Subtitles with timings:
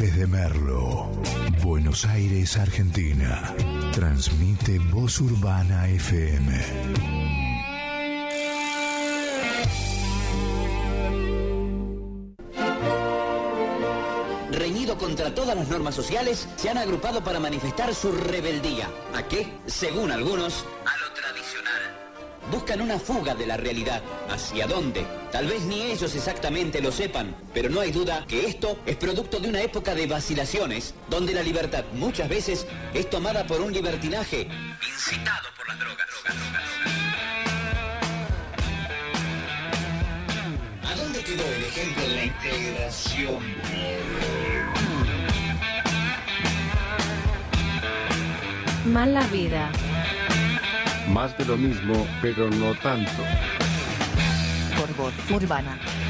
[0.00, 1.10] Desde Merlo,
[1.62, 3.54] Buenos Aires, Argentina.
[3.92, 6.58] Transmite Voz Urbana FM.
[14.52, 18.88] reñido contra todas las normas sociales, se han agrupado para manifestar su rebeldía.
[19.14, 19.52] ¿A qué?
[19.66, 22.50] Según algunos, a lo tradicional.
[22.50, 24.00] Buscan una fuga de la realidad.
[24.30, 25.19] ¿Hacia dónde?
[25.32, 29.38] Tal vez ni ellos exactamente lo sepan, pero no hay duda que esto es producto
[29.38, 34.48] de una época de vacilaciones, donde la libertad muchas veces es tomada por un libertinaje
[34.92, 36.06] incitado por las drogas.
[40.84, 43.38] ¿A dónde quedó el ejemplo de la integración?
[48.86, 49.70] Mala vida.
[51.08, 53.22] Más de lo mismo, pero no tanto.
[55.00, 55.78] Por voz urbana.
[55.78, 56.09] Pase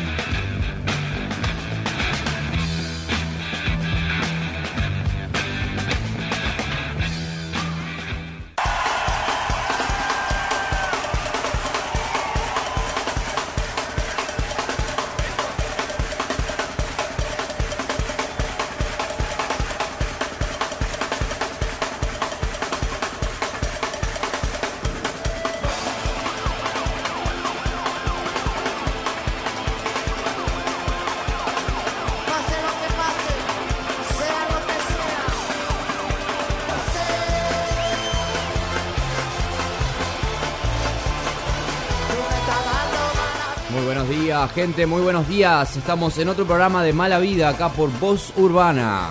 [44.49, 45.77] Gente, muy buenos días.
[45.77, 49.11] Estamos en otro programa de Mala Vida acá por Voz Urbana.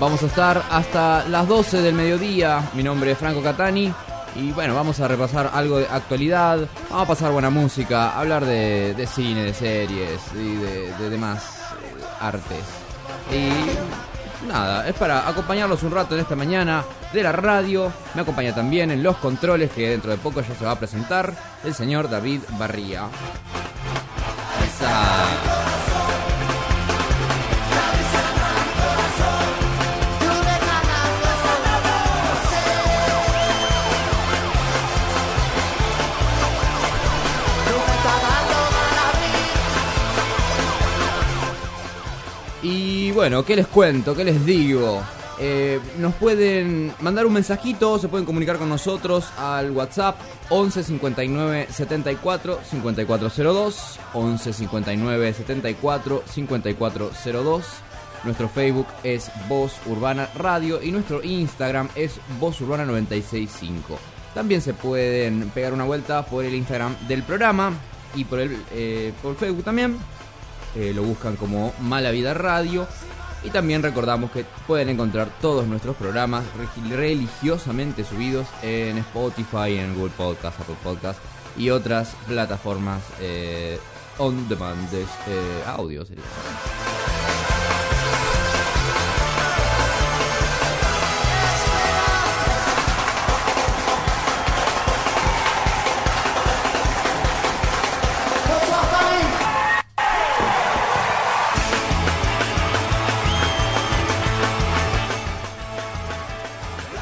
[0.00, 2.62] Vamos a estar hasta las 12 del mediodía.
[2.72, 3.92] Mi nombre es Franco Catani.
[4.36, 6.60] Y bueno, vamos a repasar algo de actualidad.
[6.88, 11.60] Vamos a pasar buena música, hablar de, de cine, de series y de, de demás
[11.82, 12.64] eh, artes.
[13.30, 14.13] Y
[14.44, 17.92] nada, es para acompañarlos un rato en esta mañana de la radio.
[18.14, 21.34] Me acompaña también en los controles, que dentro de poco ya se va a presentar,
[21.64, 23.08] el señor David Barría.
[43.14, 44.14] Bueno, ¿qué les cuento?
[44.14, 45.00] ¿Qué les digo?
[45.38, 50.16] Eh, nos pueden mandar un mensajito, se pueden comunicar con nosotros al WhatsApp
[50.50, 57.64] 11 59 74 5402 11 59 74 5402
[58.24, 63.98] Nuestro Facebook es Voz Urbana Radio y nuestro Instagram es Voz Urbana 965.
[64.34, 67.72] También se pueden pegar una vuelta por el Instagram del programa
[68.14, 69.98] y por el eh, por Facebook también.
[70.74, 72.86] Eh, lo buscan como Mala Vida Radio.
[73.42, 76.44] Y también recordamos que pueden encontrar todos nuestros programas
[76.88, 81.20] religiosamente subidos en Spotify, en Google Podcast, Apple Podcast
[81.56, 83.78] y otras plataformas eh,
[84.18, 86.04] on demand de eh, audio.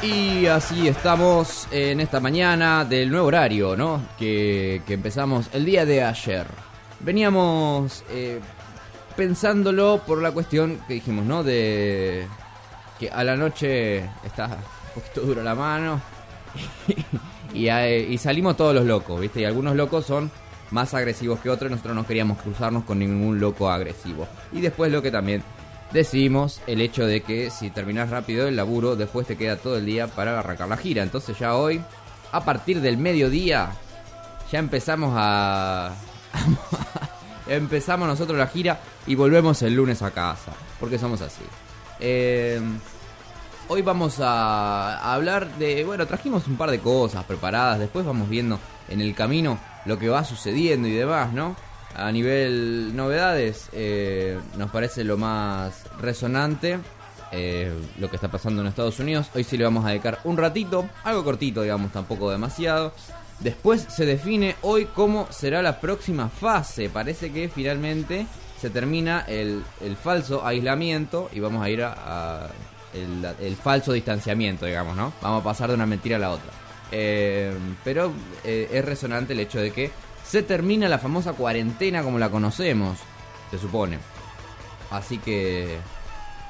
[0.03, 4.01] Y así estamos en esta mañana del nuevo horario, ¿no?
[4.19, 6.45] Que, que empezamos el día de ayer.
[6.99, 8.41] Veníamos eh,
[9.15, 11.41] pensándolo por la cuestión que dijimos, ¿no?
[11.41, 12.27] De
[12.99, 16.01] que a la noche está un poquito duro la mano
[17.53, 19.39] y, eh, y salimos todos los locos, ¿viste?
[19.39, 20.29] Y algunos locos son
[20.71, 24.27] más agresivos que otros nosotros no queríamos cruzarnos con ningún loco agresivo.
[24.51, 25.43] Y después lo que también
[25.93, 29.85] decimos, el hecho de que si terminas rápido el laburo, después te queda todo el
[29.85, 31.03] día para arrancar la gira.
[31.03, 31.81] Entonces ya hoy,
[32.31, 33.71] a partir del mediodía,
[34.51, 35.93] ya empezamos a...
[37.47, 41.43] empezamos nosotros la gira y volvemos el lunes a casa, porque somos así.
[41.99, 42.59] Eh,
[43.67, 48.27] hoy vamos a, a hablar de, bueno, trajimos un par de cosas preparadas, después vamos
[48.27, 48.59] viendo
[48.89, 51.55] en el camino lo que va sucediendo y demás, ¿no?
[51.95, 56.79] A nivel novedades, eh, nos parece lo más resonante
[57.31, 59.29] eh, lo que está pasando en Estados Unidos.
[59.33, 62.93] Hoy sí le vamos a dedicar un ratito, algo cortito, digamos, tampoco demasiado.
[63.39, 66.89] Después se define hoy cómo será la próxima fase.
[66.89, 68.27] Parece que finalmente
[68.59, 72.49] se termina el, el falso aislamiento y vamos a ir a,
[72.93, 75.11] el, falso distanciamiento, digamos, ¿no?
[75.21, 76.51] Vamos a pasar de una mentira a la otra.
[76.91, 77.51] Eh,
[77.83, 78.13] pero
[78.43, 79.91] es resonante el hecho de que
[80.23, 82.99] se termina la famosa cuarentena como la conocemos,
[83.51, 83.99] se supone.
[84.91, 85.77] Así que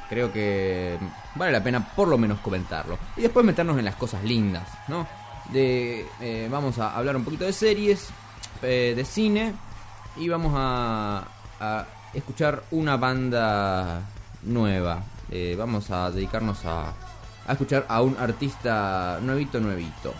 [0.09, 0.97] creo que
[1.35, 2.97] vale la pena por lo menos comentarlo.
[3.17, 5.07] Y después meternos en las cosas lindas, ¿no?
[5.51, 8.09] De, eh, vamos a hablar un poquito de series,
[8.61, 9.53] eh, de cine
[10.15, 11.25] y vamos a,
[11.59, 14.01] a escuchar una banda
[14.43, 15.03] nueva.
[15.31, 16.93] Eh, vamos a dedicarnos a,
[17.47, 20.13] a escuchar a un artista nuevito, nuevito.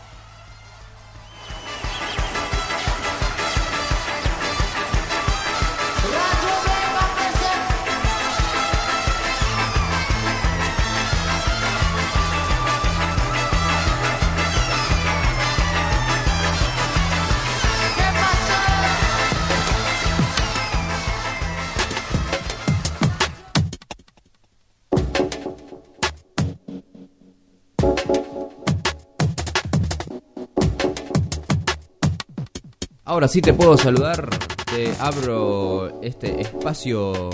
[33.13, 34.27] Ahora sí te puedo saludar,
[34.65, 37.29] te abro este espacio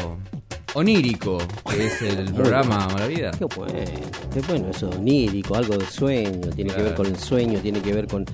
[0.74, 1.38] onírico
[1.70, 3.32] que es el programa Maravida.
[3.32, 3.74] Qué bueno,
[4.34, 7.94] qué bueno eso, onírico, algo de sueño, tiene que ver con el sueño, tiene que
[7.94, 8.26] ver con...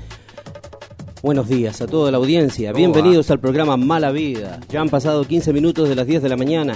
[1.25, 4.59] Buenos días a toda la audiencia, ¿Cómo bienvenidos al programa Mala Vida.
[4.69, 6.75] Ya han pasado 15 minutos de las 10 de la mañana.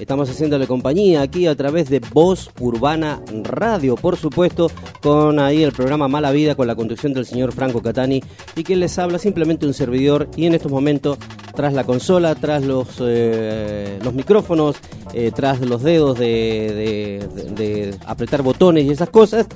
[0.00, 4.70] Estamos haciéndole compañía aquí a través de Voz Urbana Radio, por supuesto,
[5.02, 8.22] con ahí el programa Mala Vida con la conducción del señor Franco Catani
[8.56, 11.18] y quien les habla simplemente un servidor y en estos momentos
[11.54, 14.76] tras la consola, tras los, eh, los micrófonos,
[15.12, 19.46] eh, tras los dedos de, de- de- de apretar botones y esas cosas,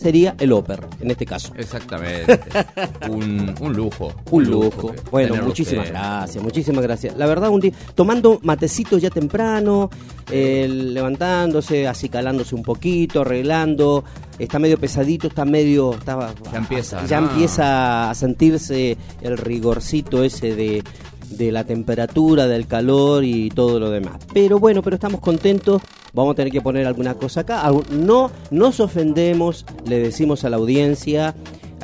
[0.00, 1.52] sería el Oper, en este caso.
[1.56, 2.40] Exactamente.
[3.10, 4.12] un, un lujo.
[4.30, 4.92] Un lujo.
[5.10, 5.94] Bueno, muchísimas usted.
[5.98, 7.16] gracias, muchísimas gracias.
[7.16, 9.90] La verdad, un día tomando matecitos ya temprano,
[10.30, 14.04] eh, levantándose, acicalándose un poquito, arreglando.
[14.38, 15.92] Está medio pesadito, está medio.
[15.92, 17.28] está- Ya empieza, Ya ¿no?
[17.30, 20.82] empieza a sentirse el rigorcito ese de,
[21.28, 24.14] de la temperatura, del calor y todo lo demás.
[24.32, 25.82] Pero bueno, pero estamos contentos.
[26.12, 27.70] Vamos a tener que poner alguna cosa acá.
[27.90, 31.34] No nos ofendemos, le decimos a la audiencia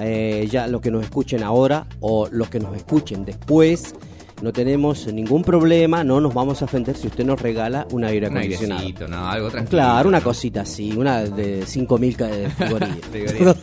[0.00, 3.94] eh, ya los que nos escuchen ahora o los que nos escuchen después.
[4.42, 8.28] No tenemos ningún problema, no nos vamos a ofender si usted nos regala un aire
[8.28, 8.80] Un acondicionado.
[8.82, 9.26] airecito, ¿no?
[9.30, 9.70] Algo tranquilo.
[9.70, 10.24] Claro, una ¿no?
[10.24, 12.98] cosita así, una de 5.000 ca- de frigorías.
[13.10, 13.56] Frigorías.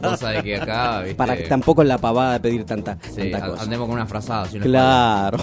[0.00, 1.16] Vos sabés que acá, ¿viste?
[1.16, 3.62] Para que tampoco es la pavada de pedir tanta, Sí, tanta a- cosa.
[3.64, 4.46] andemos con una frazada.
[4.46, 5.38] si no es Claro,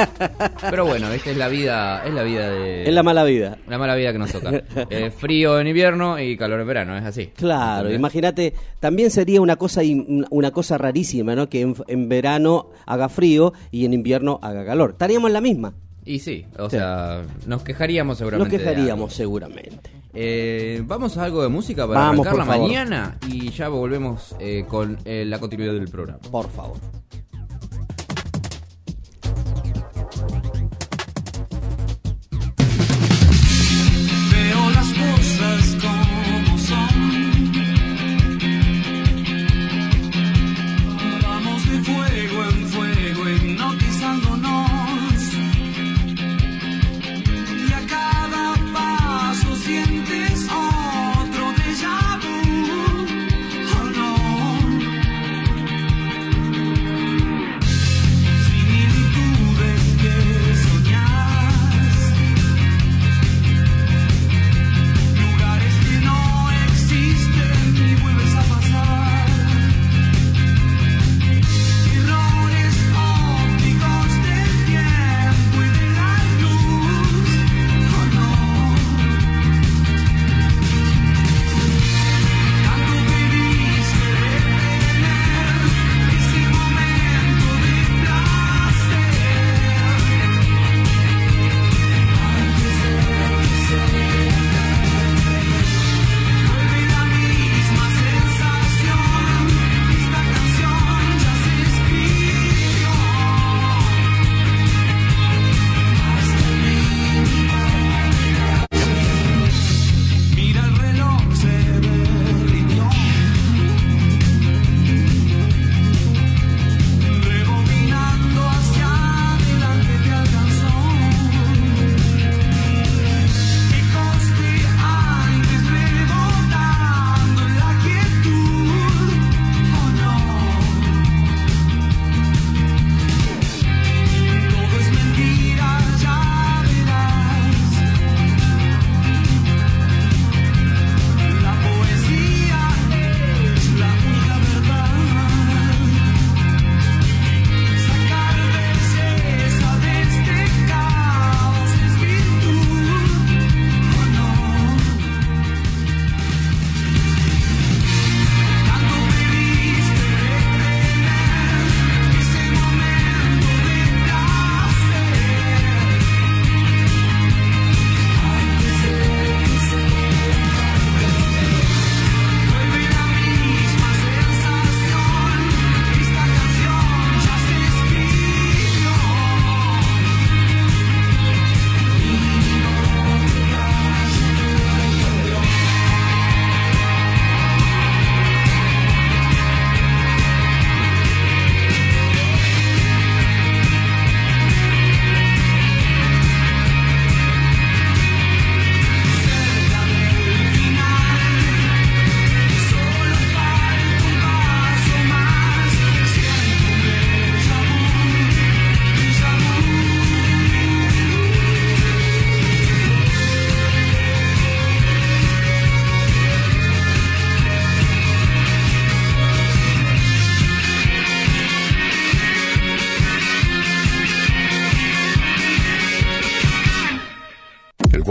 [0.70, 1.32] Pero bueno, ¿viste?
[1.32, 2.84] Es la vida, es la vida de...
[2.88, 3.58] es la mala vida.
[3.68, 4.62] la mala vida que nos toca.
[4.88, 7.26] Eh, frío en invierno y calor en verano, es así.
[7.36, 9.82] Claro, imagínate, también sería una cosa
[10.30, 11.50] una cosa rarísima, ¿no?
[11.50, 14.05] Que en, en verano haga frío y en invierno
[14.42, 14.90] haga calor.
[14.92, 15.74] Estaríamos en la misma.
[16.04, 18.58] Y sí, o sea, nos quejaríamos Nos seguramente.
[18.58, 19.90] de quejaríamos seguramente.
[20.14, 22.68] Eh, vamos a algo de música para Vamos, arrancar la favor.
[22.68, 26.20] mañana y ya volvemos eh, con eh, la continuidad del programa.
[26.30, 26.76] Por favor.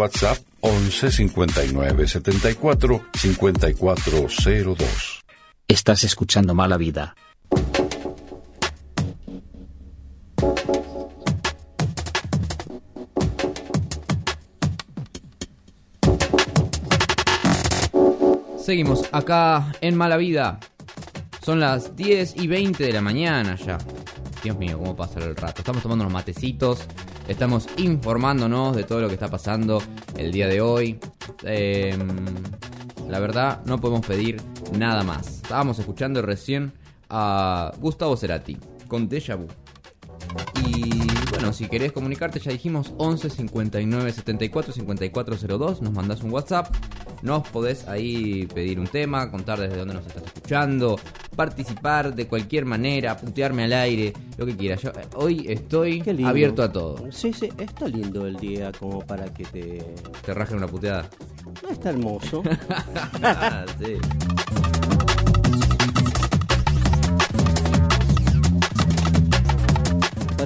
[0.05, 5.25] WhatsApp 11 59 74 5402.
[5.67, 7.15] Estás escuchando Mala Vida.
[18.59, 20.59] Seguimos acá en Mala Vida.
[21.43, 23.79] Son las 10 y 20 de la mañana ya.
[24.43, 25.61] Dios mío, cómo pasa el rato.
[25.61, 26.85] Estamos tomando unos matecitos.
[27.27, 29.81] Estamos informándonos de todo lo que está pasando
[30.15, 30.99] el día de hoy.
[31.43, 31.97] Eh,
[33.09, 34.41] la verdad, no podemos pedir
[34.77, 35.27] nada más.
[35.27, 36.71] Estábamos escuchando recién
[37.09, 39.47] a Gustavo Cerati con Deja Vu.
[40.67, 41.04] Y
[41.45, 45.79] bueno, si querés comunicarte, ya dijimos 11 59 74 5402.
[45.83, 46.73] Nos mandás un WhatsApp.
[47.21, 50.99] Nos podés ahí pedir un tema, contar desde dónde nos estás escuchando,
[51.35, 54.81] participar de cualquier manera, putearme al aire, lo que quieras.
[54.81, 57.11] Yo eh, hoy estoy abierto a todo.
[57.11, 59.85] Sí, sí, está lindo el día como para que te...
[60.25, 61.07] Te rajen una puteada.
[61.61, 62.41] No está hermoso.
[63.21, 63.97] Ah, sí.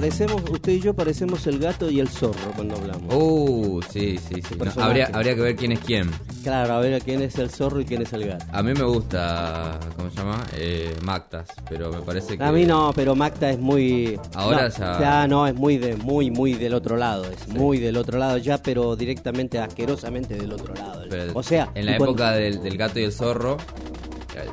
[0.00, 3.14] Parecemos, usted y yo parecemos el gato y el zorro cuando hablamos.
[3.14, 4.54] Uh, sí, sí, sí.
[4.74, 6.10] No, habría, habría que ver quién es quién.
[6.42, 8.46] Claro, a ver quién es el zorro y quién es el gato.
[8.50, 10.42] A mí me gusta, ¿cómo se llama?
[10.56, 12.42] Eh, Mactas, pero me parece que...
[12.42, 14.18] A mí no, pero Macta es muy...
[14.36, 17.26] Ahora no, ya- no, es muy, de, muy, muy del otro lado.
[17.30, 21.04] Es muy del otro lado ya, pero directamente, asquerosamente del otro lado.
[21.10, 21.72] Pero o sea...
[21.74, 23.58] en la cuando- época del, del gato y el zorro,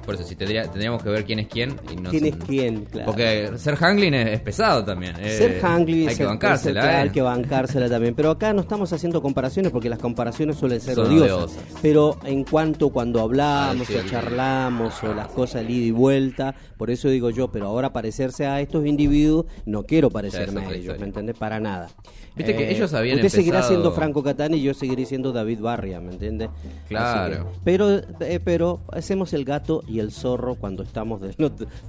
[0.05, 1.75] por eso sí tendría, tendríamos que ver quién es quién.
[1.91, 2.85] Y no ¿Quién es quién?
[2.85, 3.05] Claro.
[3.07, 5.15] Porque ser Hangling es, es pesado también.
[5.19, 6.97] eh, Ser Hangli Hay es que el- bancársela, es el ¿eh?
[6.97, 8.15] Hay que bancársela también.
[8.15, 11.57] Pero acá no estamos haciendo comparaciones porque las comparaciones suelen ser Son odiosas.
[11.81, 16.55] Pero en cuanto cuando hablamos Ah, sí, o charlamos o las cosas ida y vuelta,
[16.77, 20.99] por eso digo yo, pero ahora parecerse a estos individuos, no quiero parecerme a ellos.
[20.99, 21.37] ¿me entendés?
[21.37, 21.89] Para nada.
[22.37, 25.99] Viste que ellos habían Usted seguirá siendo Franco Catani y yo seguiré siendo David Barria,
[25.99, 26.49] ¿me entiende?
[26.87, 27.45] Claro.
[27.51, 31.35] Que- pero, eh, pero hacemos el gato y el zorro cuando estamos de,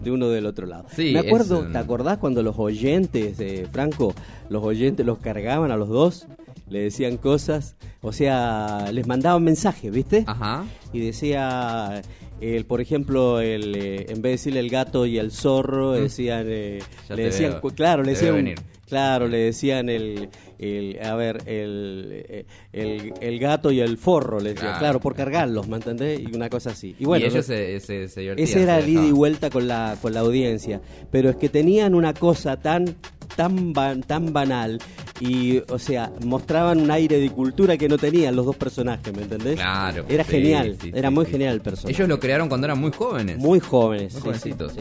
[0.03, 0.87] de uno del otro lado.
[0.95, 4.15] Sí, Me acuerdo, un- ¿te acordás cuando los oyentes de Franco,
[4.49, 6.27] los oyentes los cargaban a los dos?
[6.69, 10.25] Le decían cosas, o sea, les mandaban mensajes, ¿viste?
[10.27, 10.65] Ajá.
[10.93, 12.03] Y decía,
[12.43, 16.45] el, por ejemplo, el, eh, en vez de decirle el gato y el zorro, decían,
[16.49, 17.71] eh, le decían, veo.
[17.75, 18.55] claro, le decían.
[18.89, 20.29] Claro, le decían el,
[20.59, 24.79] el a ver, el, eh, el, el gato y el forro, le decían, Claro.
[24.79, 26.21] claro, por cargarlos, ¿me entendés?
[26.21, 26.97] Y una cosa así.
[26.99, 28.49] Y bueno, y ellos lo- se, se, se divertían.
[28.49, 30.81] ese era el ida y vuelta con la, con la audiencia.
[31.11, 32.97] Pero es que tenían una cosa tan
[33.37, 34.79] tan ba- tan banal
[35.21, 39.23] y o sea mostraban un aire de cultura que no tenían los dos personajes ¿me
[39.23, 39.55] entendés?
[39.57, 42.67] Claro, era sí, genial sí, era sí, muy genial el personaje Ellos lo crearon cuando
[42.67, 43.37] eran muy jóvenes.
[43.39, 44.73] muy jóvenes Muy jovencitos.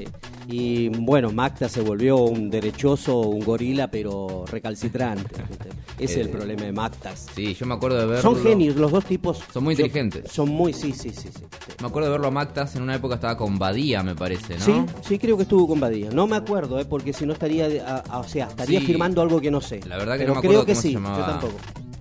[0.50, 5.36] Y bueno Macta se volvió un derechoso un gorila pero recalcitrante
[6.00, 8.22] ese es el Eh, problema de Mactas Sí, yo me acuerdo de verlo.
[8.22, 10.32] son genios los dos tipos Son muy Yo- inteligentes.
[10.32, 11.44] son muy sí sí sí, sí.
[11.82, 14.64] Me acuerdo de verlo a Mactas en una época estaba con Badía, me parece, ¿no?
[14.66, 16.10] Sí, sí creo que estuvo con Badía.
[16.12, 16.86] No me acuerdo, ¿eh?
[16.86, 18.86] porque si no estaría, de- a- a- o sea, estaría Sí.
[18.86, 19.80] firmando algo que no sé.
[19.88, 21.54] La verdad que Pero no me acuerdo creo que cómo sí, se llamaba yo tampoco.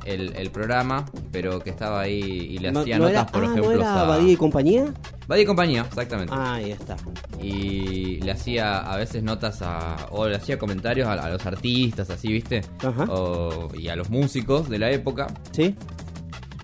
[0.07, 3.47] El, el programa, pero que estaba ahí y le hacía no notas, era, por ah,
[3.47, 4.05] ejemplo, ¿no era a...
[4.05, 4.95] Badía y compañía?
[5.27, 6.33] Badía y compañía, exactamente.
[6.35, 6.97] Ah, ahí está.
[7.43, 9.97] Y le hacía a veces notas a...
[10.11, 12.61] o le hacía comentarios a, a los artistas, así, ¿viste?
[12.85, 13.05] Ajá.
[13.11, 15.27] O- y a los músicos de la época.
[15.51, 15.75] ¿Sí?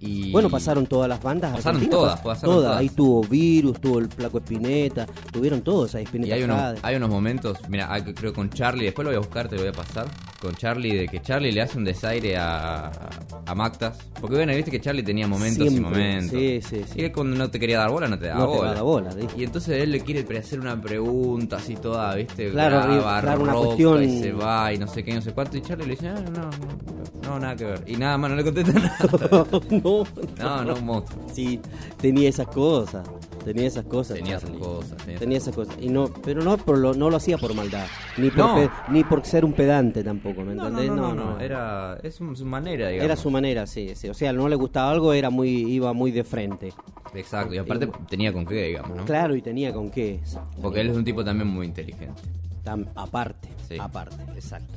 [0.04, 0.32] Y...
[0.32, 1.52] Bueno, pasaron todas las bandas.
[1.52, 2.76] Pasaron todas, pas- pasaron todas.
[2.76, 6.96] Ahí tuvo Virus, tuvo el Flaco Espineta, tuvieron todos ahí, Espineta Y hay unos, hay
[6.96, 9.72] unos momentos, mira, creo con Charlie, después lo voy a buscar, te lo voy a
[9.72, 10.06] pasar,
[10.40, 12.90] con Charlie, de que Charlie le hace un desaire a,
[13.46, 13.98] a Mactas.
[14.20, 16.30] Porque bueno, viste que Charlie tenía momentos y momentos.
[16.30, 17.00] sí, sí, sí.
[17.00, 18.70] Y él cuando no te quería dar bola, no te daba No te bola.
[18.70, 19.10] daba bola.
[19.36, 23.52] Y entonces él le quiere hacer una pregunta así toda, viste, Claro, graba, claro, una
[23.52, 25.56] roca cuestión- y se va y no sé qué, no sé cuánto.
[25.56, 27.84] Y Charlie le dice, ah, no, no, no, no, nada que ver.
[27.86, 28.98] Y nada más, no le contesta nada.
[29.84, 29.91] no,
[30.38, 31.22] No, no, un monstruo.
[31.32, 31.60] Sí,
[32.00, 33.08] tenía esas cosas.
[33.44, 34.16] Tenía esas cosas.
[34.18, 35.74] Tenía esas cosas, tenía Tenía esas cosas.
[35.80, 37.86] Y no, pero no, por lo, no lo hacía por maldad.
[38.16, 38.54] Ni por, No.
[38.54, 40.88] pe- ni por ser un pedante tampoco, ¿me No, entendés?
[40.90, 43.04] no, no, no, era, es un- su manera, digamos.
[43.04, 44.08] Era su manera, sí, sí.
[44.08, 46.72] O sea, no le gustaba algo, era muy, iba muy de frente.
[47.14, 49.04] Exacto, y aparte tenía con qué, digamos, ¿no?
[49.04, 50.20] Claro, y tenía con qué.
[50.62, 52.22] Porque él es un tipo también muy inteligente.
[52.64, 53.76] Tam- aparte, Sí.
[53.78, 54.72] aparte, exacto.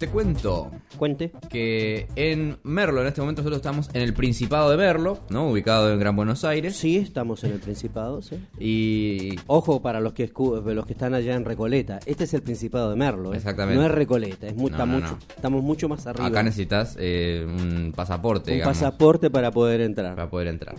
[0.00, 1.30] Te cuento Cuente.
[1.50, 5.50] que en Merlo, en este momento nosotros estamos en el Principado de Merlo, ¿no?
[5.50, 6.74] Ubicado en Gran Buenos Aires.
[6.74, 8.42] Sí, estamos en el Principado, sí.
[8.58, 12.00] Y Ojo para los que escu- los que están allá en Recoleta.
[12.06, 13.36] Este es el Principado de Merlo, ¿eh?
[13.36, 13.78] Exactamente.
[13.78, 15.18] No es Recoleta, es mu- No, está no, mucho, no.
[15.36, 16.26] estamos mucho más arriba.
[16.28, 20.14] acá necesitas eh, un pasaporte, un digamos, pasaporte para poder entrar.
[20.16, 20.76] para poder entrar.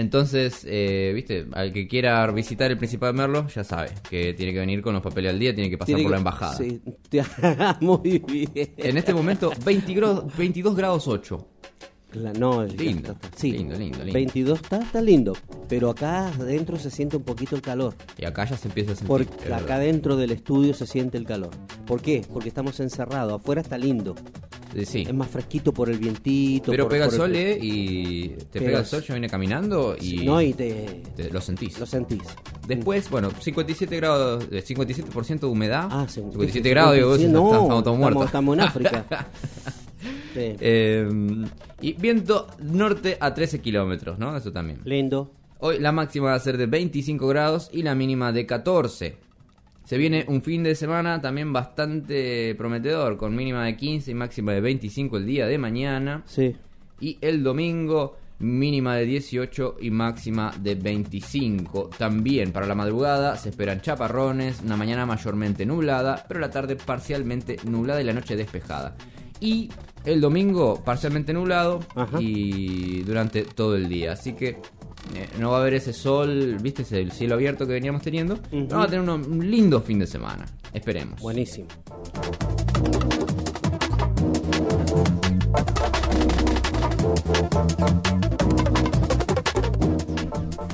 [0.00, 4.54] Entonces, eh, viste, al que quiera visitar el Principado de Merlo, ya sabe que tiene
[4.54, 6.56] que venir con los papeles al día, tiene que pasar Tiene por la embajada.
[6.56, 6.80] Sí.
[7.80, 8.50] Muy bien.
[8.78, 11.46] En este momento, 20 grados- 22 grados 8.
[12.12, 13.28] No, ya Lindo, está.
[13.36, 14.12] Sí, lindo, lindo, lindo.
[14.12, 15.32] 22 está, está lindo,
[15.68, 17.94] pero acá adentro se siente un poquito el calor.
[18.18, 19.08] Y acá ya se empieza a sentir.
[19.08, 21.50] Porque acá dentro del estudio se siente el calor.
[21.86, 22.24] ¿Por qué?
[22.32, 23.40] Porque estamos encerrados.
[23.40, 24.14] Afuera está lindo.
[24.74, 25.02] Eh, Sí.
[25.02, 26.70] Es más fresquito por el vientito.
[26.70, 27.58] Pero por- pega el sol, ¿eh?
[27.60, 30.24] Y te pega el sol, yo vine caminando y.
[30.24, 31.78] No, y te, te- lo sentís.
[31.80, 32.22] lo sentís.
[32.68, 35.88] Después, bueno, 57 grados, eh, 57% de humedad.
[35.90, 36.20] Ah, sí.
[36.20, 38.26] 57 grados, digo, no, estamos, estamos todos muertos.
[38.26, 39.28] Estamos, estamos en África.
[40.34, 40.56] Sí.
[40.60, 41.08] Eh,
[41.80, 44.36] y viento norte a 13 kilómetros, ¿no?
[44.36, 44.80] Eso también.
[44.84, 45.30] Lindo.
[45.58, 49.16] Hoy la máxima va a ser de 25 grados y la mínima de 14.
[49.84, 54.52] Se viene un fin de semana también bastante prometedor, con mínima de 15 y máxima
[54.52, 56.22] de 25 el día de mañana.
[56.26, 56.54] Sí.
[57.00, 61.90] Y el domingo, mínima de 18 y máxima de 25.
[61.98, 67.58] También para la madrugada se esperan chaparrones, una mañana mayormente nublada, pero la tarde parcialmente
[67.64, 68.96] nublada y la noche despejada.
[69.40, 69.70] Y
[70.04, 72.18] el domingo parcialmente nublado Ajá.
[72.20, 74.12] y durante todo el día.
[74.12, 74.48] Así que
[75.14, 78.34] eh, no va a haber ese sol, viste, ese el cielo abierto que veníamos teniendo.
[78.34, 78.66] Ujú.
[78.68, 80.46] Vamos a tener un lindo fin de semana.
[80.72, 81.20] Esperemos.
[81.20, 81.66] Buenísimo.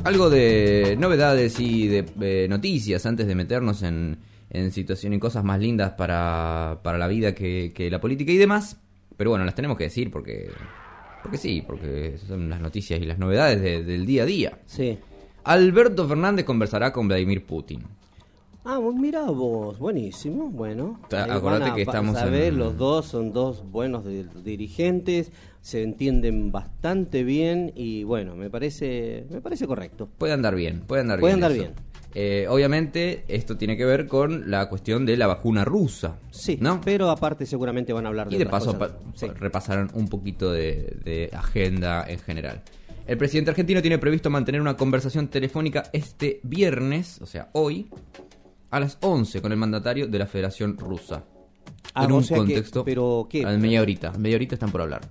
[0.05, 4.19] Algo de novedades y de eh, noticias antes de meternos en,
[4.51, 8.37] en situación y cosas más lindas para, para la vida que, que la política y
[8.37, 8.77] demás.
[9.17, 10.51] Pero bueno, las tenemos que decir porque,
[11.23, 14.59] porque sí, porque son las noticias y las novedades de- del día a día.
[14.67, 14.99] Sí.
[15.45, 17.83] Alberto Fernández conversará con Vladimir Putin.
[18.69, 20.99] Ah, mirá vos, buenísimo, bueno.
[21.09, 24.05] Ta- Ahí acordate van a- que estamos a ver, en- los dos son dos buenos
[24.05, 30.09] di- dirigentes, se entienden bastante bien y bueno, me parece, me parece correcto.
[30.19, 31.45] Puede andar bien, puede andar Puede bien.
[31.45, 31.63] andar eso.
[31.73, 31.75] bien.
[32.19, 36.19] Eh, obviamente, esto tiene que ver con la cuestión de la vacuna rusa.
[36.31, 36.81] Sí, ¿no?
[36.83, 38.95] pero aparte seguramente van a hablar de Y de otras paso cosas.
[38.97, 39.27] pa- Sí.
[39.39, 42.63] repasaron un poquito de, de agenda en general.
[43.07, 47.91] El presidente argentino tiene previsto mantener una conversación telefónica este viernes, o sea, hoy,
[48.71, 51.23] a las 11 con el mandatario de la Federación Rusa.
[51.93, 52.83] Ah, en o un que- contexto...
[52.83, 53.45] pero ¿qué?
[53.45, 55.03] A media horita, media horita están por hablar.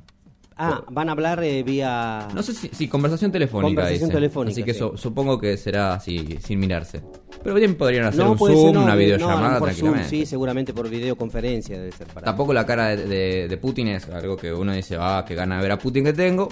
[0.57, 2.27] Ah, van a hablar eh, vía...
[2.33, 3.67] No sé si, conversación telefónica.
[3.81, 4.79] Conversación telefónica, Así que sí.
[4.79, 7.01] su- supongo que será así, sin mirarse.
[7.43, 10.09] Pero bien podrían hacer no, un Zoom, no, una no, videollamada Zoom, tranquilamente.
[10.09, 12.23] sí, seguramente por videoconferencia debe ser para...
[12.25, 15.57] Tampoco la cara de, de- de Putin es algo que uno dice, ah, qué gana
[15.57, 16.47] de ver a Putin que tengo.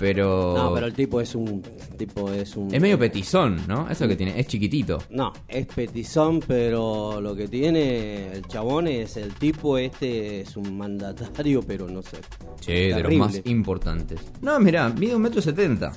[0.00, 0.54] Pero.
[0.56, 1.62] No, pero el tipo es un...
[1.98, 2.74] tipo es un...
[2.74, 3.88] Es medio petizón, ¿no?
[3.90, 4.40] Eso es que tiene.
[4.40, 4.98] Es chiquitito.
[5.10, 10.76] No, es petizón, pero lo que tiene el chabón es el tipo este es un
[10.78, 12.16] mandatario, pero no sé.
[12.60, 14.18] Che, de los más importantes.
[14.40, 15.92] No, mirá, mide un metro setenta.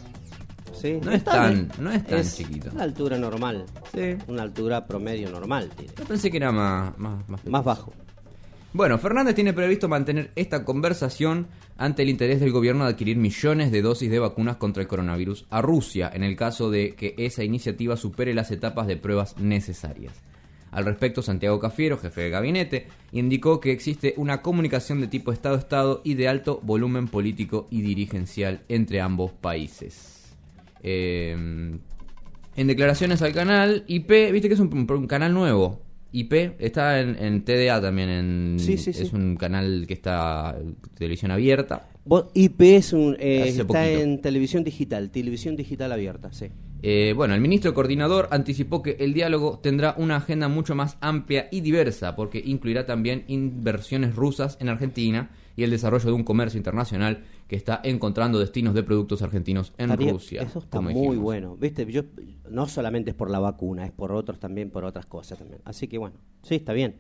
[0.74, 2.70] Sí, No es tan- no es tan chiquito.
[2.74, 3.63] Una altura normal.
[3.94, 4.18] Sí.
[4.28, 5.94] Una altura promedio normal, tiene.
[5.98, 6.98] Yo pensé que era más.
[6.98, 7.94] Más, más, Más bajo.
[8.73, 13.71] Bueno, Fernández tiene previsto mantener esta conversación ante el interés del gobierno de adquirir millones
[13.71, 17.43] de dosis de vacunas contra el coronavirus a Rusia, en el caso de que esa
[17.43, 20.13] iniciativa supere las etapas de pruebas necesarias.
[20.71, 26.01] Al respecto, Santiago Cafiero, jefe de gabinete, indicó que existe una comunicación de tipo Estado-Estado
[26.03, 30.36] y de alto volumen político y dirigencial entre ambos países.
[30.81, 31.77] Eh,
[32.55, 35.79] en declaraciones al canal, IP, viste que es un, un canal nuevo.
[36.13, 39.04] IP está en, en TDA también, en, Sí, sí, sí.
[39.04, 40.56] es un canal que está
[40.97, 41.89] televisión abierta.
[42.06, 43.84] Vos- IP es un, eh, está poquito.
[43.84, 46.45] en televisión digital, televisión digital abierta, sí.
[46.86, 51.47] Eh, bueno, el ministro coordinador anticipó que el diálogo tendrá una agenda mucho más amplia
[51.52, 56.58] y diversa, porque incluirá también inversiones rusas en Argentina y el desarrollo de un comercio
[56.58, 60.42] internacional que está encontrando destinos de productos argentinos en Rusia.
[60.42, 61.18] Eso está muy dijimos.
[61.18, 61.58] bueno.
[61.58, 62.04] Viste, yo
[62.50, 65.62] no solamente es por la vacuna, es por otros también, por otras cosas también.
[65.66, 66.96] Así que bueno, sí, está bien.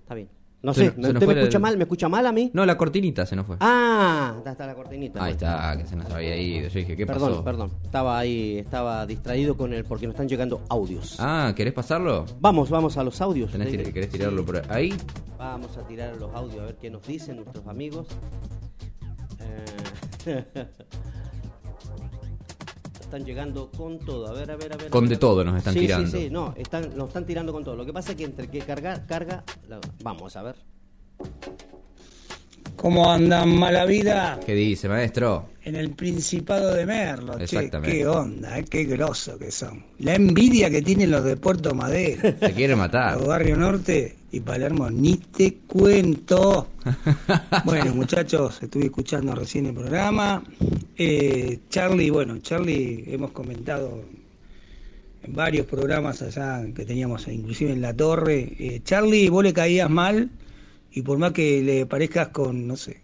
[0.00, 0.28] Está bien.
[0.60, 1.76] No Se sé, nos- se ¿usted me el- escucha mal?
[1.76, 2.50] ¿Me escucha mal a mí?
[2.52, 3.56] No, la cortinita se nos fue.
[3.60, 5.22] Ah, está, está la cortinita.
[5.22, 5.54] Ahí bueno.
[5.54, 6.68] está, que se nos había ido.
[6.68, 7.44] Yo dije, ¿qué perdón, pasó?
[7.44, 7.70] perdón.
[7.84, 11.14] Estaba ahí, estaba distraído con el porque nos están llegando audios.
[11.20, 12.26] Ah, ¿querés pasarlo?
[12.40, 13.52] Vamos, vamos a los audios.
[13.52, 13.76] ¿Tenés Sí.
[13.92, 14.92] ¿Querés tirarlo por ahí?
[15.38, 18.08] Vamos a tirar los audios a ver qué nos dicen nuestros amigos.
[20.26, 20.44] Eh,
[23.08, 24.28] están llegando con todo.
[24.28, 24.90] A ver, a ver, a ver.
[24.90, 25.10] Con a ver.
[25.10, 26.10] de todo nos están Sí, tirando.
[26.10, 27.74] Sí, sí, no, están, nos están tirando con todo.
[27.74, 29.42] Lo que pasa es que entre que carga, carga.
[29.68, 30.56] la- Vamos a ver.
[32.76, 35.46] ¿Cómo andan mala vida ¿Qué dice, maestro?
[35.68, 37.36] En el Principado de Merlo?
[37.36, 37.96] Che, Exactamente.
[37.98, 39.84] qué onda, eh, qué grosso que son.
[39.98, 43.16] La envidia que tienen los de Puerto Madero, Se quiere matar.
[43.18, 46.68] los Barrio Norte y Palermo, ni te cuento.
[47.64, 50.42] Bueno, muchachos, estuve escuchando recién el programa.
[50.96, 54.02] Eh, Charlie, bueno, Charlie, hemos comentado
[55.22, 58.54] en varios programas allá que teníamos, inclusive en La Torre.
[58.58, 60.30] Eh, Charlie, vos le caías mal
[60.92, 63.00] y por más que le parezcas con, no sé,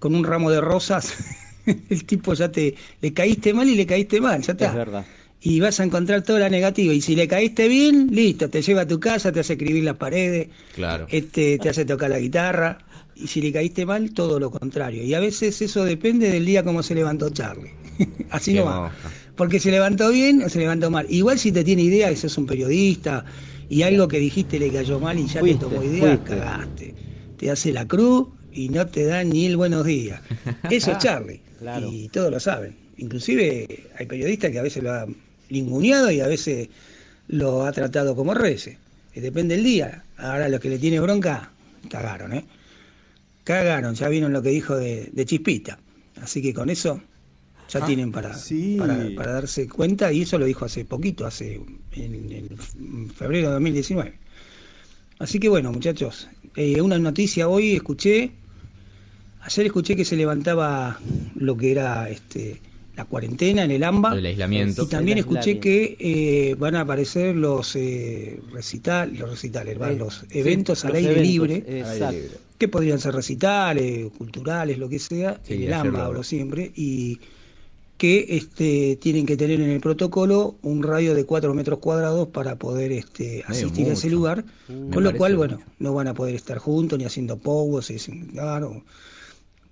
[0.00, 1.14] con un ramo de rosas,
[1.88, 4.66] el tipo ya te le caíste mal y le caíste mal, ya está.
[4.66, 5.06] Es verdad.
[5.42, 6.92] Y vas a encontrar toda la negativa.
[6.92, 9.96] Y si le caíste bien, listo, te lleva a tu casa, te hace escribir las
[9.96, 11.06] paredes, Claro.
[11.08, 12.78] este, te hace tocar la guitarra.
[13.16, 15.02] Y si le caíste mal, todo lo contrario.
[15.02, 17.70] Y a veces eso depende del día como se levantó Charlie.
[18.30, 18.76] Así Qué no va.
[18.82, 18.94] moja.
[19.36, 21.06] Porque se levantó bien o se levantó mal.
[21.08, 23.24] Igual si te tiene idea que sos un periodista
[23.70, 26.24] y algo que dijiste le cayó mal y ya Fuiste, te tomó idea, fuiste.
[26.36, 26.94] cagaste.
[27.38, 30.20] Te hace la cruz y no te da ni el buenos días.
[30.70, 31.40] Eso es Charlie.
[31.58, 31.88] Claro.
[31.92, 32.76] Y todos lo saben.
[32.96, 35.16] Inclusive hay periodistas que a veces lo han
[35.48, 36.68] linguneado y a veces
[37.28, 38.76] lo ha tratado como reces.
[39.12, 40.04] Que depende del día.
[40.16, 41.50] Ahora los que le tiene bronca,
[41.88, 42.44] cagaron, ¿eh?
[43.44, 45.78] Cagaron, ya vieron lo que dijo de, de Chispita.
[46.20, 47.00] Así que con eso
[47.68, 48.76] ya tienen para, sí.
[48.78, 51.60] para, para darse cuenta y eso lo dijo hace poquito, hace
[51.92, 54.18] en, en febrero de 2019.
[55.20, 58.32] Así que bueno, muchachos, eh, una noticia hoy escuché,
[59.42, 60.98] ayer escuché que se levantaba
[61.34, 62.60] lo que era este
[62.96, 64.18] la cuarentena en el AMBA.
[64.18, 64.82] El aislamiento.
[64.82, 69.96] Y también El escuché que eh, van a aparecer los eh, recital, los recitales, Eh,
[69.96, 72.38] los sí, eventos al los aire eventos, libre, Exacto.
[72.58, 76.72] que podrían ser recitales, culturales, lo que sea, Sí, en el AMBA lo- hablo siempre,
[76.74, 77.20] y
[77.96, 82.56] que este, tienen que tener en el protocolo un radio de 4 metros cuadrados para
[82.56, 85.38] poder este, asistir a ese lugar, Me con lo cual, mucho.
[85.38, 88.82] bueno, no van a poder estar juntos ni haciendo pogos, y sin- claro,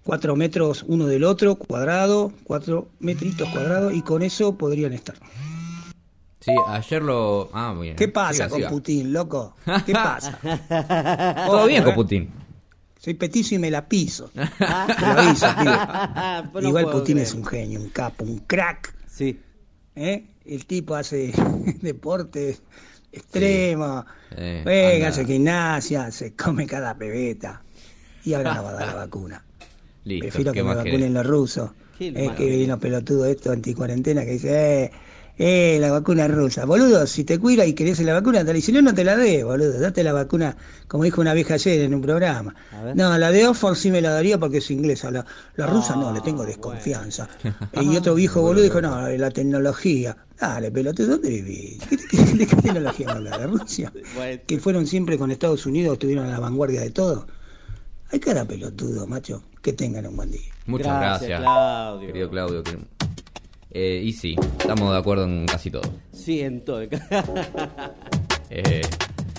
[0.09, 5.17] 4 metros uno del otro, cuadrado, 4 metritos cuadrados, y con eso podrían estar.
[6.41, 7.51] Sí, ayer lo.
[7.53, 7.97] Ah, muy bien.
[7.97, 8.71] ¿Qué pasa Siga, con siga.
[8.71, 9.55] Putin, loco?
[9.85, 10.39] ¿Qué pasa?
[11.47, 11.95] Todo bien con eh.
[11.95, 12.31] Putin.
[12.99, 14.31] Soy petizo y me la piso.
[14.35, 14.41] Te
[15.03, 15.73] lo aviso, pibe.
[16.63, 17.29] No Igual Putin creer.
[17.29, 18.95] es un genio, un capo, un crack.
[19.11, 19.39] Sí.
[19.95, 20.25] ¿eh?
[20.47, 21.33] El tipo hace
[21.83, 22.63] deportes
[23.13, 25.09] extremos, Eh, juega, anda.
[25.09, 27.61] hace gimnasia, se come cada pebeta.
[28.25, 29.45] Y ahora no va a dar la vacuna.
[30.09, 30.29] Listo.
[30.29, 31.13] Prefiero ¿qué que me vacunen querés?
[31.13, 31.71] los rusos.
[31.99, 34.91] Qué Es que viene los pelotudos estos anticuarentena que dice, eh,
[35.41, 36.65] eh, la vacuna rusa.
[36.65, 38.61] Boludo, si te cuida y querés la vacuna, dale.
[38.61, 39.79] Si no, no te la dé, boludo.
[39.79, 40.57] Date la vacuna,
[40.89, 42.55] como dijo una vieja ayer en un programa.
[42.95, 45.11] No, la de Oxford sí me la daría porque es inglesa.
[45.11, 45.25] La,
[45.57, 47.29] la rusa no, le Ah, tengo desconfianza.
[47.73, 50.17] y otro viejo boludo dijo, no, la tecnología.
[50.41, 51.79] Dale, pelotudo, ¿dónde vivís?
[51.89, 53.93] ¿Qué- qué- ¿De qué tecnología habla de Rusia?
[54.47, 57.27] Que fueron siempre con Estados Unidos, estuvieron a la vanguardia de todo.
[58.11, 59.43] Hay cara pelotudo, macho.
[59.69, 60.41] Que tengan un buen día.
[60.65, 62.07] Muchas Gracias, gracias, Claudio.
[62.07, 62.63] querido Claudio.
[62.63, 62.79] que-
[63.71, 65.83] Eh, y sí, estamos de acuerdo en casi todo.
[66.11, 66.81] Siento.
[68.51, 68.81] Eh,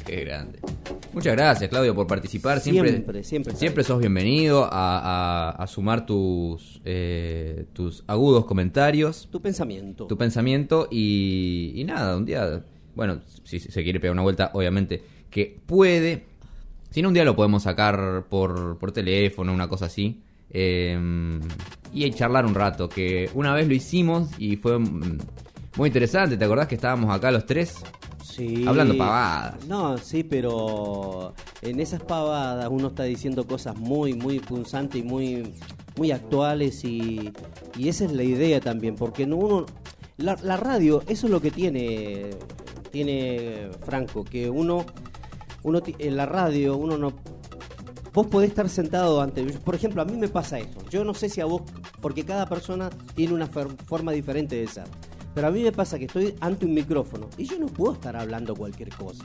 [0.05, 0.59] qué grande.
[1.13, 2.59] Muchas gracias, Claudio, por participar.
[2.59, 9.27] Siempre, Siempre, siempre, siempre sos bienvenido a, a- a sumar tus, eh, tus agudos comentarios,
[9.31, 10.05] tu pensamiento.
[10.05, 12.63] tu pensamiento y, y nada, un día,
[12.93, 16.28] bueno, si se quiere pegar una vuelta, obviamente que puede.
[16.91, 20.21] Si no, un día lo podemos sacar por, por teléfono, una cosa así.
[20.49, 21.39] eh,
[21.93, 25.17] y charlar un rato, que una vez lo hicimos y fue mm,
[25.77, 26.37] muy interesante.
[26.37, 27.75] ¿Te acordás que estábamos acá los tres?
[28.23, 28.63] Sí.
[28.67, 29.55] Hablando pavadas.
[29.65, 35.53] No, sí, pero en esas pavadas uno está diciendo cosas muy, muy punzantes y muy,
[35.97, 37.31] muy actuales y,
[37.75, 39.65] y esa es la idea también, porque no uno,
[40.17, 42.29] la, la radio, eso es lo que tiene,
[42.91, 44.85] tiene Franco, que uno,
[45.63, 47.13] uno en la radio uno no,
[48.13, 51.29] vos podés estar sentado ante, por ejemplo, a mí me pasa esto, yo no sé
[51.29, 51.61] si a vos,
[52.01, 54.85] porque cada persona tiene una forma diferente de ser.
[55.35, 58.15] Pero a mí me pasa que estoy ante un micrófono y yo no puedo estar
[58.17, 59.23] hablando cualquier cosa.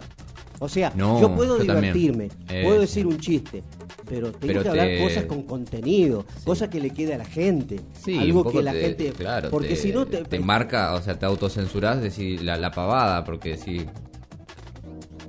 [0.60, 3.64] O sea, No, yo puedo yo divertirme, Eh, puedo decir un chiste,
[4.06, 7.24] pero tengo Pero que hablar te- cosas con contenido, cosas que le quede a la
[7.24, 11.00] gente, Sí, algo que la te- gente, Claro, porque si no te, te marca, o
[11.02, 13.86] sea, te autocensurás decir la, la pavada, porque si.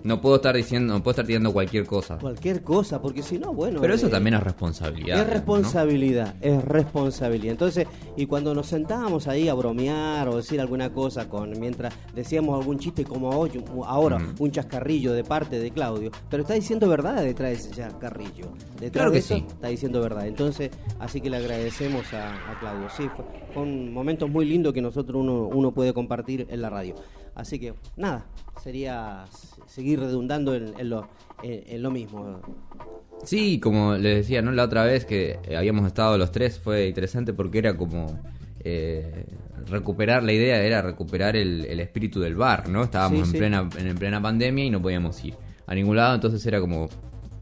[0.05, 2.17] No puedo estar diciendo, no puedo estar tirando cualquier cosa.
[2.19, 5.19] cualquier cosa, porque si no, bueno, Pero eso eh, también es responsabilidad.
[5.19, 5.33] Es ¿no?
[5.33, 7.51] responsabilidad, es responsabilidad.
[7.51, 12.59] Entonces, y cuando nos sentábamos ahí a bromear o decir alguna cosa con mientras decíamos
[12.59, 13.51] algún chiste como hoy,
[13.85, 14.35] ahora Mm.
[14.39, 18.51] un chascarrillo de parte de Claudio, pero está diciendo verdad detrás de ese chascarrillo.
[18.79, 19.45] Detrás Claro de que eso sí.
[19.47, 20.27] está diciendo verdad.
[20.27, 22.87] Entonces, así que le agradecemos a, a Claudio.
[22.95, 26.93] Sí, fue, fueron momentos muy lindos que nosotros uno, uno puede compartir en la radio.
[27.35, 28.25] Así que, nada,
[28.63, 29.25] sería
[29.67, 31.07] seguir redundando en, en lo,
[31.43, 32.39] en- en lo mismo.
[33.23, 34.51] Sí, como les decía, ¿no?
[34.51, 38.19] La otra vez que eh, habíamos estado los tres fue interesante porque era como
[38.63, 39.25] eh,
[39.67, 42.83] recuperar, la idea era recuperar el, el espíritu del bar, ¿no?
[42.83, 43.39] Estábamos Sí, en.
[43.39, 45.35] Plena, en plena pandemia y no podíamos ir
[45.67, 46.87] a ningún lado, entonces era como,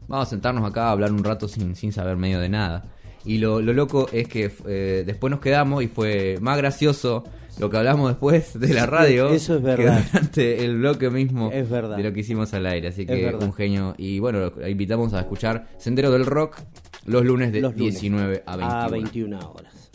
[0.08, 2.84] vamos a sentarnos acá a hablar un rato sin, sin saber medio de nada.
[3.26, 7.24] Y lo, lo loco es que eh, después nos quedamos y fue más gracioso
[7.58, 10.04] lo que hablamos después de la radio Eso es que verdad.
[10.12, 11.96] durante el bloque mismo Es verdad.
[11.96, 12.88] de lo que hicimos al aire.
[12.88, 13.94] Así que un genio.
[13.96, 16.58] Y bueno, lo invitamos a escuchar Sendero del Rock
[17.06, 17.94] los lunes de Los lunes.
[18.00, 18.74] 19 a 21.
[18.82, 19.90] A 21 horas.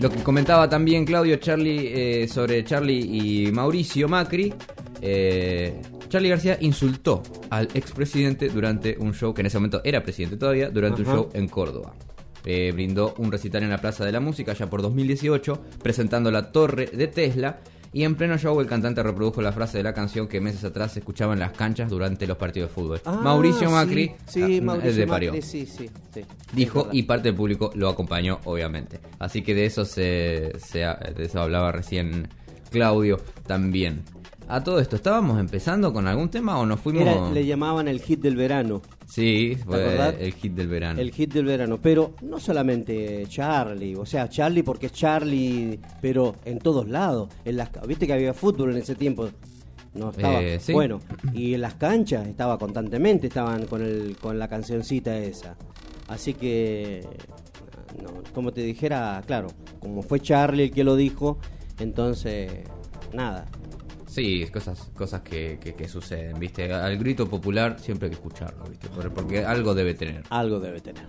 [0.00, 4.52] Lo que comentaba también Claudio Charlie eh, sobre Charlie y Mauricio Macri.
[5.06, 10.36] Eh, Charlie García insultó al expresidente durante un show, que en ese momento era presidente
[10.38, 11.94] todavía, durante un show en Córdoba.
[12.46, 16.50] Eh, brindó un recital en la Plaza de la Música ya por 2018, presentando la
[16.52, 17.60] torre de Tesla.
[17.92, 20.92] Y en pleno show el cantante reprodujo la frase de la canción que meses atrás
[20.92, 23.00] se escuchaba en las canchas durante los partidos de fútbol.
[23.04, 25.06] Ah, Mauricio Macri, Sí, ah, Mauricio.
[25.06, 26.22] Macri, sí, sí, sí.
[26.52, 28.98] Dijo y parte del público lo acompañó, obviamente.
[29.20, 32.26] Así que de eso se, se- de eso hablaba recién
[32.70, 34.02] Claudio también.
[34.46, 37.02] A todo esto, ¿estábamos empezando con algún tema o nos fuimos?
[37.02, 38.82] Era- le llamaban el hit del verano.
[39.06, 41.00] Sí, fue el hit del verano.
[41.00, 46.36] El hit del verano, pero no solamente Charlie, o sea, Charlie porque es Charlie, pero
[46.44, 47.28] en todos lados.
[47.44, 49.28] En las, Viste que había fútbol en ese tiempo.
[49.94, 50.42] No estaba.
[50.42, 50.72] Eh, sí.
[50.72, 51.00] Bueno,
[51.32, 55.56] y en las canchas estaba constantemente, estaban con el con la cancioncita esa.
[56.08, 57.06] Así que
[58.02, 61.38] no, como te dijera, claro, como fue Charlie el que lo dijo,
[61.78, 62.50] entonces
[63.12, 63.46] nada.
[64.14, 66.72] Sí, cosas, cosas que, que- que suceden, ¿viste?
[66.72, 68.88] Al grito popular siempre hay que escucharlo, ¿viste?
[68.88, 70.22] Por- Porque algo debe tener.
[70.30, 71.04] Algo debe tener.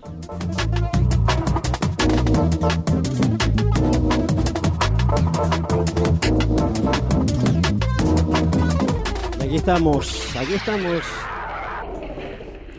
[9.40, 11.02] Aquí estamos, aquí estamos.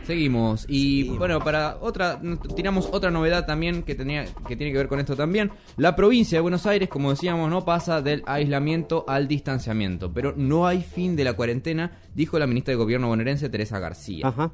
[0.07, 2.19] Seguimos y bueno, para otra
[2.55, 5.51] tiramos otra novedad también que tenía que tiene que ver con esto también.
[5.75, 10.65] La provincia de Buenos Aires, como decíamos, no pasa del aislamiento al distanciamiento, pero no
[10.65, 14.25] hay fin de la cuarentena, dijo la ministra de Gobierno bonaerense Teresa García.
[14.27, 14.51] Ajá.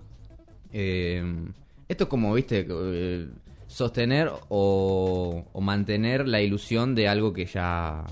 [0.72, 1.24] Eh,
[1.88, 3.28] esto es como, viste, eh,
[3.68, 8.04] sostener o, o mantener la ilusión de algo que ya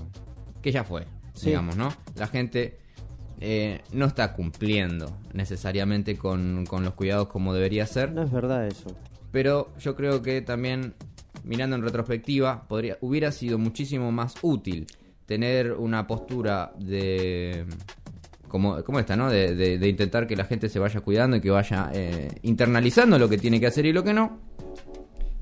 [0.62, 1.46] que ya fue, Sí.
[1.46, 1.92] digamos, ¿no?
[2.14, 2.78] La gente
[3.44, 8.12] eh, no está cumpliendo necesariamente con, con los cuidados como debería ser.
[8.12, 8.96] No es verdad eso.
[9.32, 10.94] Pero yo creo que también,
[11.44, 14.86] mirando en retrospectiva, podría, hubiera sido muchísimo más útil
[15.26, 17.66] tener una postura de...
[18.48, 19.30] Como, como esta, ¿no?
[19.30, 23.18] De, de- de intentar que la gente se vaya cuidando y que vaya eh, internalizando
[23.18, 24.38] lo que tiene que hacer y lo que no.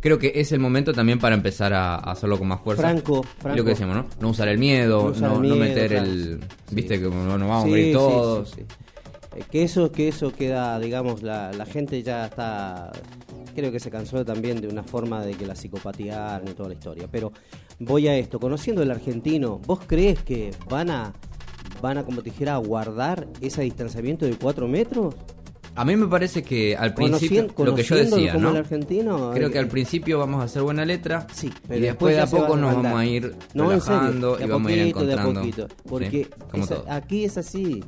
[0.00, 2.82] Creo que es el momento también para empezar a, a hacerlo con más fuerza.
[2.82, 3.58] Franco, Franco.
[3.58, 4.06] Lo que decíamos, ¿no?
[4.20, 6.06] No usar el miedo, No meter claro.
[6.06, 6.40] el...
[6.68, 6.74] Sí.
[6.74, 8.50] Viste que no, nos vamos a Sí, morir sí, todos.
[8.50, 8.60] sí.
[9.36, 12.90] Eh, Que eso, que eso queda, digamos, la, la gente ya está,
[13.54, 16.74] creo que se cansó también de una forma de que la psicopatía y toda la
[16.74, 17.06] historia.
[17.12, 17.32] Pero
[17.78, 21.12] voy a esto, conociendo el argentino, ¿vos crees que van a,
[21.82, 25.14] van a, como te dijera, a guardar ese distanciamiento de 4 metros?
[25.80, 28.50] A mí me parece que al principio, Conocien- lo que yo decía, ¿no?
[28.50, 32.20] argentino, Creo eh, que al principio vamos a hacer buena letra Sí, y después de
[32.20, 35.16] a poco nos vamos a ir no, serio, y vamos a ir poquito, de a
[35.16, 35.40] encontrando.
[35.40, 36.28] poquito, porque
[36.86, 37.82] aquí es así.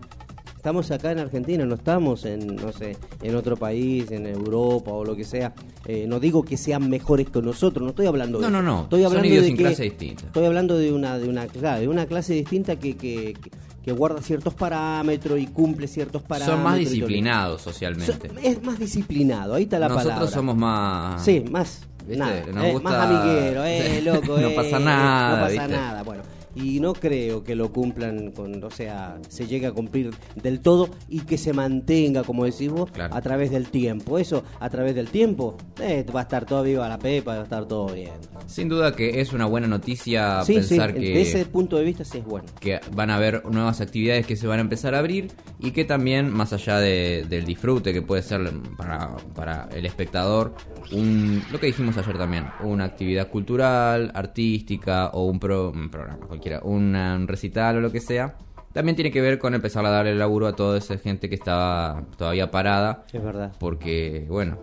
[0.57, 5.05] Estamos acá en Argentina, no estamos en, no sé, en otro país, en Europa o
[5.05, 5.53] lo que sea.
[5.85, 8.83] Eh, no digo que sean mejores que nosotros, no estoy hablando de No, no, no,
[8.85, 10.25] Estoy son hablando de que idiosincrasias distintas.
[10.27, 13.51] Estoy hablando de una de una, claro, de una clase distinta que, que, que-
[13.85, 16.57] que guarda ciertos parámetros y cumple ciertos parámetros.
[16.57, 18.31] Son más disciplinados So- socialmente.
[18.43, 20.31] es más disciplinado, ahí está la Nosotros palabra.
[20.35, 21.25] somos más...
[21.25, 21.81] Sí, más.
[22.07, 24.39] Nada, Nos eh, gusta- Más amiguero, eh, loco.
[24.39, 25.69] No eh, pasa nada, No pasa ¿viste?
[25.69, 26.23] nada, bueno.
[26.55, 30.11] Y no creo que lo cumplan, con, o sea, se llegue a cumplir
[30.43, 33.15] del todo y que se mantenga, como decís vos, Claro.
[33.15, 34.19] a través del tiempo.
[34.19, 37.45] Eso, a través del tiempo, eh, va a estar todo viva la pepa, va a
[37.45, 38.11] estar todo bien.
[38.47, 41.85] Sin duda que es una buena noticia sí, sí, pensar desde ese que, punto de
[41.85, 42.47] vista sí es bueno.
[42.61, 45.29] que van a haber nuevas actividades que se van a empezar a abrir
[45.61, 48.43] y que también, más allá de- del disfrute que puede ser
[48.77, 50.55] para, para el espectador,
[50.93, 56.27] un, lo que dijimos ayer también, una actividad cultural, artística o un, pro- un programa
[56.43, 58.35] cualquiera, una- un recital o lo que sea,
[58.73, 62.03] también tiene que ver con empezar a darle laburo a toda esa gente que estaba
[62.17, 63.53] todavía parada Es verdad.
[63.61, 64.59] porque, bueno,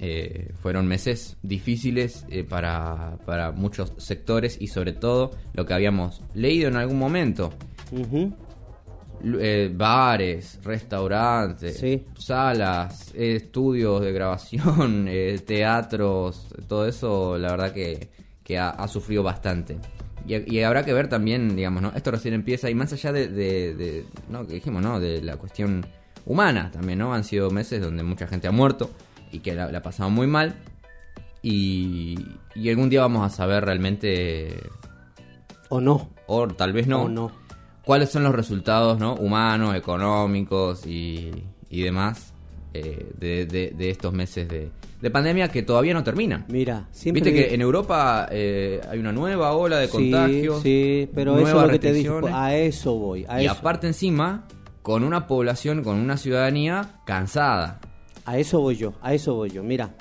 [0.00, 6.22] eh, fueron meses difíciles eh, para, para muchos sectores y sobre todo lo que habíamos
[6.34, 7.52] leído en algún momento.
[9.40, 12.06] Eh, bares, restaurantes, Sí.
[12.16, 15.08] salas, estudios de grabación,
[15.46, 18.08] teatros, todo eso la verdad que,
[18.44, 19.76] que ha, ha sufrido bastante.
[20.28, 21.92] Y, y habrá que ver también, digamos, ¿no?
[21.96, 24.46] Esto recién empieza y más allá de, de- de- ¿no?
[24.46, 25.00] Que dijimos, ¿no?
[25.00, 25.86] De la cuestión
[26.26, 27.14] humana también, ¿no?
[27.14, 28.90] Han sido meses donde mucha gente ha muerto
[29.32, 30.54] y que la, la ha pasado muy mal.
[31.42, 32.16] Y,
[32.54, 34.54] y algún día vamos a saber realmente,
[35.68, 36.10] O no.
[36.26, 37.32] o tal vez no, O no.
[37.84, 39.14] cuáles son los resultados ¿no?
[39.14, 41.30] humanos, económicos y,
[41.70, 42.32] y demás
[42.74, 46.44] eh, de, de- de estos meses de, de pandemia que todavía no terminan.
[46.48, 50.62] Mira, siempre Viste que en Europa eh, hay una nueva ola de Sí, contagios.
[50.62, 53.24] Sí, pero eso es lo que te digo, a eso voy.
[53.28, 54.46] A y eso, aparte encima,
[54.82, 57.80] con una población, con una ciudadanía cansada.
[58.24, 59.62] a eso voy yo, a eso voy yo.
[59.62, 59.94] Mira,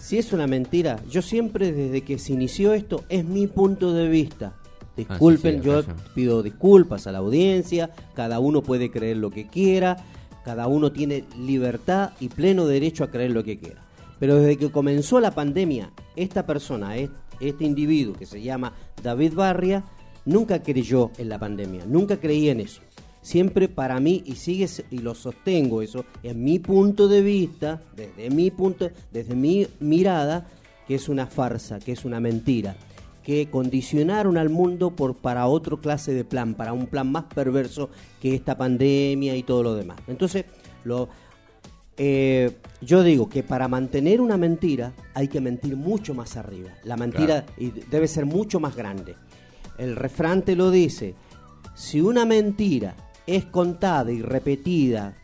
[0.00, 4.08] si es una mentira, yo siempre desde que se inició esto es mi punto de
[4.08, 4.54] vista.
[4.96, 5.96] Disculpen, Ah, sí, sí, yo razón.
[6.14, 9.96] pido disculpas a la audiencia, cada uno puede creer lo que quiera,
[10.44, 13.82] cada uno tiene libertad y pleno derecho a creer lo que quiera.
[14.18, 19.34] Pero desde que comenzó la pandemia, esta persona, es- este individuo que se llama David
[19.34, 19.84] Barria,
[20.24, 22.80] nunca creyó en la pandemia, nunca creí en eso.
[23.20, 28.30] Siempre para mí, y sigue y lo sostengo eso, es mi punto de vista, desde
[28.30, 30.46] mi punto, desde mi mirada,
[30.86, 32.76] que es una farsa, que es una mentira,
[33.24, 37.90] que condicionaron al mundo por para otro clase de plan, para un plan más perverso
[38.22, 39.98] que esta pandemia y todo lo demás.
[40.06, 40.44] Entonces,
[40.84, 41.08] lo
[41.98, 46.70] eh, yo digo que para mantener una mentira hay que mentir mucho más arriba.
[46.84, 49.14] La mentira y debe ser mucho más grande.
[49.78, 51.14] El refrán te lo dice.
[51.74, 52.94] Si una mentira
[53.26, 55.14] es contada y repetida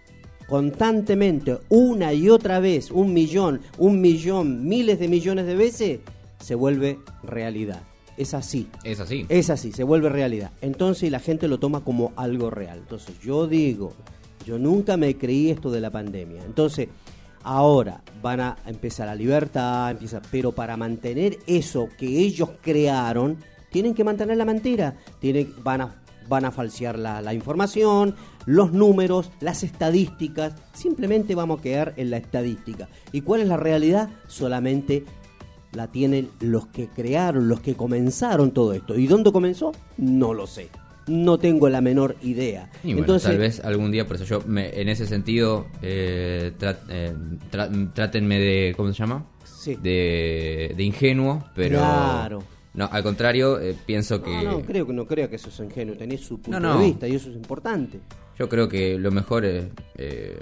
[0.48, 6.00] constantemente una y otra vez, un millón, un millón, miles de millones de veces,
[6.40, 7.82] se vuelve realidad.
[8.16, 8.68] Es así.
[8.84, 9.24] Es así.
[9.28, 10.52] Es así, se vuelve realidad.
[10.60, 12.78] Entonces la gente lo toma como algo real.
[12.80, 13.94] Entonces yo digo,
[14.44, 16.42] yo nunca me creí esto de la pandemia.
[16.44, 16.88] Entonces,
[17.42, 23.38] ahora van a empezar la libertad, empieza, pero para mantener eso que ellos crearon,
[23.70, 24.96] tienen que mantener la mentira.
[25.20, 28.14] Tienen, van a van a falsear la, la información,
[28.46, 30.54] los números, las estadísticas.
[30.72, 32.88] Simplemente vamos a quedar en la estadística.
[33.12, 34.08] ¿Y cuál es la realidad?
[34.28, 35.04] Solamente
[35.72, 38.96] la tienen los que crearon, los que comenzaron todo esto.
[38.98, 39.72] ¿Y dónde comenzó?
[39.96, 40.68] No lo sé.
[41.08, 42.70] No tengo la menor idea.
[42.84, 46.52] Y bueno, Entonces, tal vez algún día, por eso yo me- en ese sentido, eh,
[46.58, 47.12] tra- eh,
[47.50, 49.26] tra- trátenme de, ¿cómo se llama?
[49.44, 49.76] Sí.
[49.82, 51.78] De, de ingenuo, pero...
[51.78, 52.42] Claro.
[52.74, 54.30] No, al contrario, eh, pienso que...
[54.30, 55.94] no, no, creo que no creo que eso es ingenuo.
[55.94, 56.78] Tenés su punto No, no.
[56.80, 58.00] de vista y eso es importante.
[58.38, 59.64] Yo creo que lo mejor es
[59.98, 60.38] eh,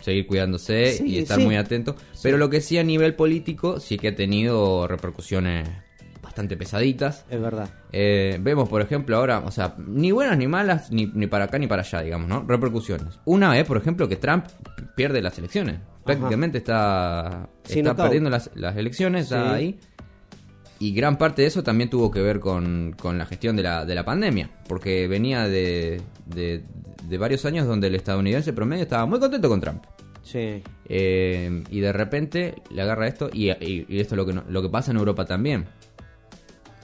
[0.00, 1.44] seguir cuidándose Sí, y estar sí.
[1.44, 1.96] muy atento.
[2.22, 5.68] Pero lo que sí a nivel político sí que ha tenido repercusiones
[6.40, 7.24] bastante pesaditas.
[7.30, 7.68] Es verdad.
[7.92, 11.58] Eh, vemos, por ejemplo, ahora, o sea, ni buenas ni malas, ni, ni para acá
[11.58, 12.44] ni para allá, digamos, ¿no?
[12.46, 13.18] Repercusiones.
[13.26, 14.46] Una es, por ejemplo, que Trump
[14.96, 15.76] pierde las elecciones.
[16.04, 19.78] Prácticamente está, Sí, está perdiendo las, las elecciones, está ahí.
[20.78, 23.84] Y gran parte de eso también tuvo que ver con, con la gestión de la,
[23.84, 26.62] de la pandemia, porque venía de, de,
[27.06, 29.84] de varios años donde el estadounidense promedio estaba muy contento con Trump.
[30.22, 30.62] Sí.
[30.86, 34.62] Eh, y de repente le agarra esto, y, y- y esto es lo que, lo
[34.62, 35.66] que pasa en Europa también.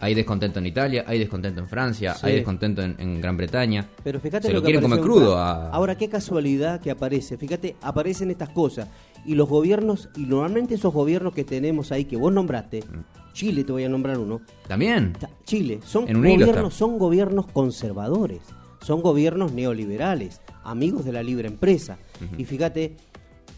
[0.00, 2.26] Hay descontento en Italia, hay descontento en Francia, Sí.
[2.26, 3.86] hay descontento en, en Gran Bretaña.
[4.04, 7.36] Pero fíjate Se lo, lo que quieren comer crudo a- Ahora, qué casualidad que aparece.
[7.38, 8.88] Fíjate, aparecen estas cosas.
[9.24, 12.84] Y los gobiernos, y normalmente esos gobiernos que tenemos ahí, que vos nombraste,
[13.32, 15.14] Chile te voy a nombrar uno, También.
[15.14, 18.40] Ta- Chile, son En un hilo gobiernos, son gobiernos conservadores,
[18.82, 21.98] son gobiernos neoliberales, amigos de la libre empresa.
[22.38, 22.96] Y fíjate,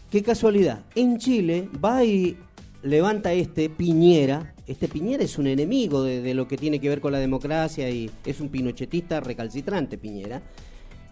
[0.09, 2.37] qué casualidad, en Chile va y
[2.81, 7.01] levanta este Piñera, este Piñera es un enemigo de, de lo que tiene que ver
[7.01, 10.41] con la democracia y es un pinochetista recalcitrante Piñera.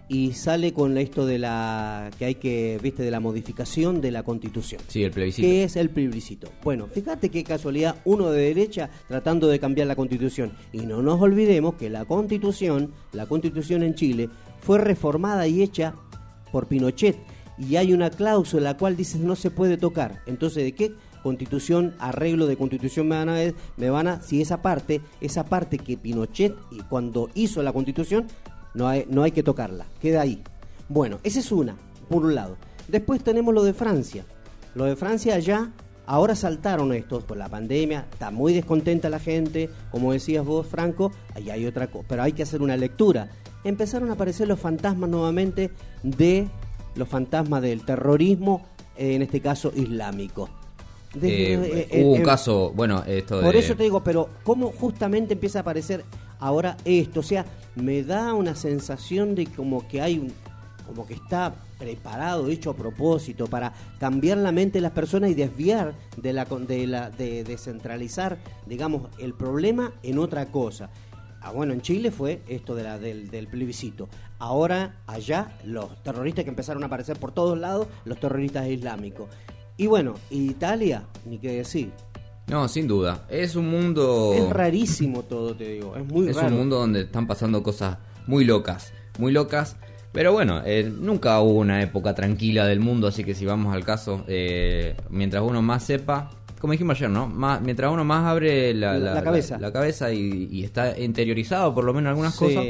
[0.10, 4.24] Y sale con esto de la que hay que, viste, de la modificación de la
[4.24, 4.80] constitución.
[4.88, 5.45] Sí, el plebiscito.
[5.45, 6.49] ¿Qué es el plebiscito?
[6.64, 10.53] Bueno, fíjate qué casualidad, uno de derecha tratando de cambiar la constitución.
[10.72, 14.30] Y no nos olvidemos que la constitución, la constitución en Chile,
[14.62, 15.93] fue reformada y hecha
[16.53, 17.18] por Pinochet.
[17.58, 20.22] Y hay una cláusula la cual dice no se puede tocar.
[20.26, 20.93] Entonces, ¿de qué
[21.28, 23.38] constitución, arreglo de constitución me van a,
[23.75, 26.55] me van a si esa parte, esa parte que Pinochet
[26.88, 28.28] cuando hizo la constitución,
[28.73, 30.41] no hay, no hay que tocarla, queda ahí.
[30.88, 31.75] Bueno, esa es una,
[32.09, 32.55] por un lado.
[32.88, 34.23] Después tenemos lo de Francia.
[34.73, 35.73] Lo de Francia allá,
[36.05, 41.11] ahora saltaron estos por la pandemia, está muy descontenta la gente, como decías vos, Franco,
[41.36, 43.32] ahí hay otra cosa, pero hay que hacer una lectura.
[43.65, 45.71] Empezaron a aparecer los fantasmas nuevamente
[46.03, 46.47] de
[46.95, 48.65] los fantasmas del terrorismo,
[48.95, 50.49] en este caso islámico.
[51.20, 53.59] De- Eh, eh, hubo eh, un caso, bueno, esto por de...
[53.59, 56.03] eso te digo, pero ¿cómo justamente empieza a aparecer
[56.39, 57.20] ahora esto?
[57.22, 57.45] O sea,
[57.76, 60.34] me da una sensación de como que hay un,
[60.86, 65.36] como que está preparado, hecho a propósito para cambiar la mente de las personas y
[65.36, 70.89] desviar de la de la de descentralizar, digamos, el problema en otra cosa.
[71.39, 74.09] Ah, bueno, en Chile fue esto de la, del, del plebiscito.
[74.39, 79.28] Ahora, allá, los terroristas que empezaron a aparecer por todos lados, los terroristas islámicos.
[79.78, 81.91] Y bueno, Italia, ni qué decir.
[82.47, 83.25] No, sin duda.
[83.30, 84.34] Es un mundo...
[84.34, 85.95] Es rarísimo todo, te digo.
[85.95, 86.47] Es muy es raro.
[86.49, 88.93] un mundo donde están pasando cosas muy locas.
[89.19, 89.75] Muy locas.
[90.13, 93.84] Pero bueno, eh, nunca hubo una época tranquila del mundo, así que si vamos al
[93.84, 97.28] caso, eh, mientras uno más sepa, como dijimos ayer, ¿no?
[97.28, 99.59] Más, mientras uno más abre la, La- la cabeza.
[99.59, 102.45] la cabeza y, y está interiorizado por lo menos en algunas Sí.
[102.45, 102.65] cosas,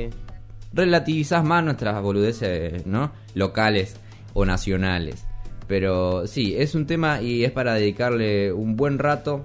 [0.73, 3.11] relativizás más nuestras boludeces, ¿no?
[3.35, 3.95] Locales
[4.33, 5.23] o nacionales.
[5.67, 9.43] Pero sí, es un tema y es para dedicarle un buen rato,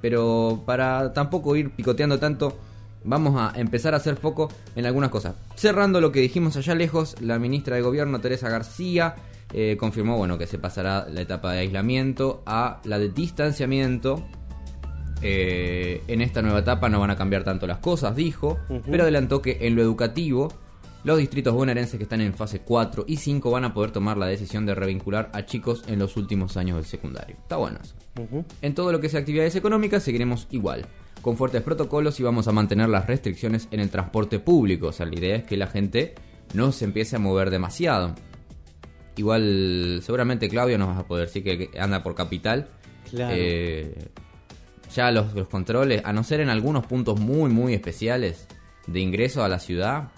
[0.00, 2.58] pero para tampoco ir picoteando tanto,
[3.04, 5.34] vamos a empezar a hacer foco en algunas cosas.
[5.56, 9.14] Cerrando lo que dijimos allá lejos, la ministra de Gobierno, Teresa García,
[9.54, 14.22] eh, confirmó bueno, que se pasará la etapa de aislamiento a la de distanciamiento.
[15.24, 18.58] Eh, en esta nueva etapa no van a cambiar tanto las cosas, dijo,
[18.90, 20.52] pero adelantó que en lo educativo
[21.04, 24.26] los distritos bonaerenses que están en fase 4 y 5 van a poder tomar la
[24.26, 27.36] decisión de revincular a chicos en los últimos años del secundario.
[27.40, 27.94] Está bueno eso.
[28.60, 30.86] En todo lo que sea actividades económicas seguiremos igual,
[31.20, 34.88] con fuertes protocolos y vamos a mantener las restricciones en el transporte público.
[34.88, 36.14] O sea, la idea es que la gente
[36.54, 38.14] no se empiece a mover demasiado.
[39.16, 42.68] Igual, seguramente Claudio nos vas a poder decir que que anda por capital.
[43.10, 43.34] Claro.
[43.36, 44.08] Eh,
[44.94, 48.46] ya los, los controles, a no ser en algunos puntos muy, muy especiales
[48.86, 50.10] de ingreso a la ciudad,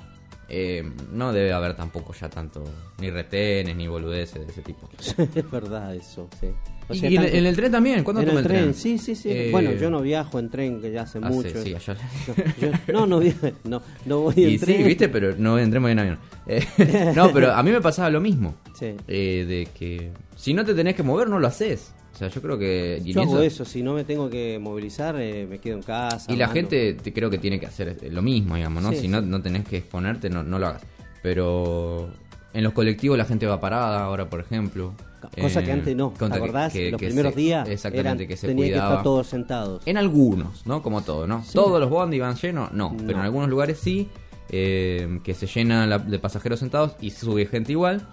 [0.49, 0.83] eh,
[1.13, 2.65] no debe haber tampoco ya tanto,
[3.01, 4.89] ni retenes, ni boludeces de ese tipo.
[5.35, 6.49] es verdad eso, sí.
[6.87, 8.75] O Y en, el tren también, ¿cuándo en toma el el tren, tren?
[8.75, 9.31] sí, sí, sí.
[9.33, 11.63] Eh, bueno, yo no viajo en tren que ya hace mucho.
[11.63, 11.97] sí, allá-
[12.29, 13.21] No, yo- no, no,
[13.65, 14.87] no, no voy en Y sí, tren.
[14.87, 16.19] viste, pero no entremos en avión.
[16.47, 18.55] Eh, no, pero a mí me pasaba lo mismo.
[18.79, 18.95] Sí.
[19.07, 21.95] De que si no te tenés que mover, no lo haces.
[22.15, 23.03] O sea, yo creo que...
[23.05, 26.33] y Yo hago eso- si no me tengo que movilizar, eh, me quedo en casa.
[26.33, 28.91] Y la gente te- creo que tiene que hacer lo mismo, digamos, ¿no?
[28.91, 29.09] Sí, si sí.
[29.09, 30.83] no, no tenés que exponerte, no, no lo hagas.
[31.23, 32.09] Pero
[32.53, 34.93] en los colectivos la gente va parada ahora, por ejemplo.
[35.41, 36.73] Cosa Eh, que antes no, ¿te que- acordás?
[36.73, 38.91] que- Los que primeros se- días Exactamente, eran- que se tenía que cuidaba.
[38.91, 39.83] estar todos sentados.
[39.87, 40.83] En algunos, ¿no?
[40.83, 41.43] Como todo, ¿no?
[41.43, 41.55] Sí.
[41.55, 42.95] Todos los bondi iban llenos, no.
[42.97, 43.23] Pero en No.
[43.23, 44.09] algunos lugares sí,
[44.51, 48.07] eh, que se llena la- de pasajeros sentados y sube gente igual.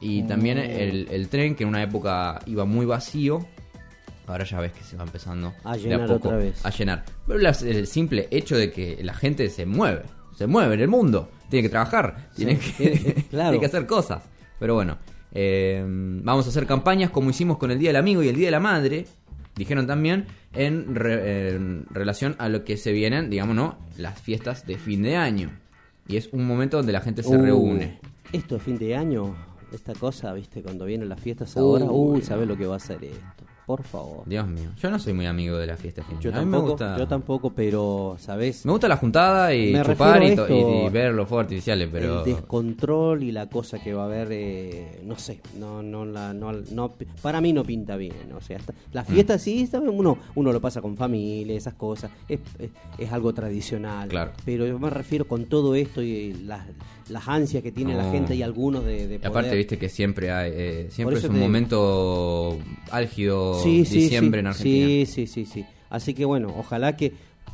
[0.00, 0.26] Y Mm.
[0.28, 3.46] también el, el tren, que en una época iba muy vacío,
[4.26, 6.64] ahora ya ves que se va empezando A de llenar poco otra vez.
[6.66, 7.04] A llenar.
[7.26, 10.02] Pero la- el simple hecho de que la gente se mueve,
[10.36, 13.50] se mueve en el mundo, tiene que trabajar, tiene, que, claro.
[13.50, 14.22] tiene que hacer cosas.
[14.58, 14.98] Pero bueno,
[15.32, 18.46] eh, vamos a hacer campañas como hicimos con el Día del Amigo y el Día
[18.48, 19.06] de la Madre,
[19.54, 23.78] dijeron también, en, re- en relación a lo que se vienen, digamos, ¿no?
[23.96, 25.50] Las fiestas de fin de año.
[26.08, 27.98] Y es un momento donde la gente se Uh, reúne.
[28.32, 29.34] Esto es fin de año,
[29.72, 32.22] esta cosa, viste, cuando vienen las fiestas ahora, uy.
[32.22, 33.44] ¿sabes lo que va a ser esto?
[33.66, 34.22] Por favor.
[34.26, 36.38] Dios mío, yo no soy muy amigo de la fiesta de fin de Yo año.
[36.38, 38.64] Me tampoco, gusta- yo tampoco, pero, ¿sabes?
[38.64, 42.20] Me gusta la juntada y Me chupar y, ver los fuegos artificiales, pero...
[42.20, 46.32] El descontrol y la cosa que va a haber, eh, no sé, no, no, la,
[46.32, 48.32] no, no, para mí no pinta bien.
[48.36, 49.06] O sea, hasta- la Mm.
[49.06, 49.90] fiesta sí, ¿sabes?
[49.92, 54.08] uno, uno lo pasa con familia, esas cosas, es, es, es algo tradicional.
[54.08, 54.30] Claro.
[54.44, 56.64] Pero yo me refiero con todo esto y las,
[57.08, 58.12] las ansias que tiene la No.
[58.12, 61.24] gente y algunos de, de Y aparte, poder- viste que siempre hay, eh, siempre es
[61.24, 62.58] un te momento
[62.92, 64.40] álgido Sí, sí, diciembre sí.
[64.40, 64.86] en Argentina.
[64.86, 65.66] Sí, sí, sí, sí.
[65.90, 67.12] Así que bueno, ojalá que,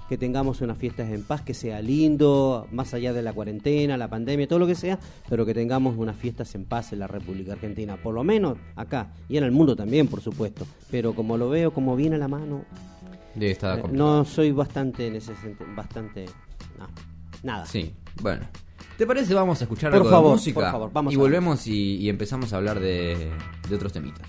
[0.08, 4.08] que tengamos unas fiestas en paz, que sea lindo, más allá de la cuarentena, la
[4.08, 4.98] pandemia, todo lo que sea,
[5.28, 9.12] pero que tengamos unas fiestas en paz en la República Argentina, por lo menos acá
[9.28, 10.66] y en el mundo también, por supuesto.
[10.90, 12.64] Pero como lo veo, como viene a la mano,
[13.34, 16.26] Debe estar eh, no soy bastante en ese sentido, bastante,
[16.78, 16.86] no,
[17.42, 17.64] nada.
[17.66, 18.42] Sí, bueno.
[18.98, 19.32] ¿Te parece?
[19.32, 20.60] Vamos a escuchar Por algo favor, de música.
[20.60, 23.30] por favor, vamos y volvemos y, y empezamos a hablar de,
[23.68, 24.26] de otros temitas.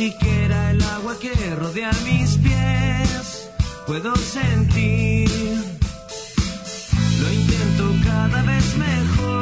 [0.00, 3.50] Siquiera el agua que rodea mis pies
[3.86, 5.69] puedo sentir.
[8.46, 9.39] Vez mejor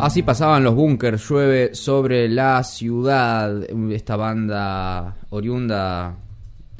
[0.00, 3.62] Así pasaban los bunkers, llueve sobre la ciudad.
[3.92, 6.16] Esta banda oriunda.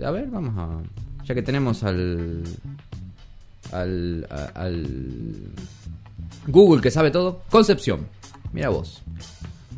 [0.04, 0.80] A ver, vamos a.
[1.24, 2.44] Ya que tenemos al.
[3.72, 4.26] Al.
[4.54, 4.86] al
[6.46, 7.42] Google que sabe todo.
[7.50, 8.06] Concepción.
[8.52, 9.02] Mira vos.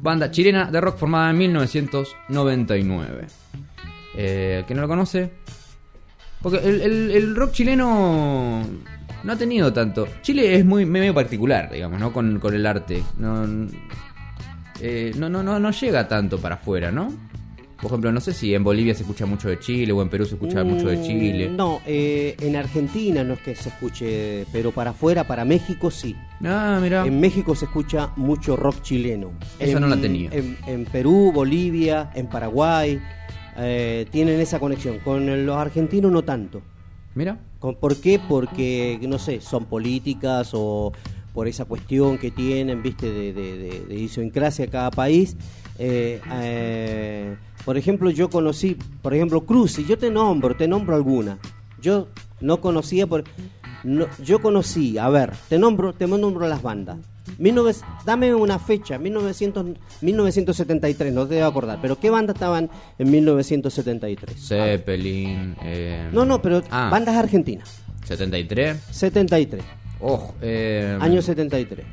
[0.01, 3.27] Banda chilena de rock formada en 1999.
[4.17, 5.31] Eh, ¿Que no lo conoce?
[6.41, 8.63] Porque el rock chileno
[9.25, 10.07] no ha tenido tanto.
[10.23, 12.13] Chile es muy medio particular, digamos, ¿no?
[12.13, 13.03] Con, con el arte.
[13.19, 13.45] No,
[14.81, 17.13] eh, no, no, no, no llega tanto para afuera, ¿no?
[17.77, 20.25] Por ejemplo, no sé si en Bolivia se escucha mucho de Chile o en Perú
[20.25, 21.49] se escucha mucho de Mm, Chile.
[21.51, 26.15] No, eh, en Argentina no es que se escuche, pero para afuera, para México sí.
[26.45, 27.05] Ah, mira.
[27.05, 29.33] En México se escucha mucho rock chileno.
[29.59, 30.31] Esa En- no la tenía.
[30.33, 33.01] En, en Perú, Bolivia, en Paraguay,
[33.57, 34.99] eh, tienen esa conexión.
[35.01, 36.63] Con los argentinos no tanto.
[37.17, 37.37] Mira.
[37.63, 38.21] ¿Por qué?
[38.29, 40.93] Porque, no sé, son políticas o
[41.33, 43.81] por esa cuestión que tienen, viste, de, de, de-
[44.65, 45.37] de cada país.
[45.79, 50.95] Eh, eh, por ejemplo, yo conocí, por ejemplo, Cruz, y yo te nombro, te nombro
[50.95, 51.39] alguna.
[51.81, 52.09] Yo
[52.41, 53.25] no conocía, por,
[53.85, 56.99] no, yo conocí, a ver, te nombro, te nombro las bandas.
[57.39, 57.75] 19
[58.05, 59.67] dame una fecha, 1900,
[60.01, 64.37] 1973, no te debo acordar, pero ¿qué bandas estaban en 1973?
[64.49, 65.57] Zeppelin.
[65.63, 67.83] eh, No, no, pero ah, bandas argentinas.
[68.05, 68.79] 73.
[68.91, 69.65] 73.
[70.01, 70.35] Ojo.
[70.43, 71.87] eh, Año 73.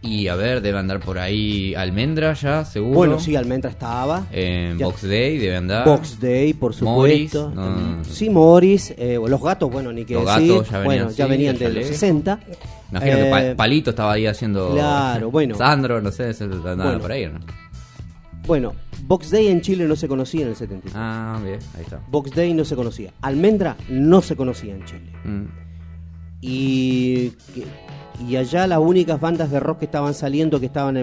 [0.00, 2.94] Y a ver, debe andar por ahí Almendra ya, seguro.
[2.94, 4.26] Bueno, sí, Almendra estaba.
[4.30, 4.86] En Ya.
[4.86, 5.84] Box Day debe andar.
[5.84, 7.50] Box Day, por Morris, supuesto.
[7.54, 8.04] no.
[8.04, 8.94] Sí, Morris.
[8.96, 10.52] eh, los gatos, bueno, ni que Los decir.
[10.52, 11.84] gatos ya venían bueno, ya venían de los leí.
[11.84, 12.38] 60.
[12.92, 14.70] Imagino que Pa- Eh, Palito estaba ahí haciendo.
[14.72, 15.56] Claro, bueno.
[15.56, 17.00] Sandro, no sé, se andaba Bueno.
[17.00, 17.40] por ahí, ¿no?
[18.46, 20.94] Bueno, Box Day en Chile no se conocía en el 73.
[20.96, 22.00] Ah, bien, ahí está.
[22.08, 23.12] Box Day no se conocía.
[23.20, 25.12] Almendra no se conocía en Chile.
[25.24, 25.44] Mm.
[26.40, 27.32] Y,
[28.26, 30.94] y allá las únicas bandas de rock que estaban saliendo, que estaban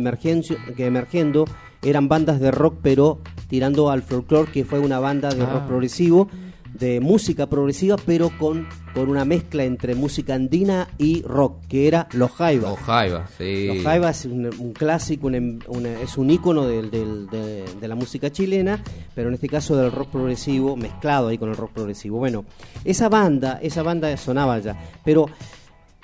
[0.76, 1.46] que emergiendo,
[1.82, 5.50] eran bandas de rock, pero tirando al folclore, que fue una banda de Ah.
[5.54, 6.28] rock progresivo,
[6.74, 12.08] de música progresiva, pero con, con una mezcla entre música andina y rock, que era
[12.12, 12.72] Los Jaivas.
[12.72, 13.68] Los Jaivas, sí.
[13.68, 17.64] Los Jaivas es un, un clásico, un em- una- es un ícono del- del- de,
[17.80, 21.56] de la música chilena, pero en este caso del rock progresivo, mezclado ahí con el
[21.56, 22.18] rock progresivo.
[22.18, 22.44] Bueno,
[22.84, 25.28] esa banda, esa banda sonaba ya, pero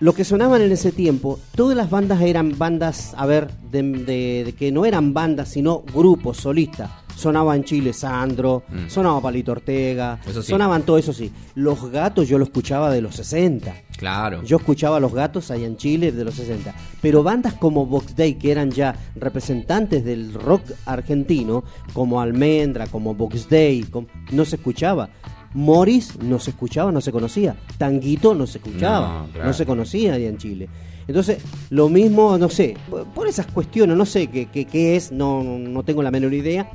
[0.01, 4.43] lo que sonaban en ese tiempo, todas las bandas eran bandas, a ver, de, de-
[4.45, 6.89] de que no eran bandas, sino grupos solistas.
[7.15, 8.87] sonaba en Chile Sandro, Mm.
[8.89, 10.49] sonaba Palito Ortega, Eso sí.
[10.49, 11.31] sonaban todo eso sí.
[11.53, 13.75] Los gatos yo lo escuchaba de los 60.
[13.97, 14.41] Claro.
[14.43, 16.73] Yo escuchaba a los gatos allá en Chile de los 60.
[16.99, 23.13] Pero bandas como Box Day, que eran ya representantes del rock argentino, como Almendra, como
[23.13, 23.85] Box Day,
[24.31, 25.09] no se escuchaba.
[25.53, 27.55] Morris no se escuchaba, no se conocía.
[27.77, 30.69] Tanguito no se escuchaba, No, se conocía allá en Chile.
[31.07, 31.39] Entonces,
[31.71, 35.43] lo mismo, no sé, por- por esas cuestiones, no sé qué, qué, qué es, no,
[35.43, 36.69] no tengo la menor idea.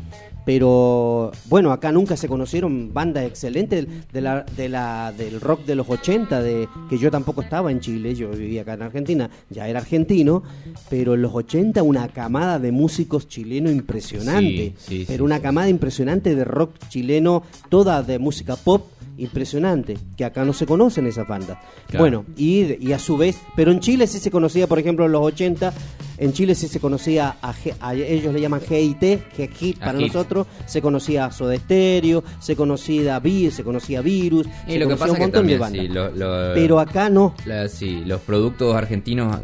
[0.47, 5.75] Pero bueno, acá nunca se conocieron bandas excelentes de la, de la, del rock de
[5.75, 9.67] los 80, de, que yo tampoco estaba en Chile, yo vivía acá en Argentina, ya
[9.67, 10.45] era argentino,
[10.89, 15.41] pero en los 80 una camada de músicos chilenos impresionante, Sí, sí, pero sí, una
[15.41, 18.87] camada impresionante de rock chileno, toda de música pop
[19.19, 21.59] impresionante, que acá no se conocen esas bandas.
[21.89, 22.03] Claro.
[22.03, 25.13] Bueno, y, y a su vez, pero en Chile sí se conocía, por ejemplo, en
[25.13, 25.73] los 80,
[26.19, 27.55] en Chile sí se conocía a,
[27.95, 29.01] ellos le llaman GIT,
[29.35, 34.47] que hit para nosotros, se conocía a Soda Stereo, se conocía Vir, se conocía Virus,
[34.67, 35.83] Y se lo que pasa un que montón de también, bandas.
[35.83, 36.11] sí, lo-
[36.49, 37.35] lo- Pero acá no.
[37.45, 39.39] la- sí, los productos argentinos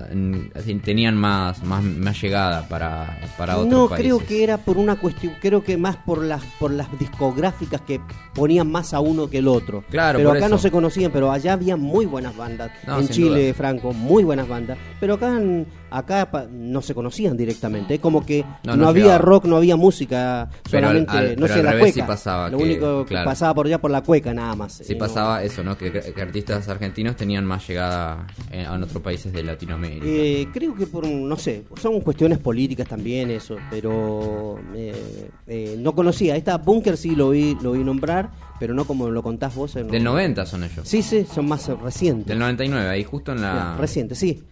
[0.85, 4.05] tenían más, más, más llegada para, para otros No, países.
[4.07, 8.01] creo que era por una cuestión, creo que más por las por las discográficas que
[8.35, 9.85] ponían más a uno que el otro.
[9.91, 10.49] Claro, pero acá eso.
[10.51, 12.70] no se conocían, pero allá había muy buenas bandas.
[12.87, 13.55] No, en Chile, duda.
[13.55, 14.79] Franco, muy buenas bandas.
[15.01, 15.66] Pero acá en-
[15.99, 17.95] acá no se conocían directamente.
[17.95, 19.18] Es como que No, no, no había llegaba.
[19.18, 22.07] rock, no había música, Pero solamente, al- no pero sé, al la revés sí cueca.
[22.07, 23.24] pasaba Lo que- único que claro.
[23.30, 24.72] pasaba por allá por la cueca nada más.
[24.74, 25.76] Sí Eh, no- pasaba eso, ¿no?
[25.78, 30.05] Que, que artistas argentinos tenían más llegada en, en otros países de Latinoamérica.
[30.07, 35.95] Eh, creo que por, no sé, son cuestiones políticas también eso, pero eh, eh, no
[35.95, 36.36] conocía.
[36.36, 39.74] Esta Bunker sí lo vi, lo vi nombrar, pero no como lo contás vos.
[39.76, 39.90] eh, no.
[39.93, 40.88] Del 90 son ellos.
[40.88, 42.26] Sí, sí, son más eh, recientes.
[42.26, 43.76] Del 99, ahí justo en la...
[43.76, 44.43] Recientes, sí.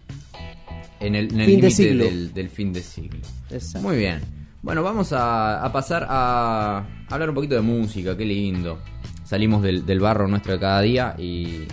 [1.01, 2.03] En el, en el Fin de siglo.
[2.05, 3.19] del, del fin de siglo.
[3.49, 3.87] Exacto.
[3.87, 4.21] Muy bien.
[4.61, 8.79] Bueno, vamos a, a pasar a hablar un poquito de música, qué lindo.
[9.25, 11.65] Salimos del, del barro nuestro de cada día y,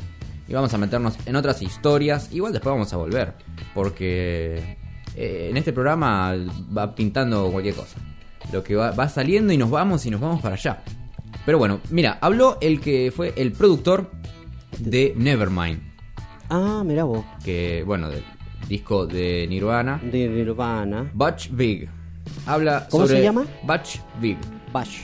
[0.48, 2.30] y vamos a meternos en otras historias.
[2.32, 3.34] Igual después vamos a volver,
[3.74, 4.76] porque
[5.14, 6.34] eh, en este programa
[6.76, 7.98] va pintando cualquier cosa.
[8.52, 10.82] Lo que va, va saliendo y nos vamos y nos vamos para allá.
[11.44, 14.10] Pero bueno, mira, habló el que fue el productor
[14.78, 15.82] de Nevermind,
[16.50, 18.22] Ah, mirá vos, que bueno, del
[18.68, 20.00] disco de Nirvana.
[20.02, 21.11] de Nirvana.
[21.12, 21.88] Butch Vig.
[22.46, 23.46] Habla ¿Cómo sobre se llama?
[23.62, 24.38] Butch Vig.
[24.72, 25.02] Bash.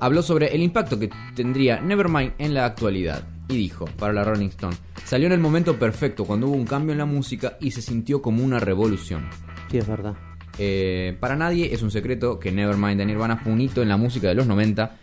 [0.00, 3.24] Habló sobre el impacto que tendría Nevermind en la actualidad.
[3.48, 6.92] Y dijo, para la Rolling Stone, salió en el momento perfecto cuando hubo un cambio
[6.92, 9.28] en la música y se sintió como una revolución.
[9.70, 10.14] Sí, es verdad.
[10.58, 13.96] Eh, para nadie es un secreto que Nevermind de Nirvana fue un hito en la
[13.96, 14.96] música de los 90.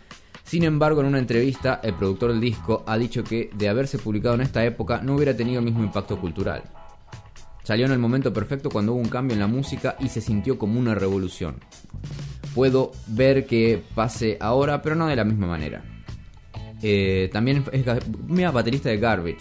[0.44, 4.34] Sin embargo, en una entrevista, el productor del disco ha dicho que de haberse publicado
[4.34, 6.62] en esta época no hubiera tenido el mismo impacto cultural.
[7.64, 10.58] Salió en el momento perfecto cuando hubo un cambio en la música y se sintió
[10.58, 11.56] como una revolución.
[12.54, 15.82] Puedo ver que pase ahora, pero no de la misma manera.
[16.82, 17.84] Eh, también es
[18.28, 19.40] mira, baterista de Garbage.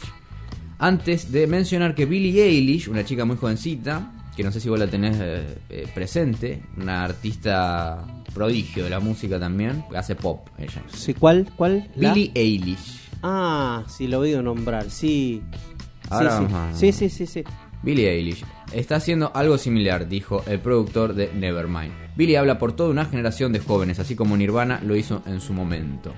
[0.79, 4.79] Antes de mencionar que Billie Eilish, una chica muy jovencita, que no sé si vos
[4.79, 8.03] la tenés eh, eh, presente, una artista
[8.33, 10.81] prodigio de la música también, hace pop ella.
[10.91, 11.51] Sí, ¿cuál?
[11.55, 11.87] ¿Cuál?
[11.97, 12.13] ¿La?
[12.13, 13.01] Billie Eilish.
[13.21, 15.41] Ah, sí, lo he oído nombrar, sí.
[16.09, 16.53] Ahora sí, sí.
[16.53, 17.43] vamos a- sí, sí, sí, sí.
[17.83, 21.93] Billie Eilish está haciendo algo similar, dijo el productor de Nevermind.
[22.15, 25.53] Billie habla por toda una generación de jóvenes, así como Nirvana lo hizo en su
[25.53, 26.13] momento.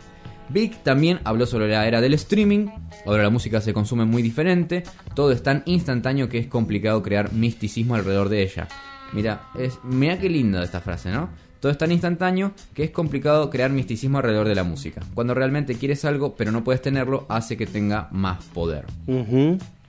[0.49, 2.67] Big también habló sobre la era del streaming,
[3.05, 4.83] ahora la música se consume muy diferente,
[5.15, 8.67] todo es tan instantáneo que es complicado crear misticismo alrededor de ella.
[9.11, 11.29] Mira, es, mira qué linda esta frase, ¿no?
[11.59, 15.01] Todo es tan instantáneo que es complicado crear misticismo alrededor de la música.
[15.15, 18.85] Cuando realmente quieres algo pero no puedes tenerlo, hace que tenga más poder.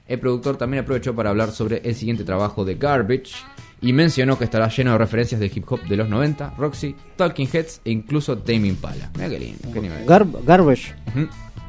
[0.09, 3.33] El productor también aprovechó para hablar sobre el siguiente trabajo de Garbage
[3.81, 7.49] y mencionó que estará lleno de referencias de hip hop de los 90, Roxy, Talking
[7.53, 9.11] Heads e incluso Tame Impala.
[9.15, 10.07] Mira qué lindo, qué nivel.
[10.07, 10.95] Gar- Garbage.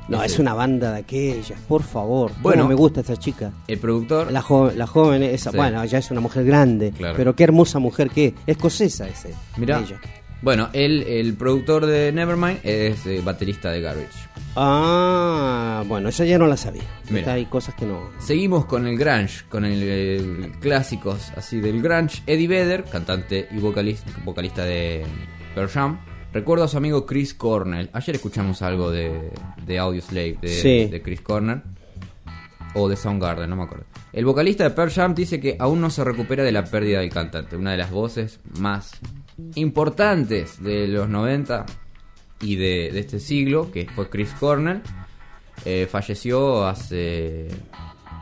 [0.08, 2.32] No, es una banda de aquellas, por favor.
[2.42, 2.66] Bueno.
[2.68, 3.52] Me gusta esa chica.
[3.68, 5.58] El productor La, jo- la joven, esa, Sí.
[5.58, 7.16] bueno, ya es una mujer grande, Claro.
[7.18, 8.34] pero qué hermosa mujer que es.
[8.48, 9.34] Escocesa ese.
[9.58, 9.80] Mirá.
[9.80, 10.00] ella.
[10.42, 14.30] Bueno, él, el productor de Nevermind es eh, baterista de Garbage.
[14.56, 16.84] Ah, bueno, esa ya no la sabía.
[17.10, 17.34] Mira.
[17.34, 18.10] Hay cosas que no.
[18.20, 22.22] Seguimos con el grunge, con el, eh, clásicos así del grunge.
[22.28, 25.06] Eddie Vedder, cantante y vocalista, vocalista de
[25.56, 26.00] Pearl Jam,
[26.34, 27.90] recuerda a su amigo Chris Cornell.
[27.94, 29.32] Ayer escuchamos algo de,
[29.66, 30.86] de Audioslave de, Sí.
[30.86, 31.62] de Chris Cornell
[32.76, 33.86] o de Soundgarden, no me acuerdo.
[34.14, 37.10] El vocalista de Pearl Jam dice que aún no se recupera de la pérdida del
[37.10, 38.92] cantante, una de las voces más
[39.56, 41.66] importantes de los 90
[42.42, 44.82] y de, de este siglo, que fue Chris Cornell.
[45.66, 47.48] Eh, falleció hace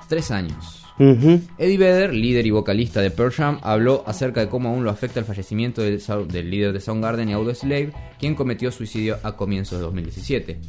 [0.08, 0.86] tres años.
[0.98, 5.20] Eddie Vedder, líder y vocalista de Pearl Jam, habló acerca de cómo aún lo afecta
[5.20, 10.60] el fallecimiento del líder de Soundgarden y Audioslave, quien cometió suicidio a comienzos de 2017.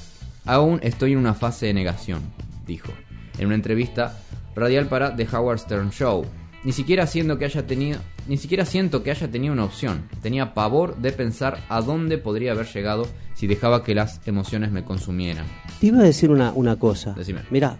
[0.45, 2.23] Aún estoy en una fase de negación,
[2.67, 2.93] dijo,
[3.39, 4.19] en una entrevista
[4.57, 6.27] radial para The Howard Stern Show.
[6.67, 10.03] Ni siquiera siento que haya tenido, ni siquiera siento que haya tenido una opción.
[10.21, 14.83] Tenía pavor de pensar a dónde podría haber llegado si dejaba que las emociones me
[14.85, 15.47] consumieran.
[15.81, 17.13] Te iba a decir una, una cosa.
[17.13, 17.43] Decime.
[17.53, 17.77] Mira,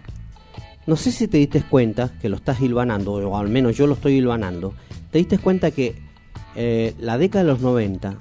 [0.85, 3.95] no sé si te diste cuenta que lo estás hilvanando, o al menos yo lo
[3.95, 4.73] estoy hilvanando.
[5.11, 5.95] Te diste cuenta que
[6.55, 8.15] eh, la década de los 90,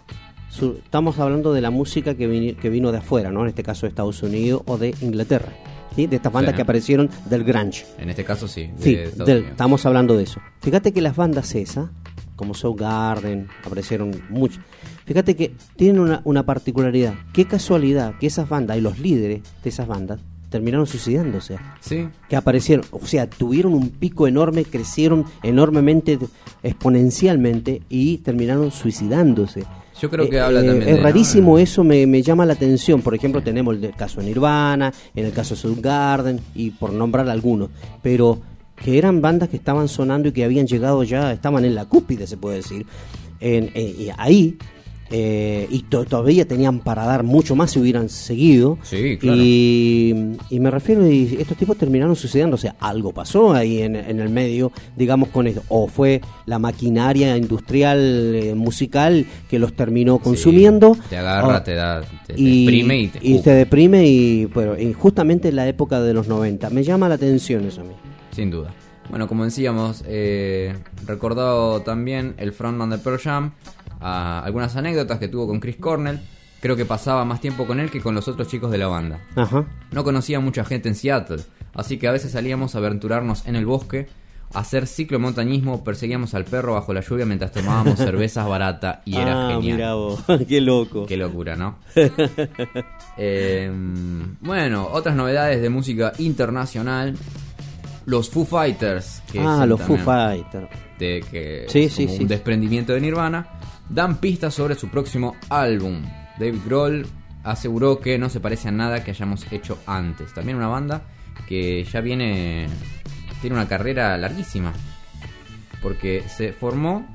[0.50, 3.42] su- estamos hablando de la música que, vini- que vino de afuera, ¿no?
[3.42, 5.52] En este caso de Estados Unidos o de Inglaterra.
[5.96, 6.06] ¿Sí?
[6.06, 6.56] De estas bandas Sí.
[6.56, 7.84] que aparecieron del grunge.
[7.98, 10.40] En este caso sí, de Sí, del- estamos hablando de eso.
[10.60, 11.88] Fíjate que las bandas esas,
[12.36, 14.62] como Soundgarden, aparecieron muchas.
[15.06, 17.14] Fíjate que tienen una, una particularidad.
[17.32, 20.20] Qué casualidad que esas bandas y los líderes de esas bandas
[20.50, 21.56] terminaron suicidándose.
[21.80, 26.18] Sí, Que aparecieron, o sea, tuvieron un pico enorme, crecieron enormemente,
[26.62, 29.64] exponencialmente y terminaron suicidándose.
[30.00, 33.00] Yo creo que habla también Es de- rarísimo eso, me, me llama la atención.
[33.02, 37.28] Por ejemplo, tenemos el caso de Nirvana, en el caso de Soundgarden, y por nombrar
[37.28, 37.70] algunos.
[38.02, 38.40] Pero
[38.76, 42.26] que eran bandas que estaban sonando y que habían llegado ya, estaban en la cúspide,
[42.26, 42.86] se puede decir.
[43.40, 44.58] En- en- y ahí,
[45.10, 48.78] eh, y to- todavía tenían para dar mucho más si hubieran seguido.
[48.82, 49.38] Sí, claro.
[49.40, 53.96] Y, y me refiero, y estos tipos terminaron sucediendo, o sea, algo pasó ahí en,
[53.96, 55.62] en el medio, digamos, con esto.
[55.68, 60.96] O fue la maquinaria industrial eh, musical que los terminó consumiendo.
[61.08, 64.44] te agarra, o- te da, te, te y, deprime y te y te deprime y,
[64.46, 66.70] bueno, y justamente en la época de los 90.
[66.70, 67.94] Me llama la atención eso a mí.
[68.32, 68.74] Sin duda.
[69.08, 70.74] Bueno, como decíamos, eh,
[71.06, 73.52] recordado también el frontman de Pearl Jam,
[74.06, 76.20] a algunas anécdotas que tuvo con Chris Cornell.
[76.60, 79.18] Creo que pasaba más tiempo con él que con los otros chicos de la banda.
[79.34, 79.66] Ajá.
[79.92, 81.42] No conocía mucha gente en Seattle,
[81.74, 84.08] así que a veces salíamos a aventurarnos en el bosque,
[84.54, 89.48] a hacer ciclomontañismo, perseguíamos al perro bajo la lluvia mientras tomábamos cervezas barata y era
[89.48, 89.76] ah, genial.
[89.76, 91.04] mirá vos, qué loco.
[91.06, 91.78] Qué locura, ¿no?
[93.18, 93.70] Eh,
[94.42, 97.16] bueno, otras novedades de música internacional.
[98.04, 99.22] Los Foo Fighters.
[99.32, 100.68] Que ah, los Foo Fighters.
[100.98, 102.06] De que Sí, sí.
[102.20, 103.55] un desprendimiento de Nirvana.
[103.88, 106.02] Dan pistas sobre su próximo álbum.
[106.38, 107.06] David Grohl
[107.44, 110.34] aseguró que no se parece a nada que hayamos hecho antes.
[110.34, 111.02] También una banda
[111.48, 112.66] que ya viene.
[113.40, 114.72] Tiene una carrera larguísima.
[115.82, 117.06] Porque se formó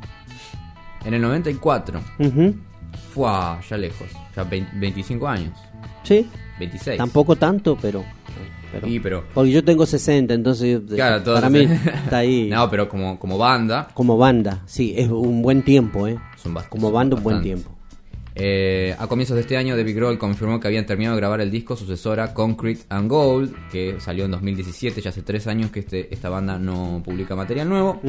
[1.06, 2.00] en el 94.
[2.20, 2.56] Ujú.
[3.14, 3.30] Fue
[3.70, 5.54] ya lejos, ya 20 25 años,
[6.04, 6.98] Sí, 26.
[6.98, 8.04] tampoco tanto, pero...
[8.72, 11.60] pero Sí, pero Porque yo tengo 60, entonces claro, todos para mí
[12.06, 12.50] está ahí.
[12.50, 16.18] No, pero como como banda Como banda, sí, es un buen tiempo, ¿eh?
[16.42, 17.72] Son Como banda un buen tiempo.
[18.34, 21.52] Eh, a comienzos de este año, David Grohl confirmó que habían terminado de grabar el
[21.52, 26.14] disco sucesora Concrete and Gold, que salió en 2017, ya hace tres años que este,
[26.14, 28.00] esta banda no publica material nuevo.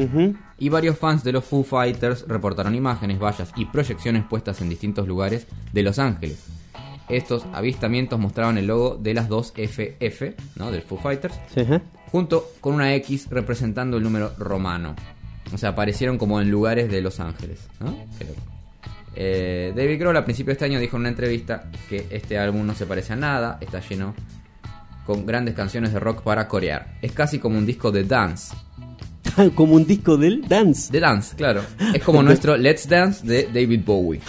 [0.57, 5.07] Y varios fans de los Foo Fighters reportaron imágenes, vallas y proyecciones puestas en distintos
[5.07, 6.45] lugares de Los Ángeles.
[7.09, 10.71] Estos avistamientos mostraban el logo de las dos FF, ¿no?
[10.71, 11.35] Del Foo Fighters,
[12.11, 14.95] junto con una X representando el número romano.
[15.53, 17.95] O sea, aparecieron como en lugares de Los Ángeles, ¿no?
[19.15, 22.65] Eh, David Grohl a principio de este año dijo en una entrevista que este álbum
[22.65, 24.15] no se parece a nada, está lleno
[25.05, 26.95] con grandes canciones de rock para corear.
[27.01, 28.55] Es casi como un disco de dance.
[29.55, 30.91] Como un disco del dance.
[30.91, 31.61] De dance, claro.
[31.93, 34.21] Es como nuestro Let's Dance de David Bowie.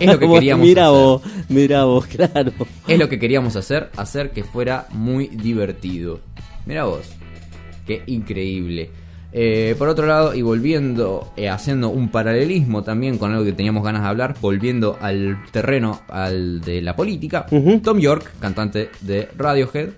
[0.00, 0.94] Es lo que queríamos mira hacer.
[0.94, 2.52] vos, mira vos, claro.
[2.88, 6.20] Es lo que queríamos hacer, hacer que fuera muy divertido.
[6.66, 7.06] Mira vos,
[7.86, 8.90] qué increíble.
[9.40, 13.84] Eh, por otro lado, y volviendo, eh, haciendo un paralelismo también con algo que teníamos
[13.84, 17.46] ganas de hablar, volviendo al terreno al de la política.
[17.84, 19.90] Tom York, cantante de Radiohead,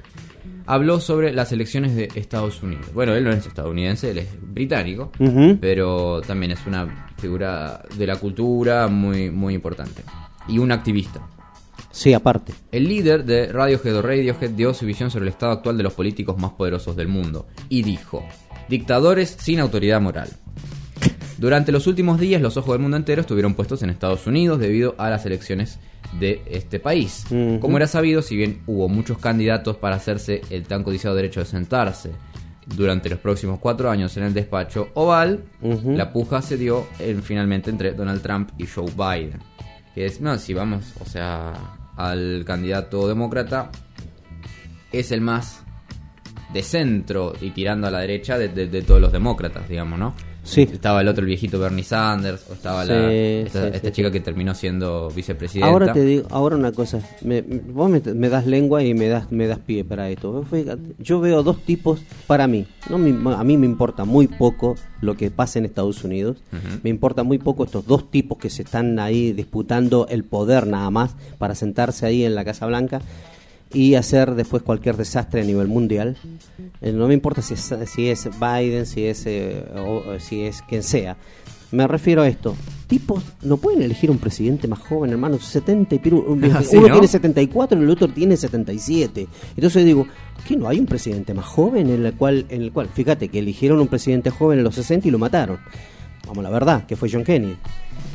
[0.66, 2.92] habló sobre las elecciones de Estados Unidos.
[2.92, 5.10] Bueno, él no es estadounidense, él es británico,
[5.58, 10.02] pero también es una figura de la cultura muy, muy importante.
[10.48, 11.26] Y un activista.
[11.90, 12.52] Sí, aparte.
[12.70, 15.94] El líder de Radiohead o Radiohead dio su visión sobre el estado actual de los
[15.94, 18.22] políticos más poderosos del mundo y dijo:
[18.70, 20.30] Dictadores sin autoridad moral.
[21.38, 24.94] Durante los últimos días, los ojos del mundo entero estuvieron puestos en Estados Unidos debido
[24.98, 25.78] a las elecciones
[26.20, 27.24] de este país.
[27.60, 31.46] Como era sabido, si bien hubo muchos candidatos para hacerse el tan codiciado derecho de
[31.46, 32.10] sentarse
[32.76, 35.44] durante los próximos cuatro años en el despacho Oval,
[35.96, 39.40] la puja se dio en- finalmente entre Donald Trump y Joe Biden.
[39.94, 41.52] Que es, no, si vamos, o sea,
[41.96, 43.70] al candidato demócrata,
[44.92, 45.62] es el más
[46.52, 50.14] de centro y tirando a la derecha de, de- de todos los demócratas, digamos, ¿no?
[50.42, 50.62] Sí.
[50.62, 53.92] Estaba el otro, el viejito Bernie Sanders, o estaba Sí, la, esta, sí, esta sí,
[53.94, 55.70] chica que terminó siendo vicepresidenta.
[55.70, 59.30] Ahora te digo, ahora una cosa, me- vos me, me das lengua y me das
[59.30, 60.42] me das pie para esto.
[60.98, 62.66] Yo veo dos tipos para mí.
[62.88, 66.38] No me- a mí me importa muy poco lo que pasa en Estados Unidos.
[66.82, 70.90] Me importa muy poco estos dos tipos que se están ahí disputando el poder nada
[70.90, 73.02] más para sentarse ahí en la Casa Blanca
[73.72, 76.16] y hacer después cualquier desastre a nivel mundial.
[76.80, 80.42] Eh, no me importa si es, si es Biden, si es, eh, o- o si
[80.42, 81.16] es quien sea.
[81.72, 82.56] Me refiero a esto.
[82.88, 85.38] Tipos no pueden elegir un presidente más joven, hermano.
[85.38, 86.94] 70 y piru- Ah, sí, uno ¿no?
[86.94, 89.28] tiene 74 y el otro tiene 77.
[89.54, 90.04] Entonces digo,
[90.48, 93.38] ¿qué no hay un presidente más joven en el cual, en el cual, fíjate que
[93.38, 95.58] eligieron un presidente joven en los 60 y lo mataron.
[96.26, 97.56] Vamos, la verdad, que fue John Kennedy.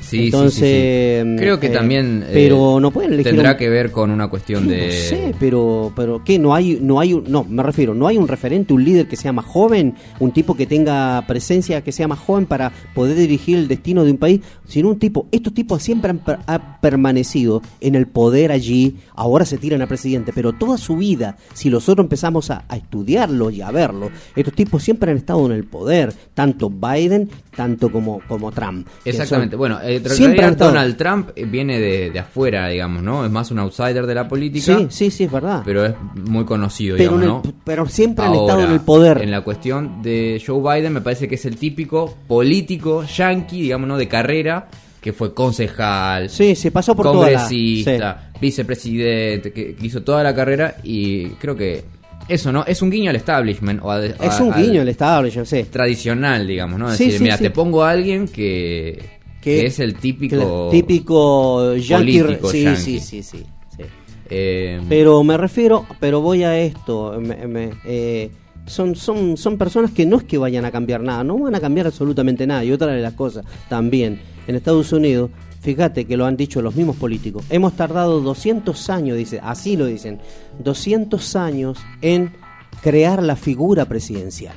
[0.05, 1.35] Sí, sí, Entonces, sí, sí.
[1.37, 4.27] creo que eh, también eh, pero no pueden elegir tendrá un- que ver con una
[4.27, 6.37] cuestión de no sé, pero, pero ¿qué?
[6.37, 9.15] No hay, no hay, un- no, me refiero, no hay un referente, un líder que
[9.15, 13.57] sea más joven, un tipo que tenga presencia que sea más joven para poder dirigir
[13.57, 17.61] el destino de un país, sino un tipo, estos tipos siempre han, per- ha permanecido
[17.81, 22.05] en el poder allí, ahora se tiran a presidente, pero toda su vida, si nosotros
[22.05, 26.13] empezamos a, a estudiarlo y a verlo, estos tipos siempre han estado en el poder,
[26.33, 28.87] tanto Biden, tanto como, como Trump.
[29.03, 29.53] Exactamente.
[29.53, 33.25] son- Bueno, eh, siempre realidad estado- Donald Trump eh, viene de, de afuera, digamos, ¿no?
[33.25, 34.77] Es más un outsider de la política.
[34.77, 35.61] Sí, sí, sí, es verdad.
[35.65, 35.93] Pero es
[36.29, 37.55] muy conocido, Pero, digamos, el- ¿no?
[37.63, 39.21] pero siempre han Ahora, estado en el poder.
[39.21, 43.87] En la cuestión de Joe Biden, me parece que es el típico político yankee, digamos,
[43.87, 43.97] ¿no?
[43.97, 44.67] De carrera,
[45.01, 50.23] que fue concejal, Sí, se pasó por toda la- congresista, vicepresidente, que, que hizo toda
[50.23, 51.83] la carrera y creo que
[52.27, 52.65] eso, ¿no?
[52.65, 53.81] Es un guiño al establishment.
[53.83, 55.65] O a- Es a- un al guiño el estable, yo sé.
[55.65, 56.91] Tradicional, digamos, ¿no?
[56.91, 57.43] Sí, Decir, sí, mira, sí.
[57.43, 58.97] te pongo a alguien que,
[59.45, 60.67] Que- que es el típico...
[60.71, 62.11] Típico yankee.
[62.51, 62.81] sí, yankee.
[62.81, 63.43] sí, sí, sí,
[63.77, 63.83] sí.
[64.29, 67.17] eh, Pero me refiero, pero voy a esto.
[67.21, 68.29] me- me- eh,
[68.65, 71.59] son, son, son personas que no es que vayan a cambiar nada, no van a
[71.61, 72.65] cambiar absolutamente nada.
[72.65, 75.29] Y otra de las cosas, también, en Estados Unidos,
[75.61, 79.85] fíjate que lo han dicho los mismos políticos, hemos tardado 200 años, dice, así lo
[79.85, 80.19] dicen,
[80.63, 82.33] 200 años en
[82.81, 84.55] crear la figura presidencial.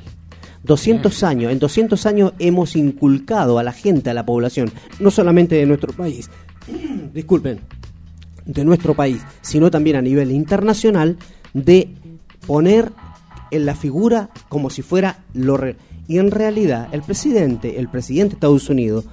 [0.65, 5.55] 200 años, en 200 años hemos inculcado a la gente, a la población, no solamente
[5.57, 6.31] de nuestro país,
[7.15, 7.61] disculpen,
[8.45, 11.17] de nuestro país, sino también a nivel internacional,
[11.55, 11.91] de
[12.47, 12.93] poner
[13.51, 18.31] en la figura como si fuera lo re- y en realidad el presidente, el presidente
[18.31, 19.05] de Estados Unidos,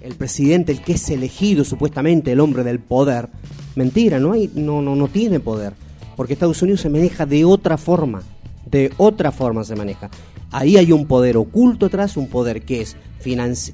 [0.00, 3.28] el presidente, el que es elegido supuestamente el hombre del poder,
[3.74, 5.72] mentira, no hay, no, no, no tiene poder,
[6.16, 8.22] porque Estados Unidos se maneja de otra forma,
[8.70, 10.08] de otra forma se maneja.
[10.50, 12.96] Ahí hay un poder oculto atrás, un poder que es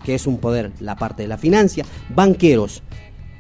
[0.05, 2.83] que es un poder, la parte de la financia, banqueros,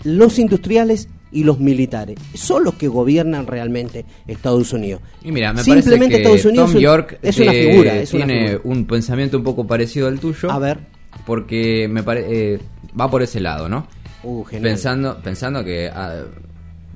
[0.04, 2.16] los industriales y los militares.
[2.34, 5.00] Son los que gobiernan realmente Estados Unidos.
[5.24, 7.96] Y mira, me Simplemente parece que Estados Unidos Tom es- York es una eh, figura,
[7.96, 8.60] es una tiene figura.
[8.64, 10.50] un pensamiento un poco parecido al tuyo.
[10.52, 10.78] A ver.
[11.26, 12.60] Porque me parece
[12.98, 13.88] va por ese lado, ¿no?
[14.22, 14.44] Uh.
[14.44, 16.22] Pensando, pensando que ah,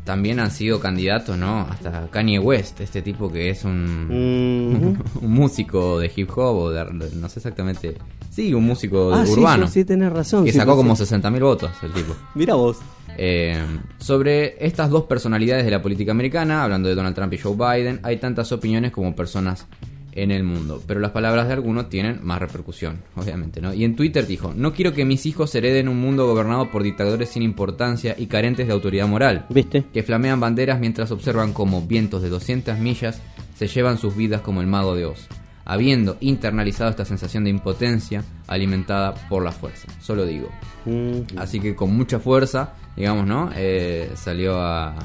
[0.09, 1.67] también han sido candidatos, ¿no?
[1.69, 6.83] Hasta Kanye West, este tipo que es un, un músico de hip hop o de,
[7.15, 7.95] no sé exactamente.
[8.31, 9.67] Sí, un músico Ah, urbano.
[9.67, 10.47] sí, sí, tenés razón.
[10.47, 11.03] que sí, sacó como sí.
[11.05, 12.17] 60.000 votos el tipo.
[12.35, 12.79] Mira vos.
[13.19, 13.63] Eh,
[13.99, 18.01] sobre estas dos personalidades de la política americana, hablando de Donald Trump y Joe Biden,
[18.03, 19.67] hay tantas opiniones como personas
[20.13, 23.73] en el mundo, pero las palabras de algunos tienen más repercusión, obviamente, ¿no?
[23.75, 27.29] Y en Twitter dijo, no quiero que mis hijos hereden un mundo gobernado por dictadores
[27.31, 29.85] sin importancia y carentes de autoridad moral, ¿Viste?
[29.93, 33.21] que flamean banderas mientras observan como vientos de 200 millas
[33.57, 35.27] se llevan sus vidas como el mago de Oz,
[35.65, 40.49] habiendo internalizado esta sensación de impotencia alimentada por la fuerza, solo digo.
[40.85, 41.39] Mm.
[41.39, 43.51] Así que con mucha fuerza, digamos, ¿no?
[43.55, 44.97] Eh, salió a,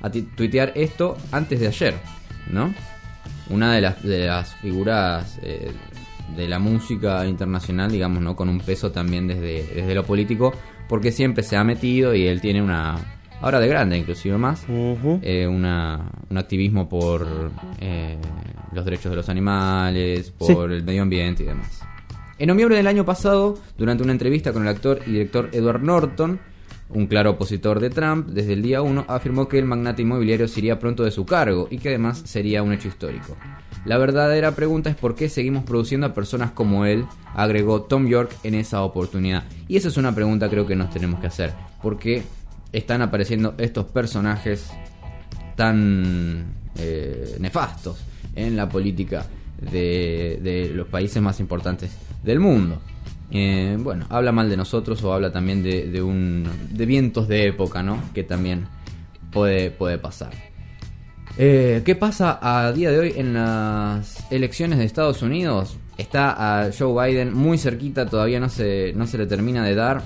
[0.00, 1.94] a tuitear esto antes de ayer,
[2.50, 2.74] ¿no?
[3.50, 5.72] Una de las, de las figuras eh,
[6.36, 8.36] de la música internacional, digamos, ¿no?
[8.36, 10.52] Con un peso también desde, desde lo político,
[10.88, 12.96] porque siempre se ha metido y él tiene una,
[13.40, 17.26] ahora de grande inclusive más, eh, una, un activismo por
[17.80, 18.16] eh,
[18.72, 20.74] los derechos de los animales, por Sí.
[20.76, 21.80] el medio ambiente y demás.
[22.38, 26.40] En noviembre del año pasado, durante una entrevista con el actor y director Edward Norton,
[26.92, 30.60] un claro opositor de Trump, desde el día 1 afirmó que el magnate inmobiliario se
[30.60, 33.36] iría pronto de su cargo y que además sería un hecho histórico.
[33.84, 38.30] La verdadera pregunta es por qué seguimos produciendo a personas como él, agregó Tom York
[38.42, 39.44] en esa oportunidad.
[39.68, 41.52] Y esa es una pregunta creo que nos tenemos que hacer.
[41.82, 42.22] ¿Por qué
[42.72, 44.70] están apareciendo estos personajes
[45.56, 47.98] tan eh, nefastos
[48.34, 49.26] en la política
[49.60, 51.90] de, de los países más importantes
[52.22, 52.80] del mundo.
[53.32, 57.82] Eh, bueno, habla mal de nosotros o habla también de, un de vientos de época,
[57.82, 58.02] ¿no?
[58.12, 58.66] Que también
[59.30, 60.32] puede, puede pasar.
[61.38, 65.76] Eh, ¿Qué pasa a día de hoy en las elecciones de Estados Unidos?
[65.96, 70.02] está a Joe Biden muy cerquita, todavía no se, no se le termina de dar.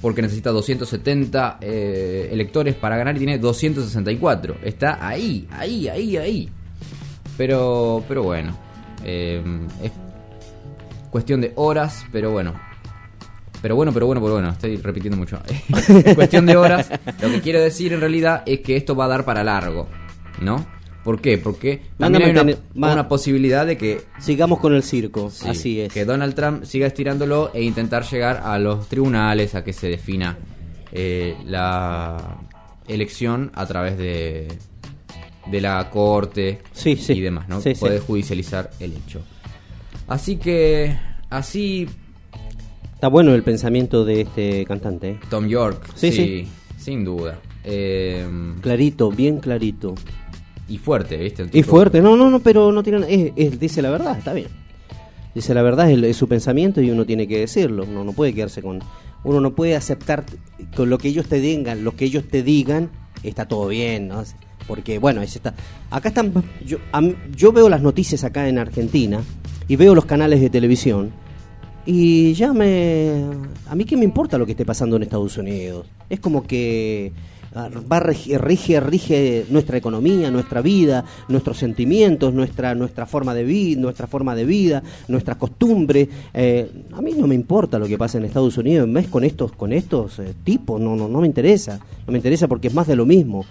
[0.00, 4.56] Porque necesita 270 eh, electores para ganar y tiene 264.
[4.64, 6.48] Está ahí, ahí, ahí, ahí.
[7.36, 8.56] Pero, pero bueno.
[9.04, 9.92] es
[11.10, 12.54] cuestión de horas, pero bueno.
[13.62, 15.38] Pero bueno, pero bueno, pero bueno, estoy repitiendo mucho.
[15.46, 16.90] Es cuestión de horas.
[17.20, 19.88] Lo que quiero decir en realidad es que esto va a dar para largo,
[20.40, 20.64] ¿no?
[21.04, 21.38] ¿Por qué?
[21.38, 25.92] Porque también hay una, posibilidad de que Sigamos con el circo, Sí, así es.
[25.92, 30.36] Que Donald Trump siga estirándolo e intentar llegar a los tribunales a que se defina
[30.92, 32.38] eh, la
[32.86, 34.48] elección a través de,
[35.46, 37.14] de la corte Sí, sí.
[37.14, 37.60] y demás, ¿no?
[37.78, 39.22] Puede judicializar el hecho.
[40.10, 40.94] Así que,
[41.30, 41.88] así
[42.94, 45.20] Está bueno el pensamiento de este cantante, ¿eh?
[45.30, 46.48] Tom York, Sí, sí, sí.
[46.76, 47.38] sin duda.
[47.64, 48.26] Eh,
[48.60, 49.94] Clarito, bien clarito.
[50.68, 51.46] y fuerte, ¿viste?
[51.52, 53.06] Y fuerte, no, no, no, pero no tiene.
[53.08, 54.48] es- es- dice la verdad, está bien.
[55.34, 57.84] Dice la verdad, es, es su pensamiento y uno tiene que decirlo.
[57.88, 58.80] Uno no puede quedarse con.
[59.24, 60.24] Uno no puede aceptar
[60.76, 62.90] con lo que ellos te digan, lo que ellos te digan,
[63.22, 64.22] está todo bien, ¿no?
[64.66, 65.54] Porque, bueno, es está.
[65.90, 66.32] Acá están.
[66.66, 67.00] Yo, a
[67.34, 69.22] yo veo las noticias acá en Argentina
[69.70, 71.12] y veo los canales de televisión
[71.86, 73.24] y ya me...
[73.68, 75.86] A mí qué me importa lo que esté pasando en Estados Unidos.
[76.08, 77.12] Es como que
[77.54, 83.44] va a regi- rige, rige nuestra economía, nuestra vida, nuestros sentimientos, nuestra, nuestra forma de
[83.44, 86.08] vida, nuestra forma de vida, nuestras costumbres.
[86.32, 89.24] Eh, a mí no me importa lo que pasa en Estados Unidos, en vez con
[89.24, 91.80] estos, con estos eh, tipos, no, no, no me interesa.
[92.06, 93.44] No me interesa porque es más de lo mismo.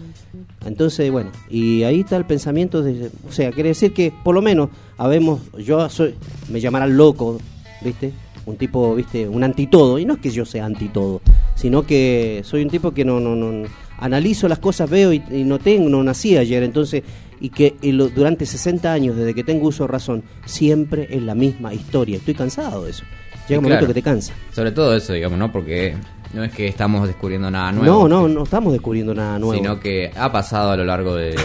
[0.66, 4.42] Entonces, bueno, y ahí está el pensamiento de, o sea, quiere decir que por lo
[4.42, 6.16] menos habemos, yo soy,
[6.52, 7.40] me llamarán loco,
[7.82, 8.12] ¿viste?
[8.46, 9.28] Un tipo, ¿viste?
[9.28, 11.22] Un antitodo, y no es que yo sea antitodo,
[11.56, 13.68] sino que soy un tipo que no, no, no,
[14.00, 17.04] analizo las cosas, veo y, y no tengo, no nací ayer, entonces,
[17.40, 21.22] y que y lo- durante 60 años, desde que tengo uso de razón, siempre es
[21.22, 23.04] la misma historia, estoy cansado de eso.
[23.48, 24.34] Llega un momento que te cansa.
[24.54, 25.52] Sobre todo eso, digamos, ¿no?
[25.52, 25.96] Porque
[26.34, 28.08] no es que estamos descubriendo nada nuevo.
[28.08, 29.56] No, no, no estamos descubriendo nada nuevo.
[29.56, 31.36] Sino que ha pasado a lo largo de-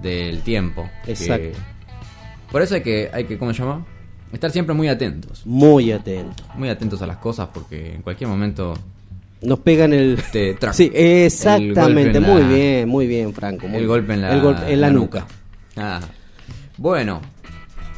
[0.00, 0.88] del tiempo.
[1.04, 1.58] que- Exacto.
[2.52, 3.84] por eso hay que, hay que, ¿cómo se llama?
[4.32, 5.44] Estar siempre muy atentos.
[5.44, 6.44] Muy atento.
[6.54, 8.74] Muy atentos a las cosas porque en cualquier momento
[9.42, 10.18] Nos pegan el...
[10.32, 13.68] te trac, Sí, exactamente, muy la- bien, muy bien, Franco.
[13.68, 15.26] muy El golpe en la, El golpe en la nuca.
[15.76, 16.00] Ah.
[16.76, 17.20] Bueno,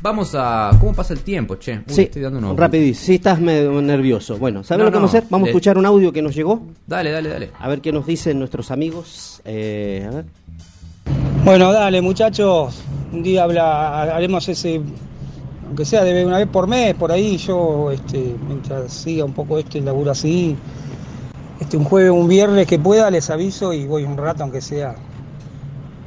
[0.00, 0.70] vamos a...
[0.78, 1.72] ¿Cómo pasa el tiempo, che?
[1.78, 3.06] Uy, Sí, estoy dando unos- rapidísimo.
[3.06, 4.36] Sí, estás medio nervioso.
[4.38, 5.28] Bueno, ¿sabes No, lo que vamos a hacer?
[5.30, 6.62] Vamos a escuchar un audio que nos llegó.
[6.86, 7.50] Dale, dale, dale.
[7.58, 9.40] A ver qué nos dicen nuestros amigos.
[9.44, 10.24] Eh, a ver.
[11.44, 12.80] Bueno, dale, muchachos.
[13.12, 14.80] Un día habla, haremos ese,
[15.66, 17.36] aunque sea de una vez por mes, por ahí.
[17.36, 20.56] Yo, este, mientras siga un poco este laburo así,
[21.62, 24.96] este, un jueves, un viernes que pueda, les aviso y voy un rato, aunque sea,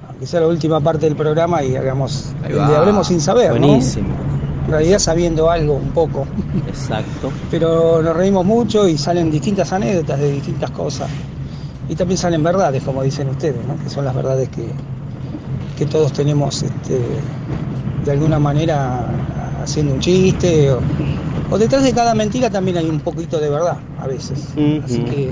[0.10, 2.78] aunque sea la última parte del programa y hagamos, va.
[2.78, 3.68] hablemos sin saber, ¿no?
[3.68, 4.10] Buenísimo.
[4.66, 6.28] En realidad sabiendo algo un poco.
[6.68, 7.32] Exacto.
[7.52, 11.10] pero nos reímos mucho y salen distintas anécdotas de distintas cosas.
[11.88, 13.82] Y también salen verdades, como dicen ustedes, ¿no?
[13.82, 14.68] que son las verdades que,
[15.78, 17.00] que todos tenemos este,
[18.04, 19.08] de alguna manera
[19.64, 20.70] haciendo un chiste.
[20.72, 20.80] O,
[21.52, 24.50] o detrás de cada mentira también hay un poquito de verdad a veces.
[24.84, 25.30] Así que,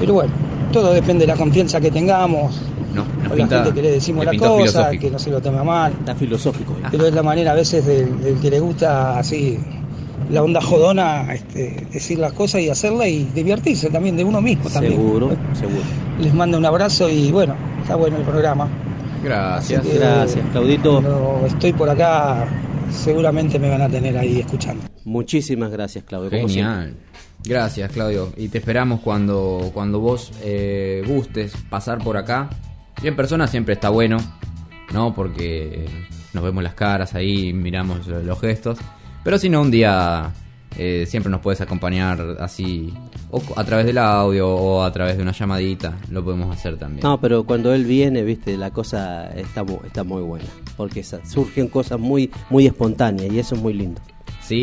[0.00, 0.32] pero bueno,
[0.72, 2.60] todo depende de la confianza que tengamos,
[2.94, 5.92] No, o la gente que le decimos la cosa, que no se lo tome mal
[5.92, 6.72] Está filosófico.
[6.72, 6.88] ¿eh?
[6.90, 9.58] pero es la manera a veces del, del que le gusta así
[10.30, 14.68] la onda jodona este, decir las cosas y hacerlas y divertirse también de uno mismo
[14.68, 15.80] también Seguro, seguro.
[16.20, 18.68] les mando un abrazo y bueno está bueno el programa
[19.24, 19.82] Gracias.
[19.94, 21.02] Gracias, Claudito.
[21.46, 22.46] estoy por acá
[22.90, 26.30] seguramente me van a tener ahí escuchando Muchísimas gracias, Claudio.
[26.30, 26.94] Genial.
[27.44, 28.30] Gracias, Claudio.
[28.36, 32.50] Y te esperamos cuando, cuando vos eh, gustes pasar por acá.
[33.02, 34.18] Y en persona siempre está bueno,
[34.92, 35.14] ¿no?
[35.14, 35.86] Porque
[36.34, 38.78] nos vemos las caras ahí, miramos lo- los gestos.
[39.24, 40.30] Pero si no, un día
[40.76, 42.92] eh, siempre nos puedes acompañar así,
[43.30, 45.96] o a través del audio o a través de una llamadita.
[46.10, 47.00] Lo podemos hacer también.
[47.02, 50.44] No, pero cuando él viene, viste, la cosa está, está muy buena.
[50.76, 54.00] Porque surgen cosas muy, muy espontáneas y eso es muy lindo.
[54.42, 54.56] Sí,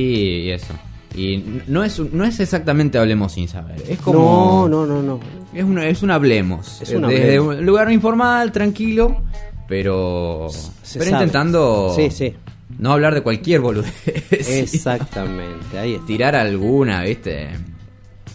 [0.46, 0.74] y eso.
[1.16, 3.82] Y no es, un- no es exactamente hablemos sin saber.
[3.88, 4.68] Es como.
[4.70, 5.20] No, no, no, no.
[5.54, 6.82] Es un, es un hablemos.
[6.82, 7.56] Es un Desde hablemos.
[7.60, 9.22] un lugar informal, tranquilo,
[9.68, 10.48] pero.
[10.84, 11.24] Se pero sabe.
[11.24, 11.94] intentando.
[11.96, 12.34] Sí, sí.
[12.78, 13.94] No hablar de cualquier boludez.
[14.32, 16.06] Exactamente, ahí está.
[16.06, 17.50] Tirar alguna, ¿viste?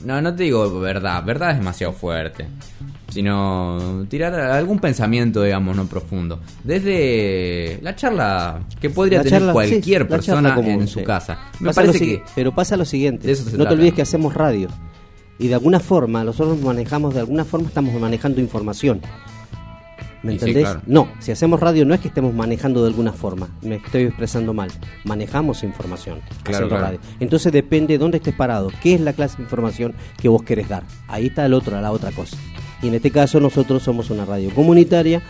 [0.05, 1.23] No, no te digo verdad.
[1.25, 2.47] Verdad es demasiado fuerte.
[3.11, 6.41] Sino tirar algún pensamiento, digamos, no profundo.
[6.63, 10.95] Desde la charla que podría La tener charla, cualquier sí, persona común, en sí.
[10.95, 11.39] su casa.
[11.59, 12.23] Me Pasa parece que.
[12.35, 13.71] Pero pasa lo siguiente, De eso se no trata.
[13.71, 14.69] te olvides que hacemos radio.
[15.39, 19.01] Y de alguna forma, nosotros manejamos, de alguna forma estamos manejando información.
[20.23, 20.65] ¿Me sí, entendés?
[20.65, 20.83] claro.
[20.87, 24.53] No, si hacemos radio no es que estemos manejando de alguna forma, me estoy expresando
[24.53, 24.71] mal,
[25.05, 26.99] manejamos información Claro, radio.
[27.21, 30.69] Entonces depende de dónde estés parado, qué es la clase de información que vos querés
[30.69, 30.83] dar.
[31.09, 32.37] Ahí está el otro, la otra cosa.
[32.83, 35.23] Y en este caso nosotros somos una radio comunitaria,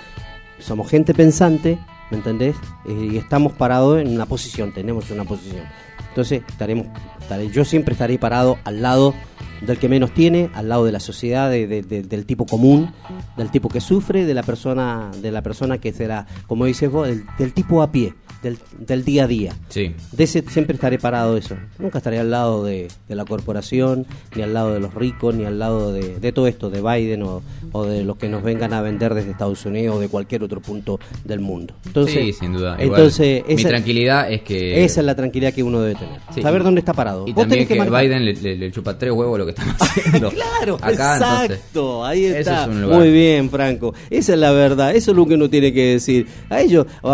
[0.58, 1.78] somos gente pensante,
[2.10, 2.56] ¿me entendés?
[2.86, 5.64] Eh, y estamos parados en una posición, tenemos una posición.
[6.08, 6.86] Entonces estaremos,
[7.20, 9.14] estaré- yo siempre estaré parado al lado
[9.62, 12.92] del que menos tiene, al lado de la sociedad, de- de- de- del tipo común,
[13.36, 17.08] del tipo que sufre, de la persona, de la persona que será, como dices vos,
[17.08, 19.54] del, del tipo a pie, del, del día a día.
[19.68, 19.94] Sí.
[20.12, 21.56] De ese siempre estaré parado eso.
[21.78, 25.58] Nunca estaré al lado de, la corporación, ni al lado de los ricos, ni al
[25.58, 27.42] lado de, todo esto, de Biden o,
[27.72, 30.60] o de los que nos vengan a vender desde Estados Unidos o de cualquier otro
[30.60, 31.74] punto del mundo.
[31.84, 32.82] Entonces, sí, sin duda.
[32.82, 34.84] Igual, Entonces, mi esa, tranquilidad es que.
[34.84, 36.20] esa es la tranquilidad que uno debe tener.
[36.34, 36.40] Sí.
[36.40, 37.26] Saber dónde está parado.
[37.26, 39.49] Y Vos también tenés que, marcar- Biden le, le- le chupa tres huevos lo que
[39.50, 40.30] estamos haciendo.
[40.30, 41.50] Claro, Acá, entonces.
[41.50, 42.62] exacto, ahí eso está.
[42.62, 42.98] es un lugar.
[42.98, 43.94] Muy bien, Franco.
[44.10, 46.26] Esa es la verdad, eso es lo que uno tiene que decir.
[46.48, 47.10] A ellos, o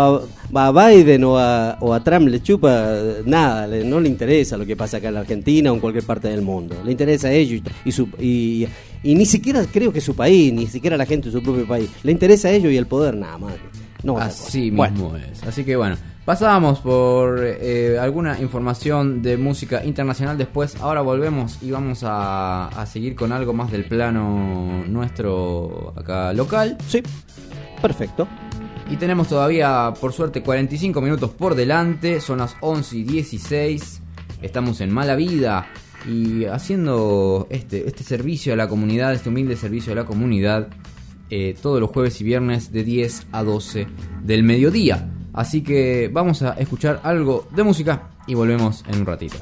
[0.53, 2.93] a, a Biden o a, o a Trump le chupa
[3.25, 6.03] nada, le- no le interesa lo que pasa acá en la Argentina o en cualquier
[6.05, 6.75] parte del mundo.
[6.85, 8.67] Le interesa a ellos y, su, y,
[9.03, 11.89] y ni siquiera creo que su país, ni siquiera la gente de su propio país.
[12.03, 13.53] Le interesa a ellos y el poder nada más.
[14.03, 15.43] No Así mismo es.
[15.43, 15.97] Así que bueno,
[16.27, 20.75] pasábamos por eh, alguna información de música internacional después.
[20.81, 26.77] Ahora volvemos y vamos a, a seguir con algo más del plano nuestro acá local.
[26.85, 27.01] Sí,
[27.81, 28.27] perfecto.
[28.89, 32.19] Y tenemos todavía, por suerte, 45 minutos por delante.
[32.19, 34.01] Son las 11 y 16.
[34.41, 35.69] Estamos en Mala Vida.
[36.05, 40.67] Y haciendo este, este servicio a la comunidad, este humilde servicio a la comunidad,
[41.29, 43.87] eh, todos los jueves y viernes de 10 a 12
[44.25, 45.09] del mediodía.
[45.37, 49.37] Así que vamos a escuchar algo de música y volvemos en un ratito.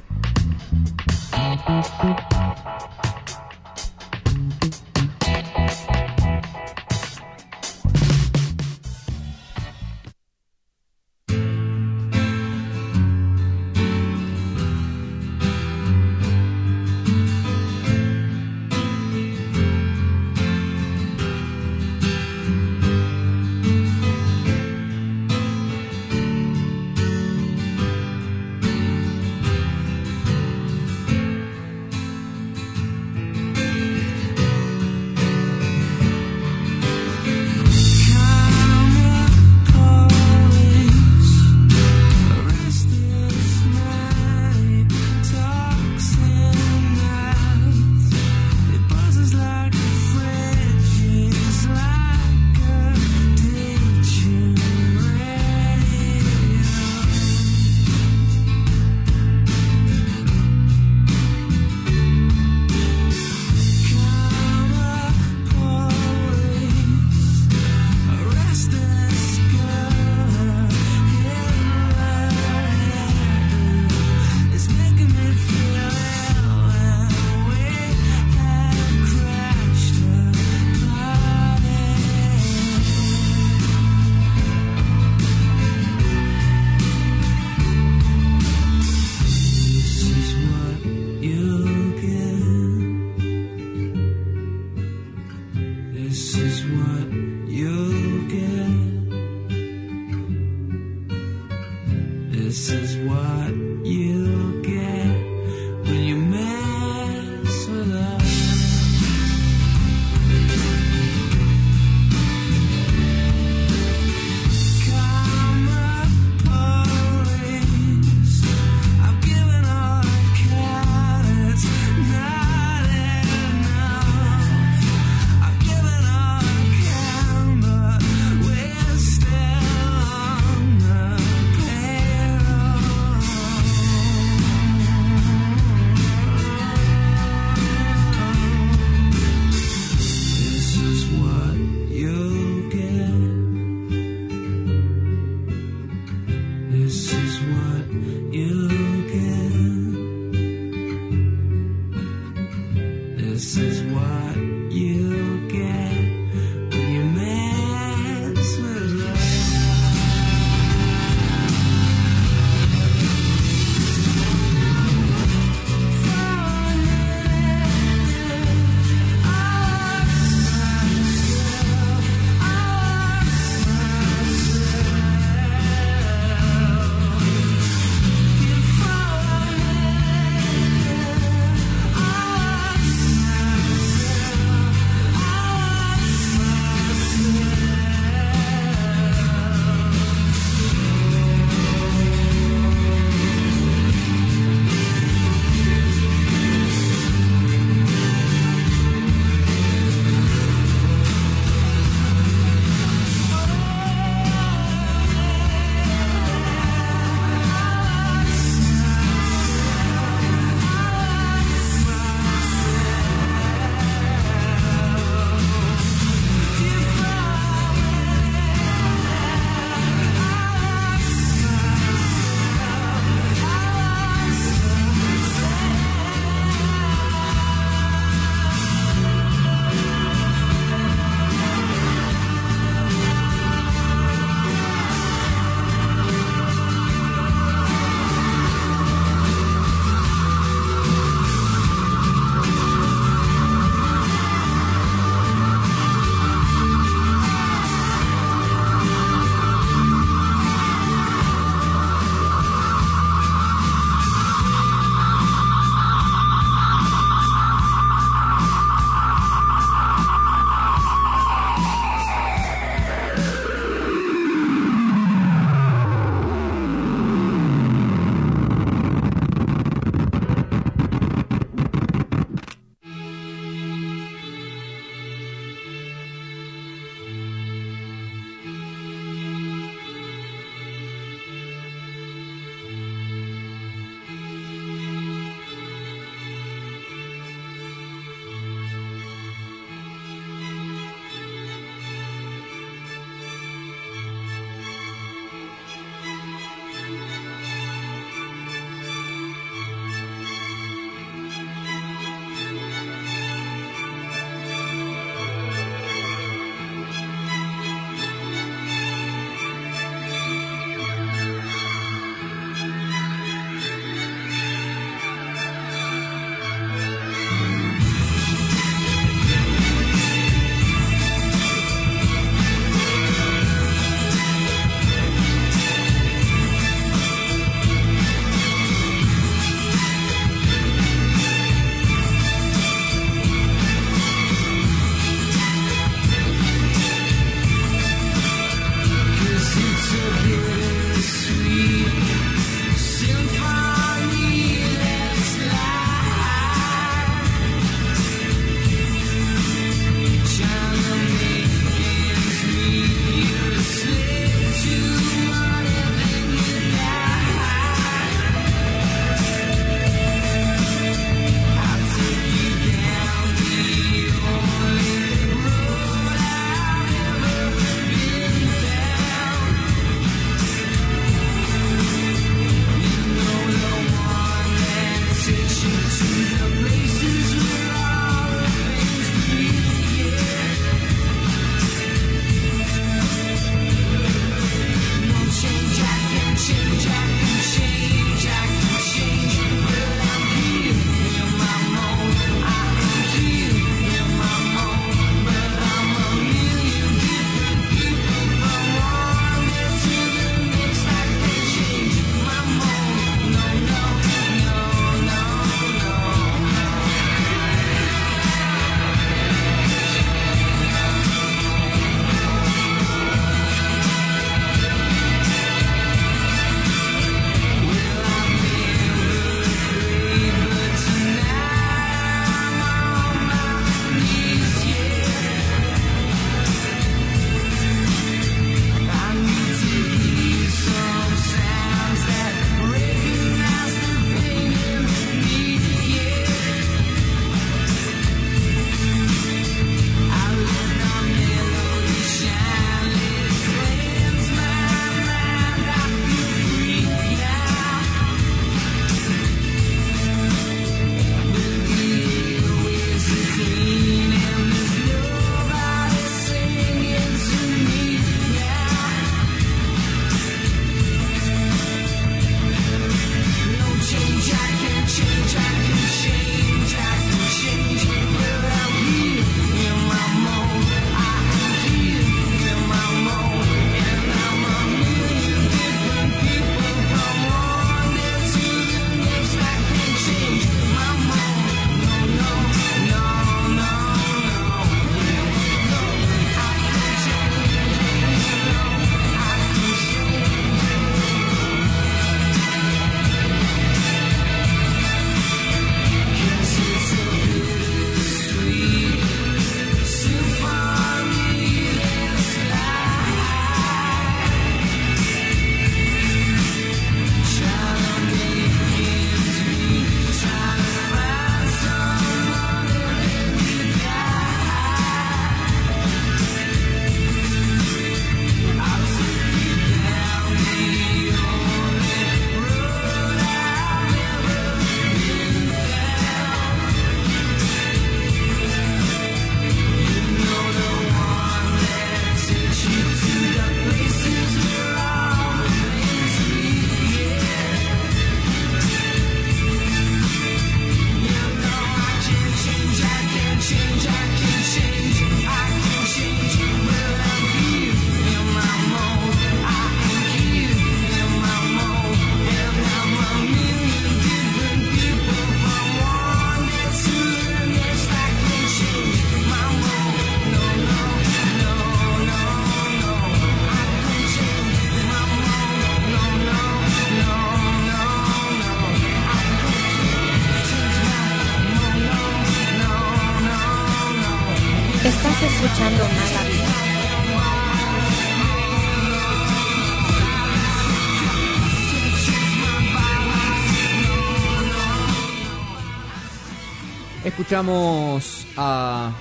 [587.45, 588.93] Escuchamos a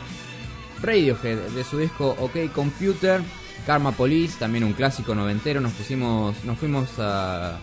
[0.82, 3.20] Radiohead de su disco OK Computer,
[3.64, 5.60] Karma Police, también un clásico noventero.
[5.60, 7.58] Nos pusimos, nos fuimos a,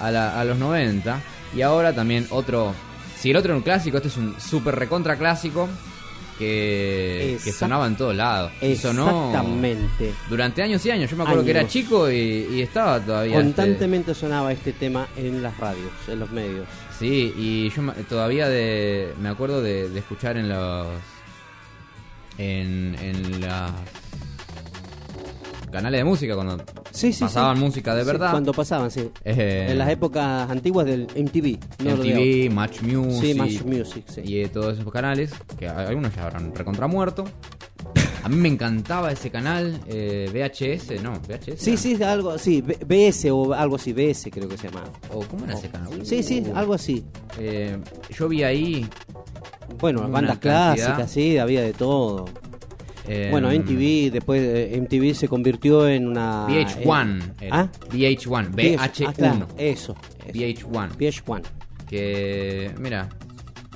[0.00, 1.20] a, la- a los 90
[1.54, 2.72] y ahora también otro.
[3.20, 5.68] Si el otro era un clásico, este es un super recontra clásico
[6.38, 8.50] que, sonaba en todos lados.
[8.62, 10.14] Y sonó Exactamente.
[10.30, 11.10] durante años y años.
[11.10, 13.34] Yo me acuerdo que era chico y, y estaba todavía.
[13.34, 16.66] este- Constantemente sonaba este tema en las radios, en los medios.
[16.98, 20.86] Sí, y yo todavía de, me acuerdo de, de escuchar en los
[22.38, 23.70] en, en las
[25.70, 26.56] canales de música cuando
[26.90, 27.62] Sí, sí, pasaban sí.
[27.62, 28.30] música de verdad.
[28.32, 29.10] cuando pasaban, sí.
[29.24, 31.58] Eh, En las épocas antiguas del MTV.
[31.84, 32.50] no MTV.
[32.52, 34.20] Match Music, Sí, Match Music, sí.
[34.24, 37.24] y eh, todos esos canales que algunos ya habrán recontra muerto.
[38.28, 41.56] A mí me encantaba ese canal, eh, VHS, no, VHS.
[41.64, 44.84] Sí, sí, algo así, BS o algo así, BS creo que se llama.
[45.14, 46.04] ¿O cómo era ese canal?
[46.04, 46.54] Sí, sí, Uh.
[46.54, 47.02] algo así.
[47.38, 47.78] Eh,
[48.14, 48.86] yo vi ahí.
[49.80, 50.74] Bueno, bandas cantidad.
[50.74, 52.26] clásicas, sí, había de todo.
[53.08, 56.46] eh, bueno, MTV, después eh, MTV se convirtió en una...
[56.48, 57.00] VH1.
[57.00, 57.60] en- era.
[57.60, 57.68] ¿Ah?
[57.90, 59.06] VH1, VH, VH1.
[59.08, 59.96] ah, claro, eso.
[60.26, 60.34] eso.
[60.34, 60.90] VH1.
[60.98, 61.42] VH1.
[61.88, 63.08] Que, mira,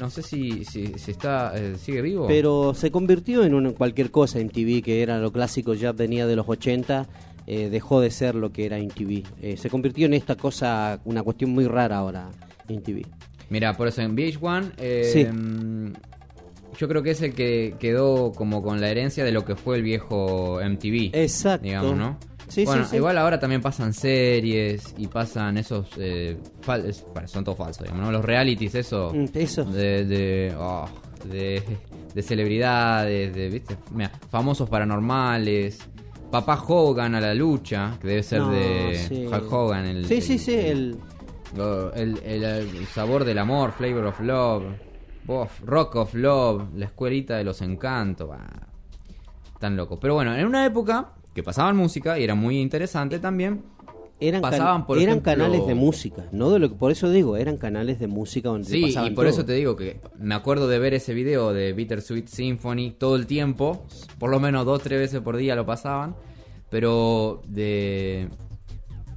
[0.03, 2.27] no sé si, si, si está, eh, sigue vivo.
[2.27, 6.49] Pero se convirtió en cualquier cosa MTV, que era lo clásico, ya venía de los
[6.49, 7.07] 80,
[7.47, 9.23] eh, dejó de ser lo que era MTV.
[9.41, 12.31] Eh, se convirtió en esta cosa, una cuestión muy rara ahora,
[12.69, 13.03] MTV.
[13.49, 15.25] Mira, por eso en VH1, eh, Sí.
[15.25, 15.93] mm,
[16.79, 19.77] yo creo que es el que quedó como con la herencia de lo que fue
[19.77, 21.11] el viejo MTV.
[21.13, 21.65] Exacto.
[21.65, 22.19] Digamos, ¿no?
[22.53, 22.97] Sí, bueno, sí, sí.
[22.97, 25.87] igual ahora también pasan series y pasan esos.
[25.97, 28.13] Eh, fal- es- bueno, son todos falsos, digamos, ¿no?
[28.13, 29.11] Los realities, eso.
[29.15, 29.65] Mm, eso.
[29.65, 30.05] De.
[30.05, 30.87] de, oh,
[31.25, 31.63] de,
[32.15, 33.77] de celebridades, de, ¿viste?
[33.93, 35.79] Mira, famosos paranormales.
[36.31, 39.29] Papá Hogan a la lucha, que debe ser No, de.
[39.31, 39.85] Hulk Hogan.
[39.87, 40.97] El, Sí, sí, sí, el,
[41.95, 44.65] el- el sabor del amor, Flavor of Love,
[45.25, 48.29] Bof, Rock of Love, la escuelita de los encantos.
[48.29, 48.47] bah,
[49.59, 49.99] tan loco.
[50.01, 53.63] Pero bueno, en una época que pasaban música y era muy interesante también.
[54.21, 57.37] Eran, pasaban, por eran ejemplo- canales de música, no de lo que, por eso digo,
[57.37, 59.35] eran canales de música donde Sí, y pasaban por todo.
[59.35, 63.27] eso te digo que me acuerdo de ver ese video de Bittersweet Symphony todo el
[63.27, 63.85] tiempo,
[64.21, 66.15] por lo menos dos, tres veces por día lo pasaban,
[66.71, 68.29] pero de,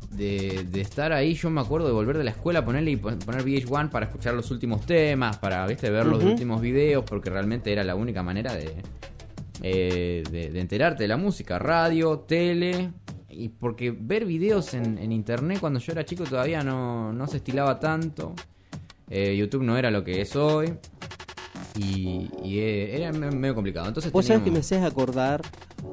[0.10, 3.20] de, de estar ahí yo me acuerdo de volver de la escuela, ponerle y pon-
[3.20, 5.90] poner VH1 para escuchar los últimos temas, para ¿viste?
[5.92, 8.74] ver los últimos videos, porque realmente era la única manera de,
[9.62, 12.92] eh, de, de enterarte de la música, radio, tele.
[13.30, 17.38] Y porque ver videos en, en internet cuando yo era chico todavía no, no se
[17.38, 18.34] estilaba tanto.
[19.10, 20.74] Eh, YouTube no era lo que es hoy.
[21.78, 23.88] Y, y, eh, era me- medio complicado.
[23.88, 25.42] Entonces Vos sabés que me teníamos- haces acordar,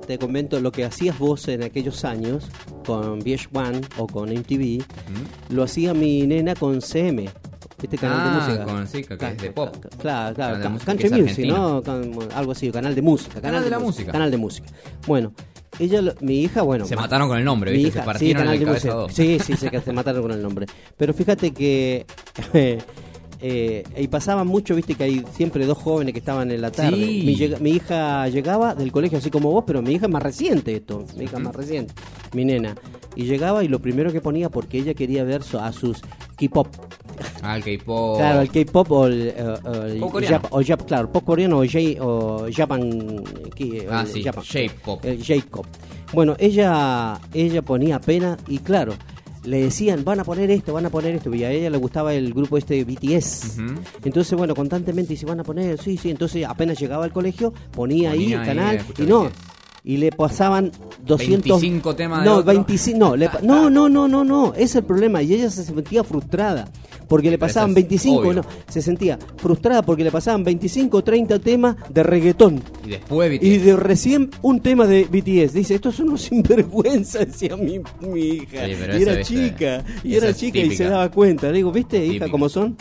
[0.06, 2.48] te comento, lo que hacías vos en aquellos años
[2.86, 4.84] con VH1 o con MTV,
[5.50, 7.28] lo hacía mi nena con CM,
[7.86, 8.64] este canal Ah, de música.
[8.64, 9.76] con- sí, que es de pop.
[10.00, 11.46] Claro, claro, country music.
[11.46, 11.82] ¿no?
[11.82, 13.40] Can- algo así, canal de música.
[13.40, 14.12] Canal de la música.
[14.12, 14.68] Canal de música.
[15.06, 15.32] Bueno,
[15.78, 16.84] ella, lo- mi hija, bueno.
[16.86, 17.90] Se ma- mataron con el nombre, mi ¿viste?
[17.90, 19.08] hija, Se partieron sí, en de.
[19.10, 20.66] Sí, sí, se, mataron con el nombre.
[20.96, 22.06] Pero fíjate que.
[23.44, 26.96] eh, y pasaba mucho, viste, que hay siempre dos jóvenes que estaban en la tarde.
[26.96, 27.36] Sí.
[27.60, 31.04] Mi, hija llegaba del colegio así como vos, pero mi hija es más reciente esto,
[31.16, 31.92] mi hija es más reciente,
[32.34, 32.74] mi nena.
[33.16, 36.00] Y llegaba y lo primero que ponía, porque ella quería ver a sus
[36.38, 36.66] K-pop.
[37.42, 38.16] Ah, el K-pop.
[38.16, 39.54] Claro, el K-pop o el, eh,
[39.88, 40.38] el Pop coreano.
[40.40, 43.22] Jap- o Jap- claro, pop coreano o, J, o Japan,
[43.58, 44.44] eh, Ah, el sí, Japan.
[44.44, 45.04] J-pop.
[45.04, 45.66] El J-pop.
[46.14, 48.94] Bueno, ella, ella ponía pena y claro,
[49.44, 52.14] le decían, van a poner esto, van a poner esto, y a ella le gustaba
[52.14, 53.58] el grupo este de BTS.
[54.04, 58.12] Entonces, bueno, constantemente dice, van a poner, sí, sí, entonces apenas llegaba al colegio, ponía,
[58.12, 59.30] ahí Ponía el ahí, canal escucha y no...
[59.84, 60.70] Y le pasaban
[61.04, 61.60] 200...
[61.60, 62.52] 25 temas de No, otro.
[62.52, 62.98] 25...
[62.98, 65.22] No, le no, no, no, no, no, es el problema.
[65.22, 66.68] Y ella se sentía frustrada.
[67.08, 68.32] Porque le pasaban es 25, obvio.
[68.34, 72.62] no, se sentía frustrada porque le pasaban 25 o 30 temas de reggaetón.
[72.86, 73.44] Y después BTS.
[73.44, 75.52] Y de recién un tema de BTS.
[75.52, 78.64] Dice, estos son unos sinvergüenza, decía mi, mi hija.
[78.64, 81.48] Sí, y era viste, chica, y era chica y se daba cuenta.
[81.48, 82.76] Le digo, ¿viste, hija, cómo son?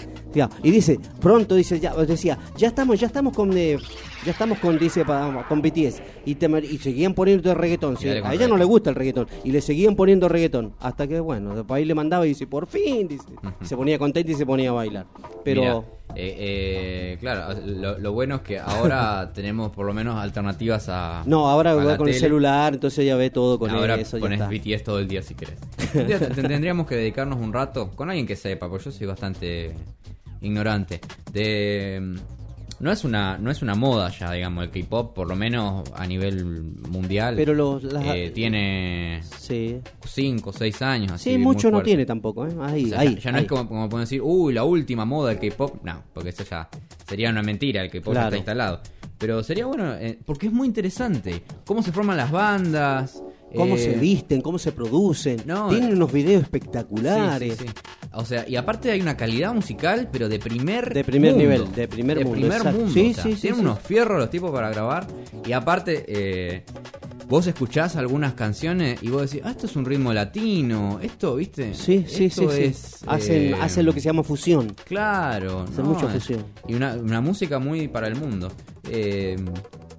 [0.64, 3.78] Y dice, pronto, dice, ya, decía, ya estamos, ya estamos con, eh,
[4.26, 5.04] ya estamos con, dice,
[5.48, 6.02] con BTS.
[6.26, 7.98] Y, te- y seguían poniendo reggaetón.
[7.98, 9.28] sí, a ella no le gusta el reggaetón.
[9.44, 10.74] Y le seguían poniendo reggaetón.
[10.80, 13.26] Hasta que, bueno, después ahí le mandaba y dice, por fin, dice.
[13.64, 15.06] Se ponía contenta y se ponía a bailar.
[15.44, 15.86] Pero...
[16.14, 16.36] Eh,
[17.14, 21.24] eh, claro, lo, lo bueno es que ahora tenemos por lo menos alternativas a.
[21.26, 24.18] No, ahora va con el celular, entonces ya ve todo con ahora eso.
[24.18, 24.40] ya pones.
[24.50, 25.56] BTS todo el día si querés.
[26.36, 29.72] Tendríamos que dedicarnos un rato con alguien que sepa, porque yo soy bastante
[30.42, 31.00] ignorante.
[31.32, 32.18] De
[32.82, 36.06] no es una no es una moda ya, digamos, el K-pop, por lo menos a
[36.08, 36.44] nivel
[36.90, 37.36] mundial.
[37.38, 39.80] Pero los- las- eh, tiene Sí.
[40.06, 41.14] 5 o 6 años.
[41.14, 42.52] así, Sí, mucho no tiene tampoco, ¿eh?
[42.62, 43.16] Ahí, O sea, ahí.
[43.16, 43.44] ya, ya no ahí.
[43.44, 45.84] es como, como pueden decir, uy, la última moda del K-pop.
[45.84, 46.68] No, porque eso ya
[47.08, 48.28] sería una mentira, el K-pop Claro.
[48.28, 48.82] está instalado.
[49.18, 51.44] Pero sería bueno, eh, porque es muy interesante.
[51.66, 53.22] Cómo se forman las bandas.
[53.56, 55.42] Cómo eh, se visten, cómo se producen.
[55.46, 57.58] no, Tienen eh, unos videos espectaculares.
[57.58, 57.74] sí, sí.
[58.14, 61.44] O sea, y aparte hay una calidad musical, pero de primer De primer mundo.
[61.44, 62.72] nivel, de primer mundo, exacto.
[62.80, 65.08] mundo, Sí, o sea, sí, sí, Tienen unos fierros los tipos para grabar.
[65.46, 66.64] Y aparte, eh,
[67.30, 71.00] vos escuchás algunas canciones y vos decís, ah, esto es un ritmo latino.
[71.02, 71.74] Esto, ¿viste?
[71.74, 72.26] Sí, sí, sí.
[72.26, 72.64] Esto sí.
[72.64, 74.76] es, hacen, eh, hacen lo que se llama fusión.
[74.86, 76.46] Claro, Hacen no, mucha eh, fusión.
[76.68, 78.52] Y una, una música muy para el mundo.
[78.90, 79.38] Eh,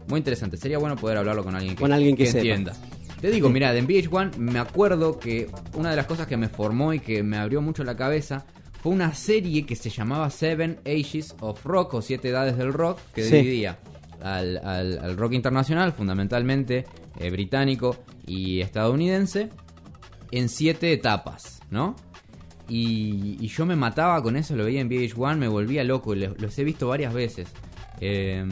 [0.08, 0.58] muy interesante.
[0.58, 2.74] Sería bueno poder hablarlo con alguien que, Con alguien que entienda.
[3.23, 6.49] Te digo, mira, de en VH1 me acuerdo que una de las cosas que me
[6.51, 8.44] formó y que me abrió mucho la cabeza
[8.82, 12.99] fue una serie que se llamaba Seven Ages of Rock o Siete Edades del Rock
[13.15, 13.36] que Sí.
[13.36, 13.78] dividía
[14.20, 16.85] al, al- al rock internacional, fundamentalmente
[17.19, 17.97] eh, británico
[18.27, 19.49] y estadounidense,
[20.32, 21.94] en siete etapas, ¿no?
[22.69, 26.35] Y, y yo me mataba con eso, lo veía en VH1, me volvía loco, lo-
[26.39, 27.49] los he visto varias veces.
[28.01, 28.44] Eh,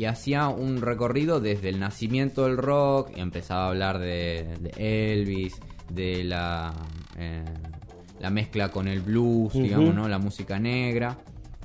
[0.00, 5.12] y hacía un recorrido desde el nacimiento del rock, y empezaba a hablar de, de
[5.12, 5.60] Elvis,
[5.92, 6.72] de la,
[7.18, 7.44] eh,
[8.18, 10.08] la mezcla con el blues, digamos, ¿no?
[10.08, 11.18] La música negra.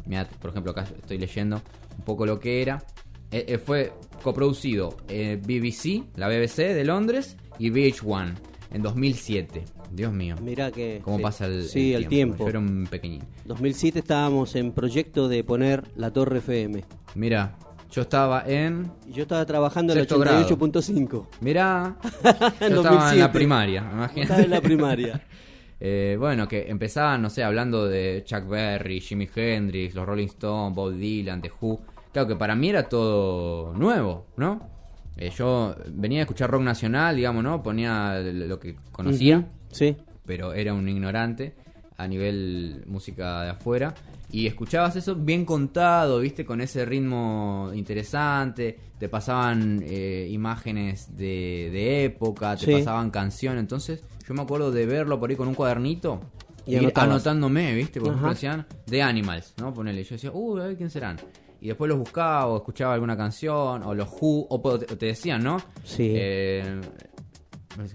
[0.05, 1.61] Mirá, por ejemplo, acá estoy leyendo
[1.97, 2.83] un poco lo que era.
[3.31, 8.33] Eh, eh, fue coproducido BBC, la BBC de Londres, y VH1
[8.73, 9.63] en 2007.
[9.91, 10.35] Dios mío.
[10.41, 10.99] Mirá que...
[11.01, 11.23] ¿Cómo sí.
[11.23, 12.43] pasa el, Sí, el tiempo.
[12.43, 13.23] Yo era un pequeñín.
[13.45, 16.83] 2007 estábamos en proyecto de poner la Torre FM.
[17.15, 17.57] Mira,
[17.95, 18.91] yo estaba en.
[19.07, 20.45] Y yo estaba trabajando en el Sexto grado.
[20.45, 21.27] 88.5.
[21.41, 23.15] Mirá, yo estaba en 2007.
[23.17, 24.21] la primaria, imagínate.
[24.21, 25.21] Estaba en la primaria.
[25.77, 30.73] Eh, bueno, que empezaban, no sé, hablando de Chuck Berry, Jimi Hendrix, los Rolling Stones,
[30.73, 31.81] Bob Dylan, The Who.
[32.13, 34.69] Claro que para mí era todo nuevo, ¿no?
[35.17, 37.61] Eh, yo venía a escuchar rock nacional, digamos, ¿no?
[37.61, 39.97] Ponía lo que conocía, Sí.
[40.25, 41.53] pero era un ignorante
[41.97, 43.93] a nivel música de afuera.
[44.35, 48.77] Y escuchabas eso bien contado, viste, con ese ritmo interesante.
[48.99, 52.71] Te pasaban eh, imágenes de, de época, te Sí.
[52.73, 53.61] pasaban canciones.
[53.61, 56.19] Entonces, yo me acuerdo de verlo por ahí con un cuadernito.
[56.65, 57.09] Y ir anotabas.
[57.09, 58.33] anotándome, viste, por ejemplo Ajá.
[58.33, 59.73] decían The Animals, ¿no?
[59.73, 60.03] Ponele.
[60.03, 61.15] Yo decía, uy, a ver quién serán.
[61.61, 65.59] Y después los buscaba o escuchaba alguna canción, o los Who, o te decían, ¿no?
[65.85, 66.11] Sí.
[66.13, 66.81] Eh,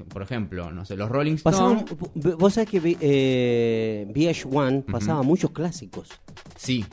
[0.09, 1.85] por ejemplo, no sé, los Rolling Stones.
[1.85, 6.09] Pasaban, vos sabés que eh, VH1 pasaba muchos clásicos.
[6.57, 6.85] Sí,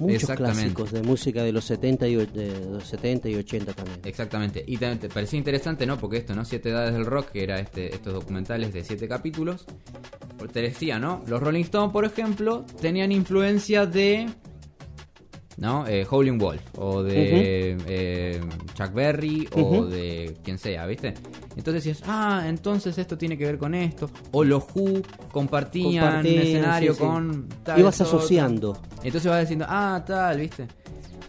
[0.00, 4.00] Muchos clásicos de música de los 70 y, de los 70 y 80 también.
[4.04, 4.64] Exactamente.
[4.66, 5.98] Y también te parecía interesante, ¿no?
[5.98, 6.44] Porque esto, ¿no?
[6.44, 9.66] Siete edades del rock, que era este, estos documentales de siete capítulos.
[10.52, 11.22] Te decía, ¿no?
[11.26, 14.28] Los Rolling Stones, por ejemplo, tenían influencia de.
[15.56, 15.86] ¿No?
[15.86, 16.60] Eh, Howlin' Wolf.
[16.78, 18.40] O de eh,
[18.74, 19.48] Chuck Berry.
[19.52, 21.14] O de quien sea, ¿viste?
[21.56, 24.10] Entonces decías, ah, entonces esto tiene que ver con esto.
[24.32, 27.04] O los Who compartían, Compartían, un escenario sí, sí.
[27.04, 27.48] con.
[27.62, 28.18] tal, Ibas otro.
[28.18, 28.78] asociando.
[29.02, 30.66] Entonces vas diciendo, ah, tal, ¿viste?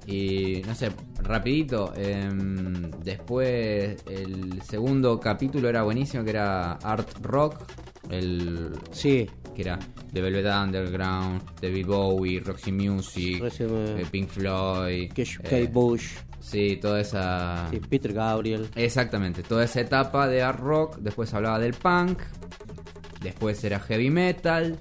[0.08, 0.92] Y no sé,
[1.24, 7.64] rapidito, em, después el segundo capítulo era buenísimo, que era Art Rock,
[8.10, 9.28] el Sí.
[9.56, 9.80] Que era
[10.14, 17.68] The Velvet Underground, David Bowie, Roxy Music, eh, Pink Floyd, eh, Bush, sí, toda esa...
[17.72, 18.70] sí, Peter Gabriel.
[18.76, 22.22] Exactamente, toda esa etapa de art rock, después hablaba del punk,
[23.22, 24.78] después era heavy metal,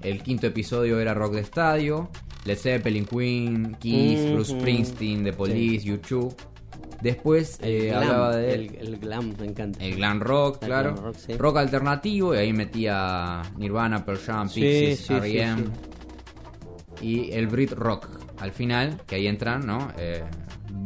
[0.00, 2.10] el quinto episodio era rock de estadio,
[2.44, 4.60] Led Zeppelin, Queen, Kiss, Bruce Ujú.
[4.60, 6.34] Springsteen, The Police, U2.
[7.02, 9.84] Después eh, glam, hablaba de el, el glam, me encanta.
[9.84, 11.32] el glam rock, El claro, glam rock, sí.
[11.36, 15.64] rock alternativo y ahí metía Nirvana, Pearl Jam, Pixies, sí, sí, R.E.M.
[17.00, 18.08] y el Brit Rock
[18.40, 19.88] al final, que ahí entran, ¿no?
[19.98, 20.24] Eh,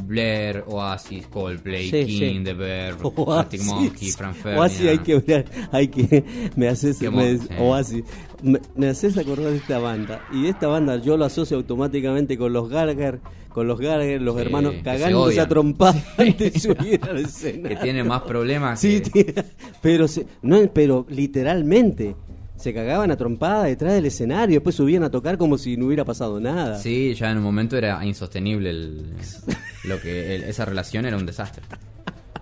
[0.04, 2.44] Blair, Oasis, Coldplay, Sí, King, sí.
[2.44, 2.96] The Bear.
[3.28, 4.58] Arctic Monkey, Frank Ferdinand.
[4.60, 6.24] Oasis hay que ver, hay que
[6.56, 7.46] me haces me, sí.
[7.58, 8.04] Oasis
[8.42, 12.52] me, me haces acordar de esta banda y esta banda yo la asocio automáticamente con
[12.52, 13.20] los Gallagher,
[13.50, 17.22] con los Gallagher, los hermanos que se cagándose a trompadas antes de subir al que
[17.22, 17.78] escenario.
[17.80, 19.34] tiene más problemas Sí, que-
[19.82, 22.14] pero se- no, pero literalmente
[22.56, 26.04] se cagaban a trompada detrás del escenario, después subían a tocar como si no hubiera
[26.04, 26.76] pasado nada.
[26.78, 29.12] Sí, ya en un momento era insostenible el-
[29.88, 31.62] lo que el- esa relación era un desastre.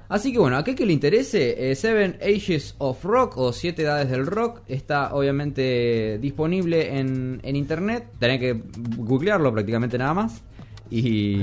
[0.09, 3.83] Así que bueno, a aquel que le interese, eh, Seven Ages of Rock o Siete
[3.83, 8.07] Edades del Rock está obviamente disponible en, en internet.
[8.21, 8.63] Tenés que
[8.99, 10.43] googlearlo prácticamente nada más.
[10.89, 11.43] Y,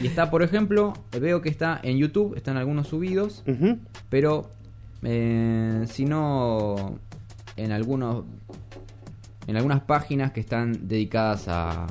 [0.00, 3.42] y está, por ejemplo, veo que está en YouTube, están algunos subidos,
[4.08, 4.52] pero
[5.02, 7.00] eh, si no,
[7.56, 8.24] en algunos
[9.48, 11.86] en algunas páginas que están dedicadas a,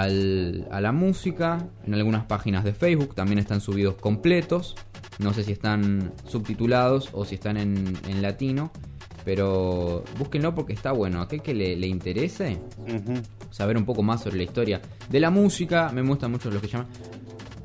[0.00, 4.74] al- a la música, en algunas páginas de Facebook también están subidos completos,
[5.18, 8.70] no sé si están subtitulados o si están en, en latino,
[9.24, 12.58] pero búsquenlo porque está bueno, aquel que le, le interese
[13.50, 16.68] saber un poco más sobre la historia de la música, me gustan mucho los que
[16.68, 16.88] llaman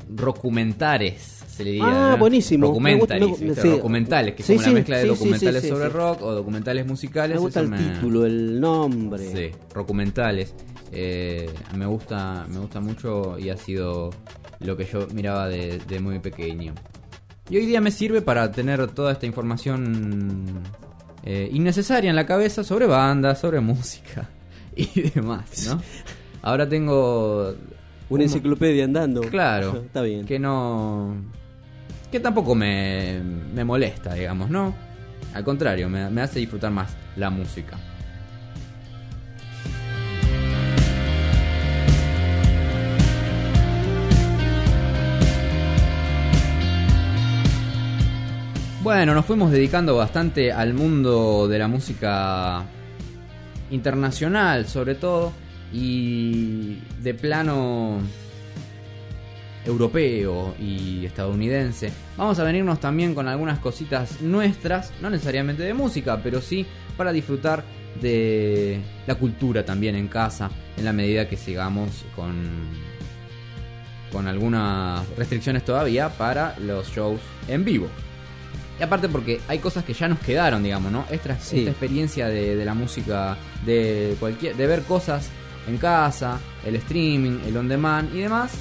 [0.07, 1.35] documentares.
[1.49, 2.67] Se le diría, Ah, buenísimo.
[2.67, 3.61] Documentaries, Me gusta- me- ¿viste?
[3.63, 3.69] sí.
[3.69, 7.35] documentales, que es Sí, como sí, una mezcla de documentales sobre rock o documentales musicales.
[7.35, 9.27] Me gusta el título, el nombre.
[9.51, 10.53] Sí, documentales.
[10.91, 14.09] Eh, me gusta me gusta mucho y ha sido
[14.59, 16.73] lo que yo miraba de, de muy pequeño.
[17.49, 20.61] Y hoy día me sirve para tener toda esta información
[21.23, 24.29] eh, innecesaria en la cabeza sobre bandas, sobre música
[24.75, 25.81] y demás, ¿no?
[26.41, 27.55] Ahora tengo Una
[28.09, 29.21] un- enciclopedia andando.
[29.21, 29.81] Claro.
[29.85, 30.25] Está bien.
[30.25, 31.15] Que no.
[32.11, 33.21] Que tampoco me,
[33.53, 34.73] me molesta, digamos, ¿no?
[35.33, 37.77] Al contrario, me, me hace disfrutar más la música.
[48.89, 52.65] Bueno, nos fuimos dedicando bastante al mundo de la música
[53.69, 55.31] internacional, sobre todo,
[55.71, 57.99] y de plano
[59.63, 61.91] europeo y estadounidense.
[62.17, 66.65] Vamos a venirnos también con algunas cositas nuestras, no necesariamente de música, pero sí
[66.97, 67.63] para disfrutar
[68.01, 72.33] de la cultura también en casa, en la medida que sigamos con,
[74.11, 77.87] con algunas restricciones todavía para los shows en vivo.
[78.79, 81.05] Y aparte porque hay cosas que ya nos quedaron, digamos, ¿no?
[81.11, 81.59] Esta, Sí.
[81.59, 85.29] esta experiencia de, de la música, de cualquier, de ver cosas
[85.67, 88.53] en casa, el streaming, el on demand y demás.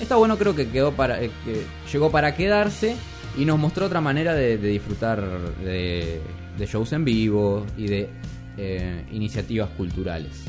[0.00, 2.94] Está bueno, creo que quedó para, eh, que llegó para quedarse
[3.36, 5.20] y nos mostró otra manera de, de disfrutar
[5.64, 6.20] de,
[6.56, 8.08] de shows en vivo y de
[8.56, 10.44] eh, iniciativas culturales.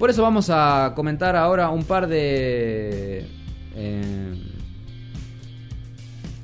[0.00, 3.26] Por eso vamos a comentar ahora un par de...
[3.76, 4.34] eh,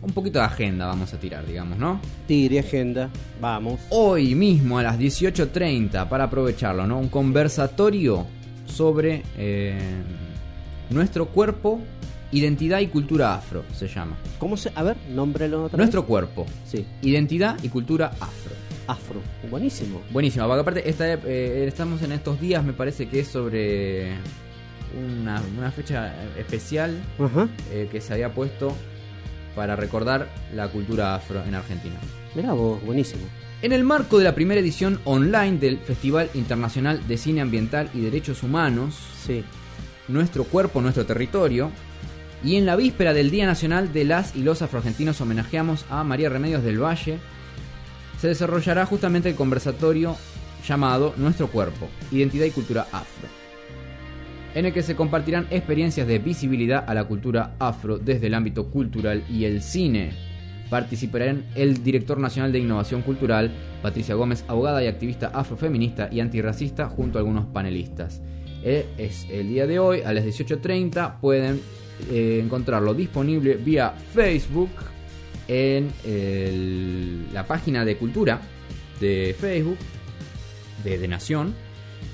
[0.03, 2.01] un poquito de agenda vamos a tirar, digamos, ¿no?
[2.27, 3.09] Tire agenda,
[3.41, 3.81] vamos.
[3.91, 6.99] Hoy mismo a las 18.30, para aprovecharlo, ¿no?
[6.99, 8.27] Un conversatorio
[8.67, 9.79] sobre eh,
[10.91, 11.81] nuestro cuerpo,
[12.33, 14.17] identidad y cultura afro, se llama.
[14.39, 14.73] ¿Cómo se.?
[14.75, 16.09] A ver, nómbrelo otra Nuestro vez.
[16.09, 18.53] cuerpo, Sí, identidad y cultura afro.
[18.89, 19.21] afro.
[19.51, 20.01] Buenísimo.
[20.11, 24.15] Buenísimo, porque aparte esta, eh, estamos en estos días, me parece que es sobre
[24.97, 27.01] una, una fecha especial
[27.71, 28.77] eh, que se había puesto
[29.55, 31.97] para recordar la cultura afro en Argentina.
[32.35, 33.23] Mirá vos, buenísimo.
[33.61, 38.01] En el marco de la primera edición online del Festival Internacional de Cine Ambiental y
[38.01, 39.45] Derechos Humanos, Sí.
[40.09, 41.71] Nuestro Cuerpo, Nuestro Territorio,
[42.43, 46.29] y en la víspera del Día Nacional de las y los Afroargentinos homenajeamos a María
[46.29, 47.19] Remedios del Valle,
[48.21, 50.17] se desarrollará justamente el conversatorio
[50.67, 53.29] llamado Nuestro Cuerpo, Identidad y Cultura Afro,
[54.55, 58.71] en el que se compartirán experiencias de visibilidad a la cultura afro desde el ámbito
[58.71, 60.13] cultural y el cine.
[60.69, 63.51] Participarán el director nacional de Innovación Cultural,
[63.83, 68.23] Patricia Gómez, abogada y activista afrofeminista y antirracista, junto a algunos panelistas.
[68.63, 71.61] Eh, es el día de hoy, a las 18.30, pueden
[72.11, 74.71] eh, encontrarlo disponible vía Facebook
[75.49, 75.91] en
[77.35, 78.41] la página de cultura
[79.01, 79.77] de Facebook
[80.85, 81.53] de, de Nación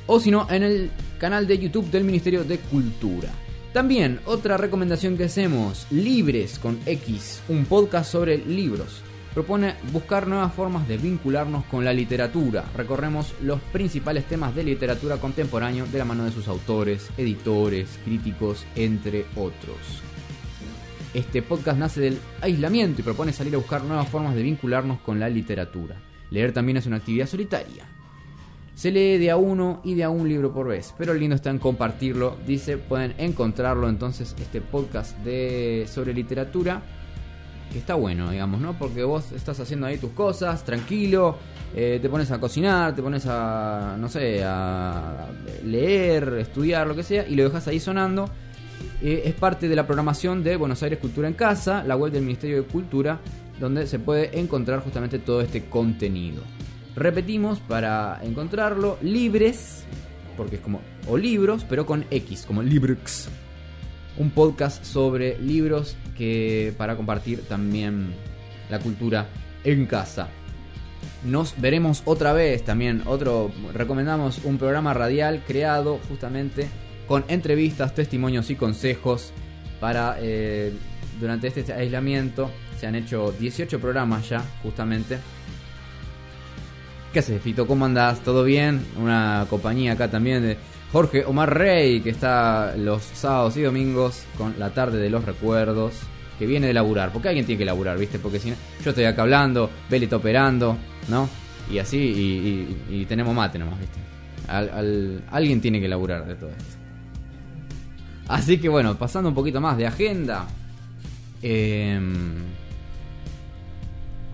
[0.08, 0.90] o si no en el
[1.20, 3.28] canal de YouTube del Ministerio de Cultura.
[3.72, 9.02] También otra recomendación que hacemos, Libres con X, un podcast sobre libros.
[9.34, 12.64] Propone buscar nuevas formas de vincularnos con la literatura.
[12.74, 18.64] Recorremos los principales temas de literatura contemporánea de la mano de sus autores, editores, críticos,
[18.74, 20.02] entre otros.
[21.12, 25.20] Este podcast nace del aislamiento y propone salir a buscar nuevas formas de vincularnos con
[25.20, 25.96] la literatura.
[26.30, 27.97] Leer también es una actividad solitaria.
[28.78, 31.34] Se lee de a uno y de a un libro por vez, pero lo lindo
[31.34, 32.36] está en compartirlo.
[32.46, 36.80] Dice, pueden encontrarlo entonces este podcast de sobre literatura
[37.72, 38.78] que está bueno, digamos, ¿no?
[38.78, 41.38] Porque vos estás haciendo ahí tus cosas, tranquilo,
[41.74, 45.26] eh, te pones a cocinar, te pones a, no sé, a
[45.64, 48.30] leer, estudiar, lo que sea, y lo dejas ahí sonando.
[49.02, 52.22] Eh, es parte de la programación de Buenos Aires Cultura en Casa, la web del
[52.22, 53.18] Ministerio de Cultura,
[53.58, 56.44] donde se puede encontrar justamente todo este contenido.
[56.98, 59.84] Repetimos para encontrarlo, libres,
[60.36, 63.28] porque es como, o libros, pero con X, como Librux.
[64.16, 68.12] Un podcast sobre libros que para compartir también
[68.68, 69.28] la cultura
[69.62, 70.26] en casa.
[71.24, 73.02] Nos veremos otra vez también.
[73.06, 76.66] Otro recomendamos un programa radial creado justamente
[77.06, 79.32] con entrevistas, testimonios y consejos
[79.78, 80.72] para eh,
[81.20, 82.50] durante este aislamiento.
[82.80, 85.18] Se han hecho 18 programas ya, justamente.
[87.12, 87.66] ¿Qué haces, Fito?
[87.66, 88.20] ¿Cómo andás?
[88.20, 88.84] ¿Todo bien?
[88.98, 90.56] Una compañía acá también de
[90.92, 95.94] Jorge Omar Rey, que está los sábados y domingos con la tarde de los recuerdos,
[96.38, 97.10] que viene de laburar.
[97.12, 98.18] Porque alguien tiene que laburar, ¿viste?
[98.18, 100.76] Porque si no, yo estoy acá hablando, Beli está operando,
[101.08, 101.28] ¿no?
[101.70, 103.98] Y así, y, y- y tenemos mate nomás, ¿viste?
[104.48, 106.76] Al- al- alguien tiene que laburar de todo esto.
[108.28, 110.46] Así que bueno, pasando un poquito más de agenda.
[111.40, 112.34] em,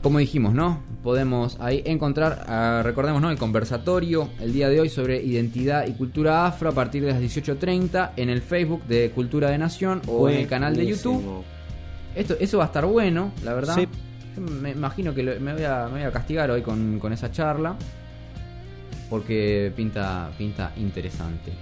[0.02, 0.80] como dijimos, ¿no?
[1.04, 3.30] Podemos ahí encontrar, ah, recordemos, ¿no?
[3.30, 7.20] El conversatorio el día de hoy sobre identidad y cultura afro a partir de las
[7.20, 11.44] 18.30 en el Facebook de Cultura de Nación o en el canal de YouTube.
[12.16, 13.74] Esto, eso va a estar bueno, la verdad.
[13.76, 13.86] Sí.
[14.34, 17.12] Yo Me imagino que lo- me, voy a, me voy a castigar hoy con, con
[17.12, 17.76] esa charla.
[19.10, 21.52] Porque pinta, pinta interesante.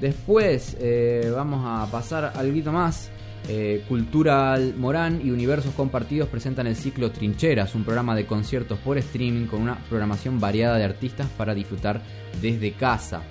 [0.00, 3.10] Después eh, vamos a pasar algo más.
[3.48, 8.98] Eh, Cultural Morán y Universos Compartidos presentan el ciclo Trincheras, un programa de conciertos por
[8.98, 12.02] streaming con una programación variada de artistas para disfrutar
[12.40, 13.22] desde casa.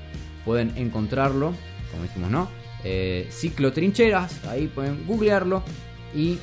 [0.43, 1.53] Pueden encontrarlo,
[1.91, 2.49] como dijimos, ¿no?
[2.83, 5.63] Eh, ciclo Trincheras, ahí pueden googlearlo
[6.15, 6.37] Y,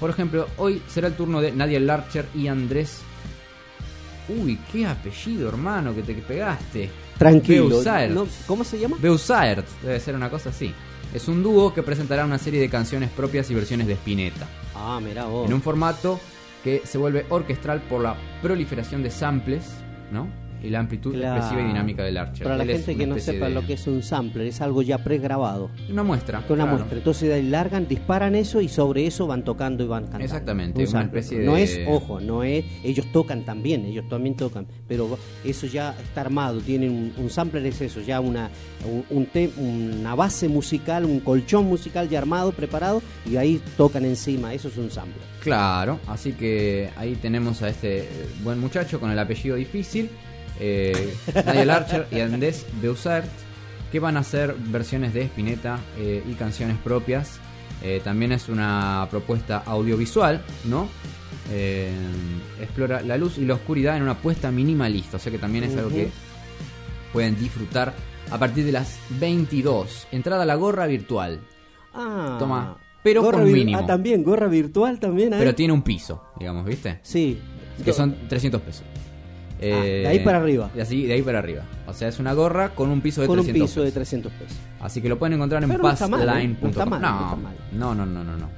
[0.00, 3.00] por ejemplo, hoy será el turno de Nadia Larcher y Andrés.
[4.28, 6.90] Uy, qué apellido, hermano, que te pegaste.
[7.18, 7.68] Tranquilo.
[7.68, 8.12] Beusaert.
[8.12, 8.96] No, ¿Cómo se llama?
[9.00, 10.72] Beusaert, debe ser una cosa así.
[11.14, 14.46] Es un dúo que presentará una serie de canciones propias y versiones de Spinetta.
[14.74, 15.46] Ah, mirá vos.
[15.46, 16.18] En un formato
[16.64, 19.64] que se vuelve orquestral por la proliferación de samples,
[20.10, 20.28] ¿no?
[20.62, 21.36] Y la amplitud Claro.
[21.38, 22.44] expresiva y dinámica del Archer.
[22.44, 24.82] Para la Él gente que no sepa de- lo que es un sampler, es algo
[24.82, 25.70] ya pregrabado.
[25.90, 26.38] Una muestra.
[26.48, 26.70] Una claro.
[26.78, 26.98] muestra.
[26.98, 30.24] Entonces ahí largan, disparan eso y sobre eso van tocando y van cantando.
[30.24, 32.64] Exactamente, Un una especie No de- es, ojo, no es.
[32.84, 34.66] Ellos tocan también, ellos también tocan.
[34.88, 36.60] Pero eso ya está armado.
[36.60, 38.50] Tienen un, un sampler, es eso, ya una,
[38.84, 44.04] un, un te- una base musical, un colchón musical ya armado, preparado, y ahí tocan
[44.04, 44.54] encima.
[44.54, 45.22] Eso es un sampler.
[45.42, 48.08] Claro, así que ahí tenemos a este
[48.44, 50.08] buen muchacho con el apellido difícil,
[50.60, 51.14] eh,
[51.46, 53.28] Nigel Archer y Andrés Beusaert,
[53.90, 57.40] que van a hacer versiones de Spinetta eh, y canciones propias.
[57.82, 60.88] Eh, también es una propuesta audiovisual, ¿no?
[61.50, 61.90] Eh,
[62.60, 65.76] explora la luz y la oscuridad en una puesta minimalista, o sea que también es
[65.76, 66.08] algo que
[67.12, 67.92] pueden disfrutar
[68.30, 70.06] a partir de las 22.
[70.12, 71.40] Entrada a la gorra virtual.
[71.92, 72.36] Ah.
[72.38, 73.78] Toma, pero Gorra con mínimo.
[73.78, 75.30] Ah, también, gorra virtual también.
[75.30, 77.00] Pero tiene un piso, digamos, ¿viste?
[77.02, 77.40] Sí.
[77.84, 78.84] Que son 300 pesos.
[79.62, 80.70] Eh, Ah, de ahí para arriba.
[80.76, 81.62] Y así, de ahí para arriba.
[81.86, 83.94] O sea, es una gorra con un piso de Con un 300 piso de pesos.
[83.94, 84.56] 300 pesos.
[84.80, 85.94] Así que lo pueden encontrar en Pero ¿eh?
[85.98, 86.90] passline.com.
[86.90, 87.38] No no
[87.72, 88.48] no, no, no, no, no.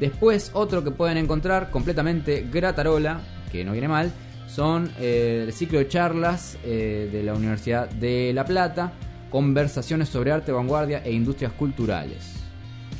[0.00, 3.20] Después, otro que pueden encontrar completamente gratarola,
[3.50, 4.12] que no viene mal,
[4.46, 8.92] son eh, el ciclo de charlas eh, de la Universidad de La Plata,
[9.30, 12.32] conversaciones sobre arte, vanguardia e industrias culturales.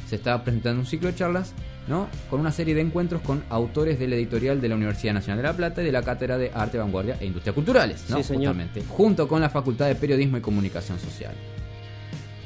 [0.08, 1.52] Se está presentando un ciclo de charlas,
[1.88, 2.08] ¿no?
[2.30, 5.56] Con una serie de encuentros con autores del editorial de la Universidad Nacional de La
[5.56, 8.16] Plata y de la Cátedra de Arte, Vanguardia e Industrias Culturales, ¿no?
[8.18, 8.54] Sí, señor.
[8.54, 11.34] Justamente, junto con la Facultad de Periodismo y Comunicación Social.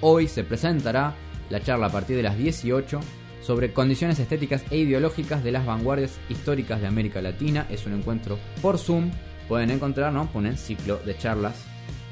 [0.03, 1.15] Hoy se presentará
[1.51, 3.01] la charla a partir de las 18
[3.43, 7.67] sobre condiciones estéticas e ideológicas de las vanguardias históricas de América Latina.
[7.71, 9.11] Es un encuentro por Zoom.
[9.49, 10.31] Pueden encontrar, ¿no?
[10.31, 11.65] Ponen ciclo de charlas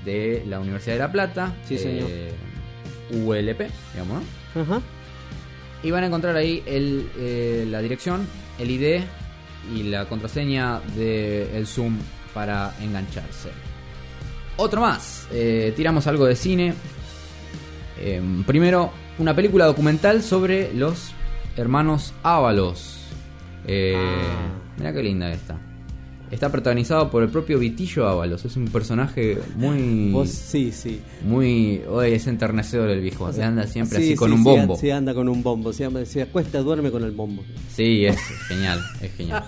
[0.05, 1.55] de la Universidad de La Plata.
[1.65, 2.09] Sí, señor.
[2.11, 2.33] eh,
[3.13, 4.23] ULP, digamos,
[4.55, 4.61] ¿no?
[4.63, 4.81] Ajá.
[5.83, 8.27] Y van a encontrar ahí el, eh, la dirección,
[8.59, 9.03] el ID
[9.75, 11.99] y la contraseña del Zoom
[12.35, 13.51] para engancharse.
[14.57, 16.75] Otro más, eh, tiramos algo de cine.
[18.01, 21.13] Eh, primero, una película documental sobre los
[21.57, 22.97] hermanos Ábalos.
[23.67, 24.55] Eh, Ah.
[24.79, 25.57] Mira qué linda esta.
[26.31, 28.45] Está protagonizado por el propio Vitillo Ábalos.
[28.45, 30.11] Es un personaje muy.
[30.13, 31.01] Vos, sí, sí.
[31.25, 31.83] Muy.
[31.89, 33.33] Hoy es enternecedor el viejo.
[33.33, 34.77] Se anda siempre Sí, así con sí, un bombo.
[34.77, 35.73] Sí, anda con un bombo.
[35.73, 35.87] Se
[36.23, 37.43] acuesta, duerme con el bombo.
[37.75, 39.45] Sí, es genial, es genial.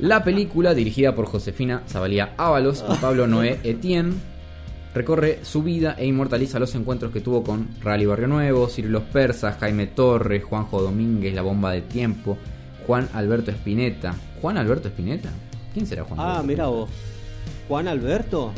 [0.00, 4.14] La película, dirigida por Josefina Zabalía Ábalos y Pablo Noé Etienne,
[4.94, 9.04] recorre su vida e inmortaliza los encuentros que tuvo con Rally Barrio Nuevo, Ciro Los
[9.04, 12.36] Persas, Jaime Torres, Juanjo Domínguez, La Bomba de Tiempo,
[12.86, 14.14] Juan Alberto Espineta.
[14.40, 15.30] ¿Juan Alberto Espineta?
[15.78, 16.46] ¿Quién será Juan Ah, Alberto?
[16.46, 16.90] mira vos.
[17.68, 18.52] Juan Alberto.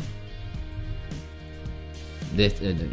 [2.35, 2.87] De- de- de-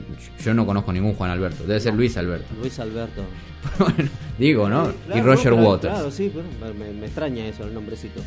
[0.45, 2.47] yo no conozco ningún Juan Alberto, debe ser Luis Alberto.
[2.61, 3.23] Luis Alberto.
[3.79, 4.87] Bueno, digo, ¿no?
[4.87, 5.95] Sí, y Roger no, claro, Waters.
[5.95, 8.21] Claro, sí, pero me, me extraña eso, el nombrecito.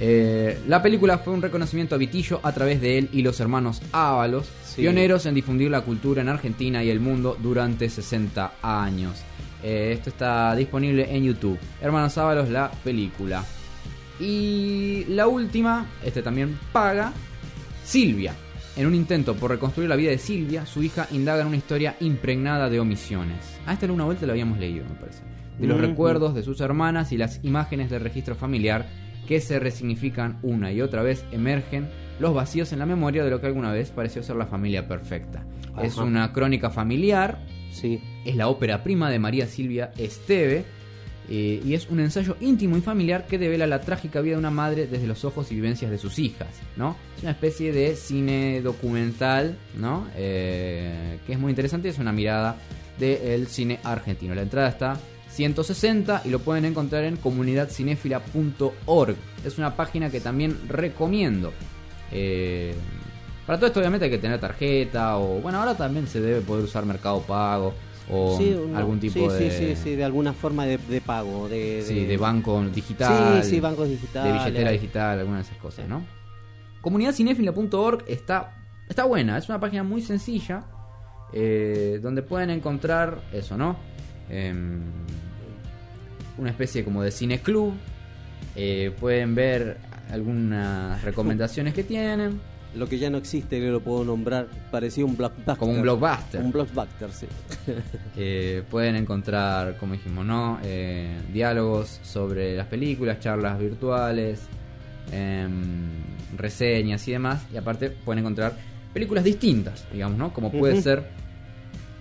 [0.00, 3.82] Eh, la película fue un reconocimiento a Vitillo a través de él y los hermanos
[3.92, 4.80] Ábalos, Sí.
[4.82, 9.18] pioneros en difundir la cultura en Argentina y el mundo durante 60 años.
[9.62, 11.58] Eh, esto está disponible en YouTube.
[11.82, 13.44] Hermanos Ábalos, la película.
[14.20, 17.12] Y la última, este también paga,
[17.84, 18.34] Silvia.
[18.76, 21.96] En un intento por reconstruir la vida de Silvia, su hija indaga en una historia
[22.00, 23.58] impregnada de omisiones.
[23.66, 25.22] A esta en una vuelta lo habíamos leído, me parece.
[25.58, 28.86] De los recuerdos de sus hermanas y las imágenes del registro familiar
[29.26, 31.88] que se resignifican una y otra vez, emergen
[32.18, 35.44] los vacíos en la memoria de lo que alguna vez pareció ser la familia perfecta.
[35.82, 38.00] Es una crónica familiar, Sí.
[38.24, 40.64] es la ópera prima de María Silvia Esteve
[41.32, 44.50] eh, y es un ensayo íntimo y familiar que devela la trágica vida de una
[44.50, 46.96] madre desde los ojos y vivencias de sus hijas, ¿no?
[47.16, 50.08] Es una especie de cine documental, ¿no?
[50.16, 52.56] Eh, que es muy interesante, es una mirada
[52.98, 54.34] del cine argentino.
[54.34, 54.98] La entrada está
[55.30, 59.14] 160 y lo pueden encontrar en comunidadcinefila.org.
[59.44, 61.52] Es una página que también recomiendo.
[62.10, 62.74] Eh,
[63.46, 66.64] para todo esto obviamente hay que tener tarjeta o bueno, ahora también se debe poder
[66.64, 67.72] usar Mercado Pago
[68.10, 71.00] o Sí, uno- algún tipo sí, de Sí, sí, sí, de alguna forma de, de
[71.00, 71.48] pago.
[71.48, 73.42] De, sí, de banco digital.
[73.44, 74.32] Sí, sí, bancos digitales.
[74.32, 76.04] De billetera digital, algunas de esas cosas, ¿no?
[76.80, 78.56] Comunidadcinefila.org está,
[78.88, 80.64] está buena, es una página muy sencilla
[81.32, 83.76] eh, donde pueden encontrar eso, ¿no?
[84.28, 84.80] Em,
[86.38, 87.74] una especie como de cine club.
[88.56, 89.78] eh, pueden ver
[90.10, 92.40] algunas recomendaciones que tienen.
[92.74, 95.56] Lo que ya no existe, que lo puedo nombrar, parecía un blockbuster.
[95.56, 96.40] Como un blockbuster.
[96.40, 97.26] Un blockbuster, sí.
[98.16, 100.58] Eh, pueden encontrar, como dijimos, ¿no?
[100.62, 104.40] Eh, diálogos sobre las películas, charlas virtuales,
[105.10, 105.88] em,
[106.36, 107.42] reseñas y demás.
[107.52, 108.54] Y aparte pueden encontrar
[108.92, 110.32] películas distintas, digamos, ¿no?
[110.32, 111.08] Como puede ser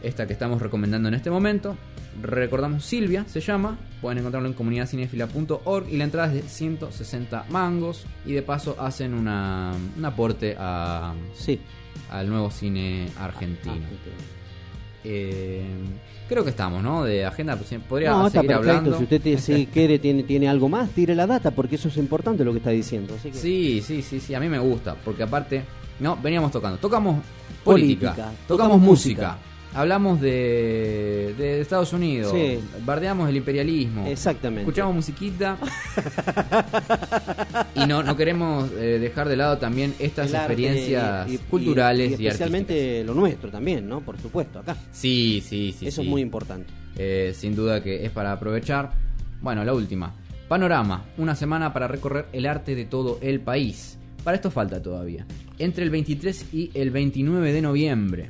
[0.04, 1.78] esta que estamos recomendando en este momento.
[2.22, 3.78] Recordamos Silvia, se llama.
[4.02, 8.06] Pueden encontrarlo en comunidadcinefila.org y la entrada es de 160 mangos.
[8.26, 11.60] Y de paso hacen una, un aporte a, Sí.
[12.10, 13.74] al nuevo cine argentino.
[13.74, 14.16] Argentina.
[15.04, 15.64] Eh,
[16.28, 17.04] creo que estamos, ¿no?
[17.04, 18.98] De agenda, pues, podría No, seguir hablando.
[18.98, 21.98] Si usted tiene- si quiere, tiene, tiene algo más, tire la data, porque eso es
[21.98, 23.16] importante lo que está diciendo.
[23.18, 23.38] Así que...
[23.38, 25.64] Sí, sí, sí, sí, a mí me gusta, porque aparte,
[26.00, 27.22] no, veníamos tocando, tocamos
[27.64, 29.49] política, Política, tocamos, tocamos música, música.
[29.74, 32.60] Hablamos de, de Estados Unidos, Sí.
[32.86, 34.62] bardeamos el imperialismo, Exactamente.
[34.62, 35.58] escuchamos musiquita
[37.76, 42.20] y no, no queremos eh, dejar de lado también estas arte experiencias y- y- culturales
[42.20, 44.02] y, y, especialmente lo nuestro también, ¿no?
[44.02, 44.76] Por supuesto, acá.
[44.92, 45.88] Sí, sí, sí.
[45.88, 46.08] eso sí.
[46.08, 46.72] es muy importante.
[46.98, 48.92] Eh, sin duda que es para aprovechar.
[49.42, 50.14] Bueno, la última.
[50.48, 53.98] Panorama, una semana para recorrer el arte de todo el país.
[54.24, 55.26] Para esto falta todavía.
[55.60, 58.30] Entre el 23 y el 29 de noviembre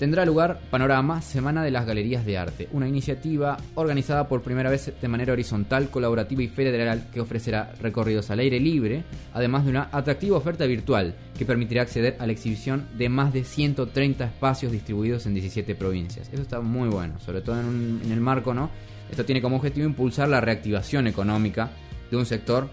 [0.00, 4.92] tendrá lugar Panorama, Semana de las Galerías de Arte, una iniciativa organizada por primera vez
[5.00, 9.04] de manera horizontal, colaborativa y federal que ofrecerá recorridos al aire libre,
[9.34, 13.44] además de una atractiva oferta virtual que permitirá acceder a la exhibición de más de
[13.44, 16.28] 130 espacios distribuidos en 17 provincias.
[16.32, 18.70] Eso está muy bueno, sobre todo en, un- en el marco, ¿no?
[19.10, 21.70] Esto tiene como objetivo impulsar la reactivación económica
[22.10, 22.70] de un sector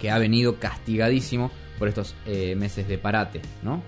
[0.00, 1.50] que ha venido castigadísimo
[1.82, 3.82] por estos eh, meses de parate, ¿no?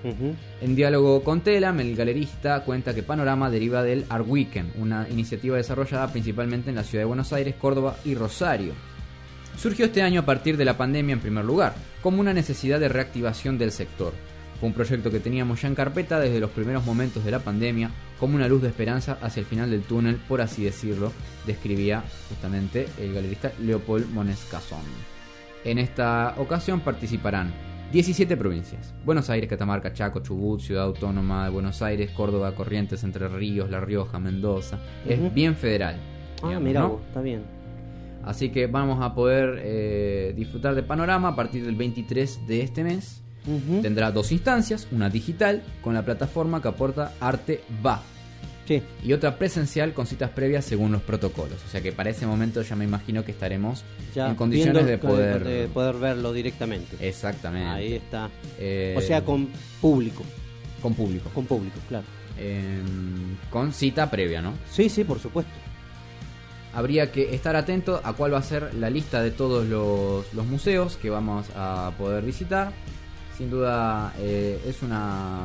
[0.60, 5.56] En diálogo con Telam, el galerista cuenta que Panorama deriva del Art Weekend, una iniciativa
[5.56, 8.72] desarrollada principalmente en la ciudad de Buenos Aires, Córdoba y Rosario.
[9.56, 12.88] Surgió este año a partir de la pandemia en primer lugar, como una necesidad de
[12.88, 14.12] reactivación del sector.
[14.58, 17.92] Fue un proyecto que teníamos ya en carpeta desde los primeros momentos de la pandemia,
[18.18, 21.12] como una luz de esperanza hacia el final del túnel, por así decirlo,
[21.46, 24.82] describía justamente el galerista Leopold Monescazón.
[25.64, 27.54] En esta ocasión participarán
[27.92, 33.28] 17 provincias: Buenos Aires, Catamarca, Chaco, Chubut, Ciudad Autónoma de Buenos Aires, Córdoba, Corrientes, Entre
[33.28, 34.78] Ríos, La Rioja, Mendoza.
[35.06, 35.96] Es bien federal.
[36.42, 37.42] Ah, mira está bien.
[38.24, 42.84] Así que vamos a poder eh, disfrutar de Panorama a partir del 23 de este
[42.84, 43.20] mes.
[43.82, 48.00] Tendrá dos instancias, una digital con la plataforma que aporta Arte Va
[48.66, 48.82] Sí.
[49.02, 51.58] y otra presencial con citas previas según los protocolos.
[51.66, 53.84] O sea que para ese momento ya me imagino que estaremos
[54.14, 55.44] Ya en condiciones de poder...
[55.44, 56.96] de poder verlo directamente.
[57.06, 57.68] Exactamente.
[57.68, 58.30] Ahí está.
[58.58, 59.48] Eh, O sea, con
[59.80, 60.22] público.
[60.80, 61.28] con público.
[61.34, 62.04] Con público, claro.
[62.38, 62.80] Eh,
[63.50, 64.54] con cita previa, ¿no?
[64.70, 65.52] Sí, sí, por supuesto.
[66.72, 70.46] Habría que estar atento a cuál va a ser la lista de todos los, los
[70.46, 72.72] museos que vamos a poder visitar.
[73.38, 75.42] Sin duda eh, es una,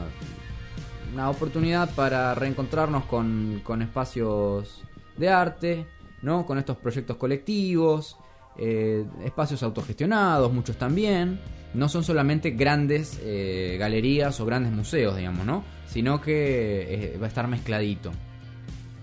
[1.14, 4.84] una oportunidad para reencontrarnos con, con espacios
[5.18, 5.86] de arte,
[6.22, 6.46] ¿no?
[6.46, 8.18] con estos proyectos colectivos,
[8.58, 11.40] eh, espacios autogestionados, muchos también.
[11.74, 15.64] No son solamente grandes eh, galerías o grandes museos, digamos, ¿no?
[15.88, 18.12] Sino que eh, va a estar mezcladito.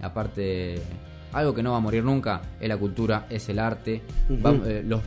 [0.03, 0.81] Aparte,
[1.33, 4.03] algo que no va a morir nunca es la cultura, es el arte.
[4.45, 5.01] Va- eh, los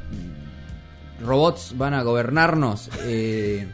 [1.21, 2.89] robots van a gobernarnos.
[3.03, 3.67] eh,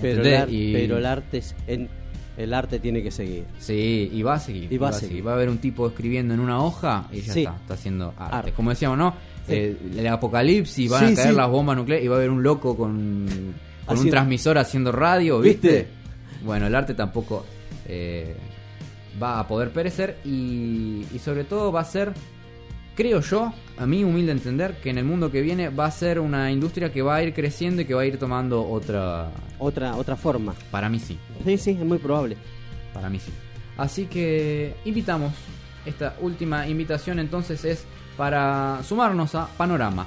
[0.00, 0.40] Pero el, ¿entendés?
[0.42, 1.88] ar- Y- pero el arte es- en-
[2.36, 3.44] el arte tiene que seguir.
[3.58, 4.72] Sí, y va a seguir.
[4.72, 5.26] Y va a seguir.
[5.26, 7.40] Va a haber un tipo escribiendo en una hoja y ya Sí.
[7.42, 8.36] está, está haciendo arte.
[8.36, 8.52] Arte.
[8.52, 9.10] Como decíamos, ¿no?
[9.46, 9.52] Sí.
[9.54, 12.42] Eh, el apocalipsis, van Sí, a caer las bombas nucleares y va a haber un
[12.42, 13.26] loco con,
[13.86, 15.68] con un transmisor haciendo radio, ¿viste?
[15.68, 15.88] ¿Viste?
[16.44, 17.44] Bueno, el arte tampoco
[17.86, 18.34] eh,
[19.22, 22.12] va a poder perecer y, y sobre todo va a ser,
[22.94, 26.20] creo yo, a mi humilde entender, que en el mundo que viene va a ser
[26.20, 29.30] una industria que va a ir creciendo y que va a ir tomando otra...
[29.58, 30.54] Otra, otra forma.
[30.70, 31.18] Para mí sí.
[31.44, 32.36] Sí, sí, es muy probable.
[32.92, 33.32] Para mí sí.
[33.76, 35.32] Así que invitamos.
[35.86, 37.84] Esta última invitación entonces es
[38.16, 40.06] para sumarnos a Panorama.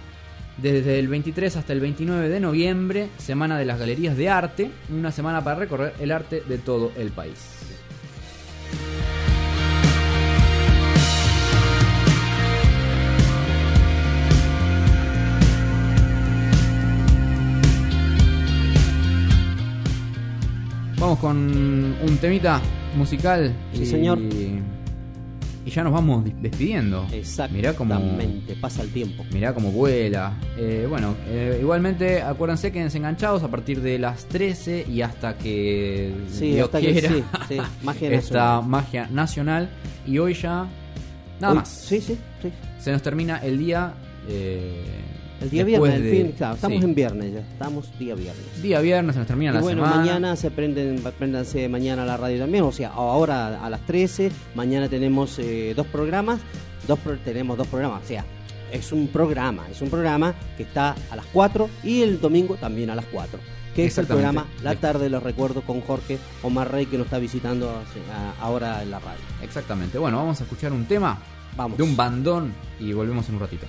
[0.57, 5.11] Desde el 23 hasta el 29 de noviembre, Semana de las Galerías de Arte, una
[5.11, 7.56] semana para recorrer el arte de todo el país.
[20.99, 22.59] Vamos con un temita
[22.95, 23.53] musical.
[23.73, 24.19] Sí, y- señor.
[24.19, 27.05] Y ya nos vamos di- despidiendo.
[27.51, 29.25] Mirá como, Exactamente, pasa el tiempo.
[29.33, 30.33] mirá cómo vuela.
[30.57, 36.13] Eh, bueno, eh, igualmente acuérdense que enganchados a partir de las 13 y hasta que
[36.31, 37.09] Sí, Dios hasta que- quiera.
[37.09, 39.69] sí, sí, magia esta magia nacional.
[40.07, 40.67] Y hoy ya
[41.41, 41.67] nada Hoy- más.
[41.69, 42.49] Sí, sí, sí.
[42.79, 43.93] Se nos termina el día
[44.29, 44.83] eh,
[45.41, 46.83] El día Después viernes, el fin, claro, estamos sí.
[46.85, 48.61] en viernes ya, estamos día viernes.
[48.63, 50.01] Día viernes se nos termina Y la bueno, semana.
[50.01, 54.31] mañana se prenden, préndanse mañana a la radio también, o sea, ahora a las 13,
[54.55, 56.39] mañana tenemos eh, dos programas,
[56.87, 58.25] dos pro- tenemos dos programas, o sea,
[58.71, 62.89] es un programa, es un programa que está a las 4 y el domingo también
[62.89, 63.39] a las 4,
[63.75, 67.05] que es el programa La Tarde de los Recuerdos con Jorge Omar Rey que nos
[67.05, 67.71] está visitando
[68.41, 69.19] ahora en la radio.
[69.43, 69.99] Exactamente.
[69.99, 71.19] Bueno, vamos a escuchar un tema
[71.55, 71.77] Vamos.
[71.77, 73.67] de un bandón y volvemos en un ratito.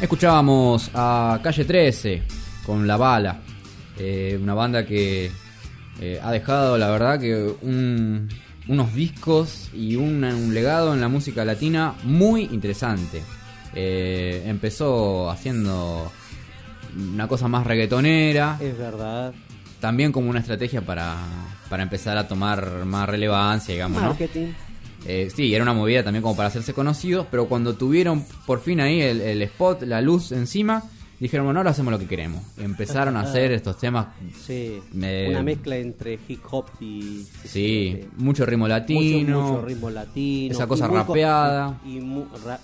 [0.00, 2.22] Escuchábamos a Calle 13
[2.64, 3.40] con La Bala,
[3.98, 5.30] eh, una banda que
[6.00, 8.28] eh, ha dejado, la verdad, que un-
[8.68, 13.22] unos discos y un, un legado en la música latina muy interesante.
[13.74, 16.10] Eh, empezó haciendo
[17.12, 19.32] una cosa más reggaetonera, Es verdad.
[19.80, 21.16] también como una estrategia para,
[21.68, 24.16] para empezar a tomar más relevancia, digamos, ¿no?
[25.06, 28.80] Eh, sí, era una movida también como para hacerse conocidos, pero cuando tuvieron por fin
[28.80, 30.82] ahí el, el spot, la luz encima,
[31.18, 32.42] dijeron, bueno, ahora hacemos lo que queremos.
[32.58, 34.08] Empezaron a hacer estos temas,
[34.44, 34.80] Sí.
[34.92, 37.26] Una mezcla entre hip hop y.
[37.44, 40.52] sí, mucho ritmo latino, Mucho, mucho ritmo latino.
[40.54, 41.80] esa cosa y rapeada.
[41.86, 41.98] Y,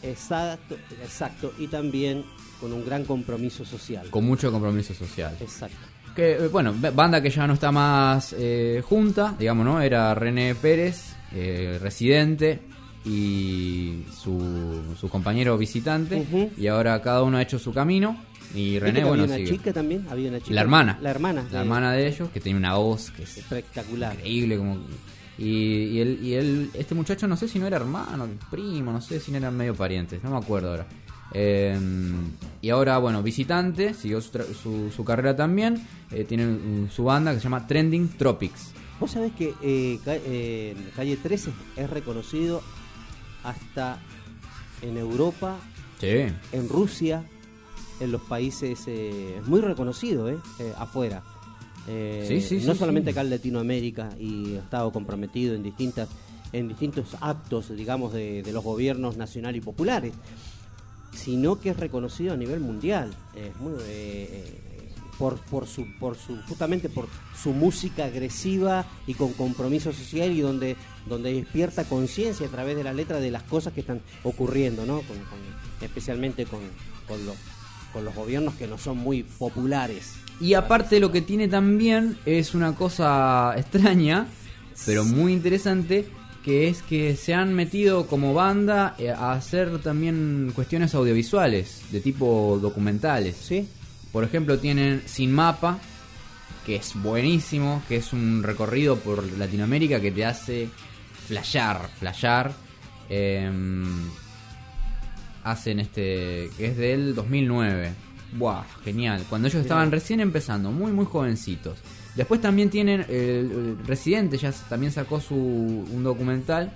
[0.03, 1.53] exacto, exacto.
[1.59, 2.25] Y también
[2.61, 4.09] con un gran compromiso social.
[4.11, 5.37] con mucho compromiso social.
[5.41, 5.77] Exacto.
[6.15, 9.83] Que, eh, bueno, banda que ya no está más eh, junta, digamos, ¿no?
[9.83, 12.61] Era René Pérez, eh, residente,
[13.05, 18.17] y su, su compañero visitante, y ahora cada uno ha hecho su camino,
[18.55, 19.59] y ¿Viste René, bueno, había una sigue.
[19.59, 20.55] chica también, había una chica.
[20.55, 20.99] La hermana.
[21.03, 21.47] La hermana.
[21.53, 24.15] La hermana de ellos, que tiene una voz que es Espectacular.
[24.15, 24.79] increíble, como...
[25.39, 29.03] Y, y, él, y él, este muchacho no sé si no era hermano, primo, no
[29.03, 30.87] sé si no eran medio parientes, no me acuerdo ahora.
[31.35, 31.79] Eh,
[32.63, 34.31] y ahora, bueno, visitante, siguió su,
[34.63, 38.73] su, su carrera también, eh, tiene mm, su banda que se llama Trending Tropics.
[38.99, 42.63] Vos sabés que eh, ca- eh, Calle 13 es reconocido
[43.45, 43.99] hasta
[44.83, 45.57] en Europa,
[46.01, 46.09] Sí,
[46.53, 47.25] en Rusia,
[48.01, 50.37] en los países, eh, es muy reconocido, ¿eh?
[50.59, 51.23] Eh, afuera.
[52.27, 56.09] Sí, sí, no solamente acá en Latinoamérica y ha estado comprometido en distintas
[56.53, 60.15] en distintos actos, digamos, de, de los gobiernos nacional y populares,
[61.13, 63.13] sino que es reconocido a nivel mundial.
[63.35, 63.73] Es muy,
[65.19, 67.09] por, por su, por su, justamente por
[67.41, 70.77] su música agresiva y con compromiso social y donde,
[71.09, 74.97] donde despierta conciencia a través de la letra de las cosas que están ocurriendo, ¿no?
[74.97, 76.61] Con- con- especialmente con,
[77.09, 77.37] con, los,
[77.93, 80.15] con los gobiernos que no son muy populares.
[80.41, 84.27] Y aparte lo que tiene también es una cosa extraña,
[84.85, 86.07] pero muy interesante,
[86.45, 92.01] que es que se han metido como banda eh, a hacer también cuestiones audiovisuales, de
[92.01, 93.37] tipo documentales.
[93.37, 93.67] ¿Sí?
[94.17, 95.79] Por ejemplo, tienen Sin Mapa,
[96.65, 100.71] que es buenísimo, que es un recorrido por Latinoamérica que te hace
[101.27, 102.51] flashear, flashear.
[103.11, 103.85] Em,
[105.45, 107.93] hacen este, que es del 2009.
[108.39, 109.23] Buah, genial.
[109.29, 111.79] Cuando ellos estaban recién empezando, muy, muy jovencitos.
[112.15, 116.73] Después también tienen, el, el Residente ya también sacó su, un documental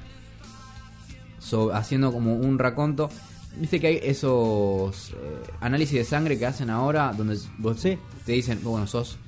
[1.38, 3.08] so- haciendo como un raconto.
[3.56, 5.14] Viste que hay esos eh,
[5.60, 7.98] análisis de sangre que hacen ahora donde vos Sí.
[8.24, 9.18] te dicen, bueno, sos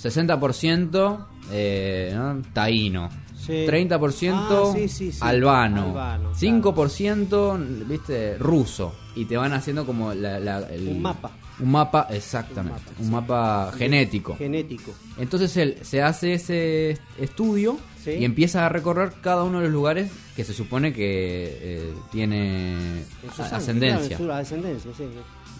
[0.00, 2.40] 60% eh, ¿no?
[2.52, 3.64] taíno, Sí.
[3.66, 6.34] 30% Ah, sí, albano, Albano, claro.
[6.34, 11.30] 5% viste ruso y te van haciendo como la- la- el- Un mapa.
[11.62, 14.36] Un mapa exactamente, un mapa, genético.
[14.36, 14.92] Genético.
[15.18, 18.10] Entonces él se hace ese estudio Sí.
[18.18, 23.04] y empieza a recorrer cada uno de los lugares que se supone que eh, tiene
[23.36, 24.16] sangre, ascendencia.
[24.16, 25.04] claro, ascendencia, sí.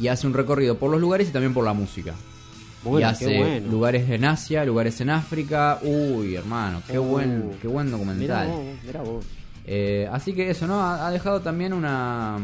[0.00, 2.14] Y hace un recorrido por los lugares y también por la música.
[2.98, 3.70] y hace bueno.
[3.70, 5.78] lugares en Asia, lugares en África.
[5.82, 8.48] Uy, hermano, qué Uh, buen, qué buen Mirá documental.
[8.48, 9.24] vos, mirá vos.
[9.64, 10.80] Eh, así que eso, ¿no?
[10.82, 12.38] Ha, ha dejado también una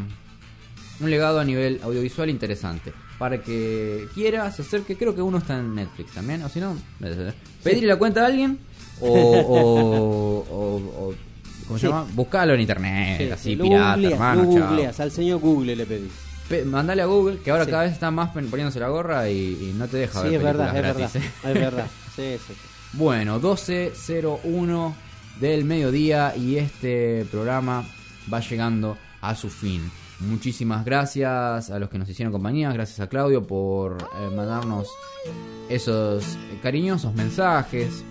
[1.01, 2.93] un legado a nivel audiovisual interesante.
[3.18, 6.76] Para que quiera, se acerque, creo que uno está en Netflix también, o si no,
[7.64, 8.58] pedirle la cuenta a alguien
[9.00, 10.76] o, o, o-
[11.08, 11.14] o-
[11.66, 11.92] ¿cómo se Sí.
[11.92, 12.06] llama?
[12.14, 14.68] Buscalo en internet, Sí, así lo pirata, googleás, hermano, lo chao.
[14.68, 16.08] googleás, al señor Google le pedí.
[16.48, 17.70] Pe- Mandale a Google, que ahora Sí.
[17.72, 19.36] cada vez está más pen- poniéndose la gorra y,
[19.70, 21.10] y no te deja Sí, ver es verdad, es películas verdad.
[21.12, 21.48] gratis, ¿eh?
[21.48, 21.86] Es verdad.
[22.16, 22.54] Sí, sí.
[22.94, 24.94] Bueno, 12.01
[25.40, 27.84] del mediodía y este programa
[28.32, 29.90] va llegando a su fin.
[30.20, 34.88] Muchísimas gracias a los que nos hicieron compañía, gracias a Claudio por eh, mandarnos
[35.68, 36.24] esos
[36.60, 38.02] cariñosos mensajes,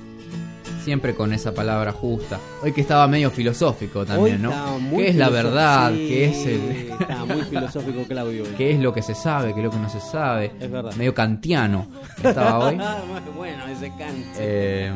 [0.86, 2.40] siempre con esa palabra justa.
[2.64, 4.98] Hoy que estaba medio filosófico también, Hoy ¿no?
[4.98, 5.92] ¿Qué es la verdad?
[5.92, 6.92] sí, ¿Qué es el...?
[7.02, 8.44] Estaba muy filosófico Claudio.
[8.44, 8.50] hoy.
[8.58, 9.54] ¿Qué es lo que se sabe?
[9.54, 10.54] ¿Qué es lo que no se sabe?
[10.62, 10.94] Es verdad.
[10.96, 11.88] Medio kantiano
[12.24, 12.78] estaba hoy.
[13.36, 14.32] Bueno ese cante.
[14.38, 14.92] Eh,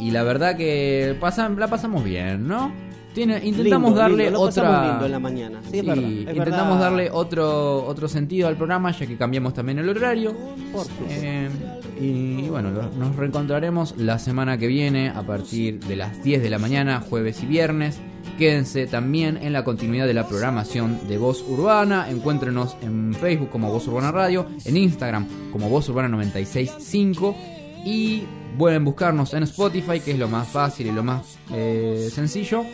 [0.00, 2.72] y la verdad que pasan, la pasamos bien, ¿no?
[3.14, 4.88] Tiene, intentamos Lindo, darle lindo, lo pasamos otra.
[4.90, 5.60] lindo en la mañana.
[5.70, 6.78] Sí, es Sí, verdad, es intentamos verdad.
[6.80, 10.32] darle otro otro sentido al programa ya que cambiamos también el horario.
[10.72, 11.04] Por supuesto.
[11.20, 11.48] Eh,
[12.00, 16.50] y bueno, lo- nos reencontraremos la semana que viene a partir de las 10 de
[16.50, 17.98] la mañana, jueves y viernes.
[18.38, 22.08] Quédense también en la continuidad de la programación de Voz Urbana.
[22.08, 27.34] Encuéntrenos en Facebook como Voz Urbana Radio, en Instagram como Voz Urbana 965
[27.84, 28.22] y
[28.56, 32.64] pueden buscarnos en Spotify, que es lo más fácil y lo más eh, sencillo.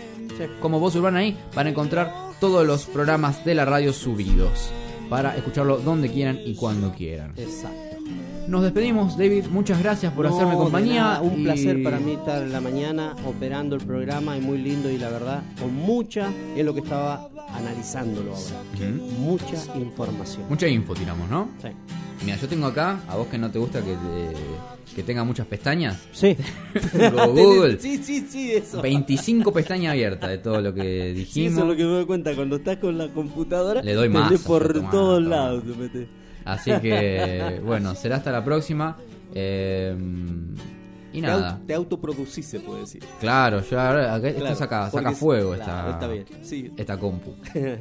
[0.61, 4.70] Como Voz Urbana ahí van a encontrar todos los programas de la radio subidos.
[5.09, 7.35] para escucharlo donde quieran y cuando quieran.
[7.36, 7.84] Exacto.
[8.48, 9.46] Nos despedimos, David.
[9.50, 11.00] Muchas gracias por No, hacerme compañía.
[11.02, 14.58] nada, un y- placer para mí estar en la mañana operando el programa y muy
[14.58, 18.90] lindo y la verdad, con mucha, es lo que estaba analizándolo ahora.
[19.18, 20.42] Mucha información.
[20.48, 21.48] Mucha info tiramos, ¿no?
[21.62, 21.68] Sí.
[22.24, 25.46] Mira, yo tengo acá, a vos que no te gusta que, te- que tenga muchas
[25.46, 25.98] pestañas.
[26.12, 26.36] Sí.
[27.34, 27.78] Google.
[27.80, 28.80] Sí, sí, sí, eso.
[28.82, 31.52] 25 pestañas abiertas de todo lo que Sí, dijimos.
[31.52, 32.34] eso es lo que me doy cuenta.
[32.34, 35.64] Cuando estás con la computadora, Le doy más, por todos lados.
[35.64, 36.06] te metes.
[36.44, 38.96] Así que, bueno, será hasta la próxima.
[39.34, 39.96] Eh,
[41.12, 41.60] y Te, nada.
[41.66, 43.02] te autoproducís, se puede decir.
[43.20, 46.72] Claro, yo ahora acá- esto saca, saca fuego claro, esta, está bien, sí.
[46.76, 47.34] esta compu.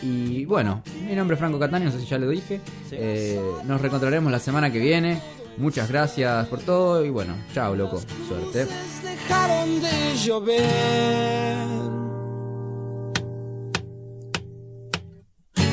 [0.00, 2.60] Y bueno, mi nombre es Franco Catani, no sé si ya lo dije.
[2.88, 2.96] Sí.
[2.98, 5.20] Eh, nos reencontraremos la semana que viene.
[5.58, 8.00] Muchas gracias por todo y bueno, chao, loco.
[8.26, 8.66] Suerte.
[9.04, 12.01] dejaron de llover.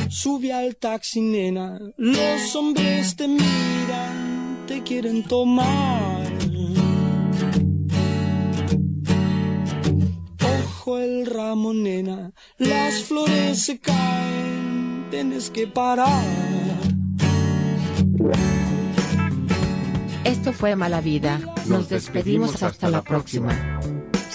[0.10, 1.80] Sube al taxi, nena.
[1.98, 6.26] Los hombres te miran, te quieren tomar.
[10.42, 12.32] Ojo el ramo, nena.
[12.58, 16.26] Las flores se caen, tienes que parar.
[20.24, 21.40] Esto fue Mala Vida.
[21.68, 23.80] Nos despedimos hasta la próxima.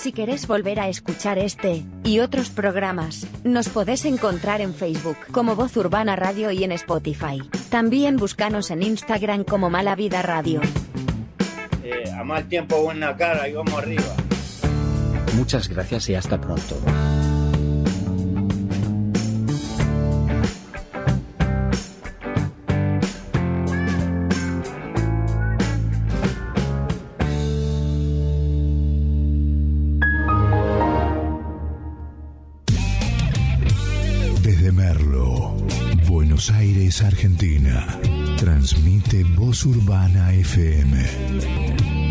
[0.04, 5.56] Si querés volver a escuchar este y otros programas, nos podés encontrar en Facebook como
[5.56, 7.40] Voz Urbana Radio y en Spotify.
[7.70, 10.60] También búscanos en Instagram como Mala Vida Radio.
[11.82, 14.14] Eh, a mal tiempo buena cara y vamos arriba.
[15.36, 16.76] Muchas gracias y hasta pronto.
[36.46, 37.98] Buenos Aires, Argentina.
[38.36, 42.03] Transmite Voz Urbana FM.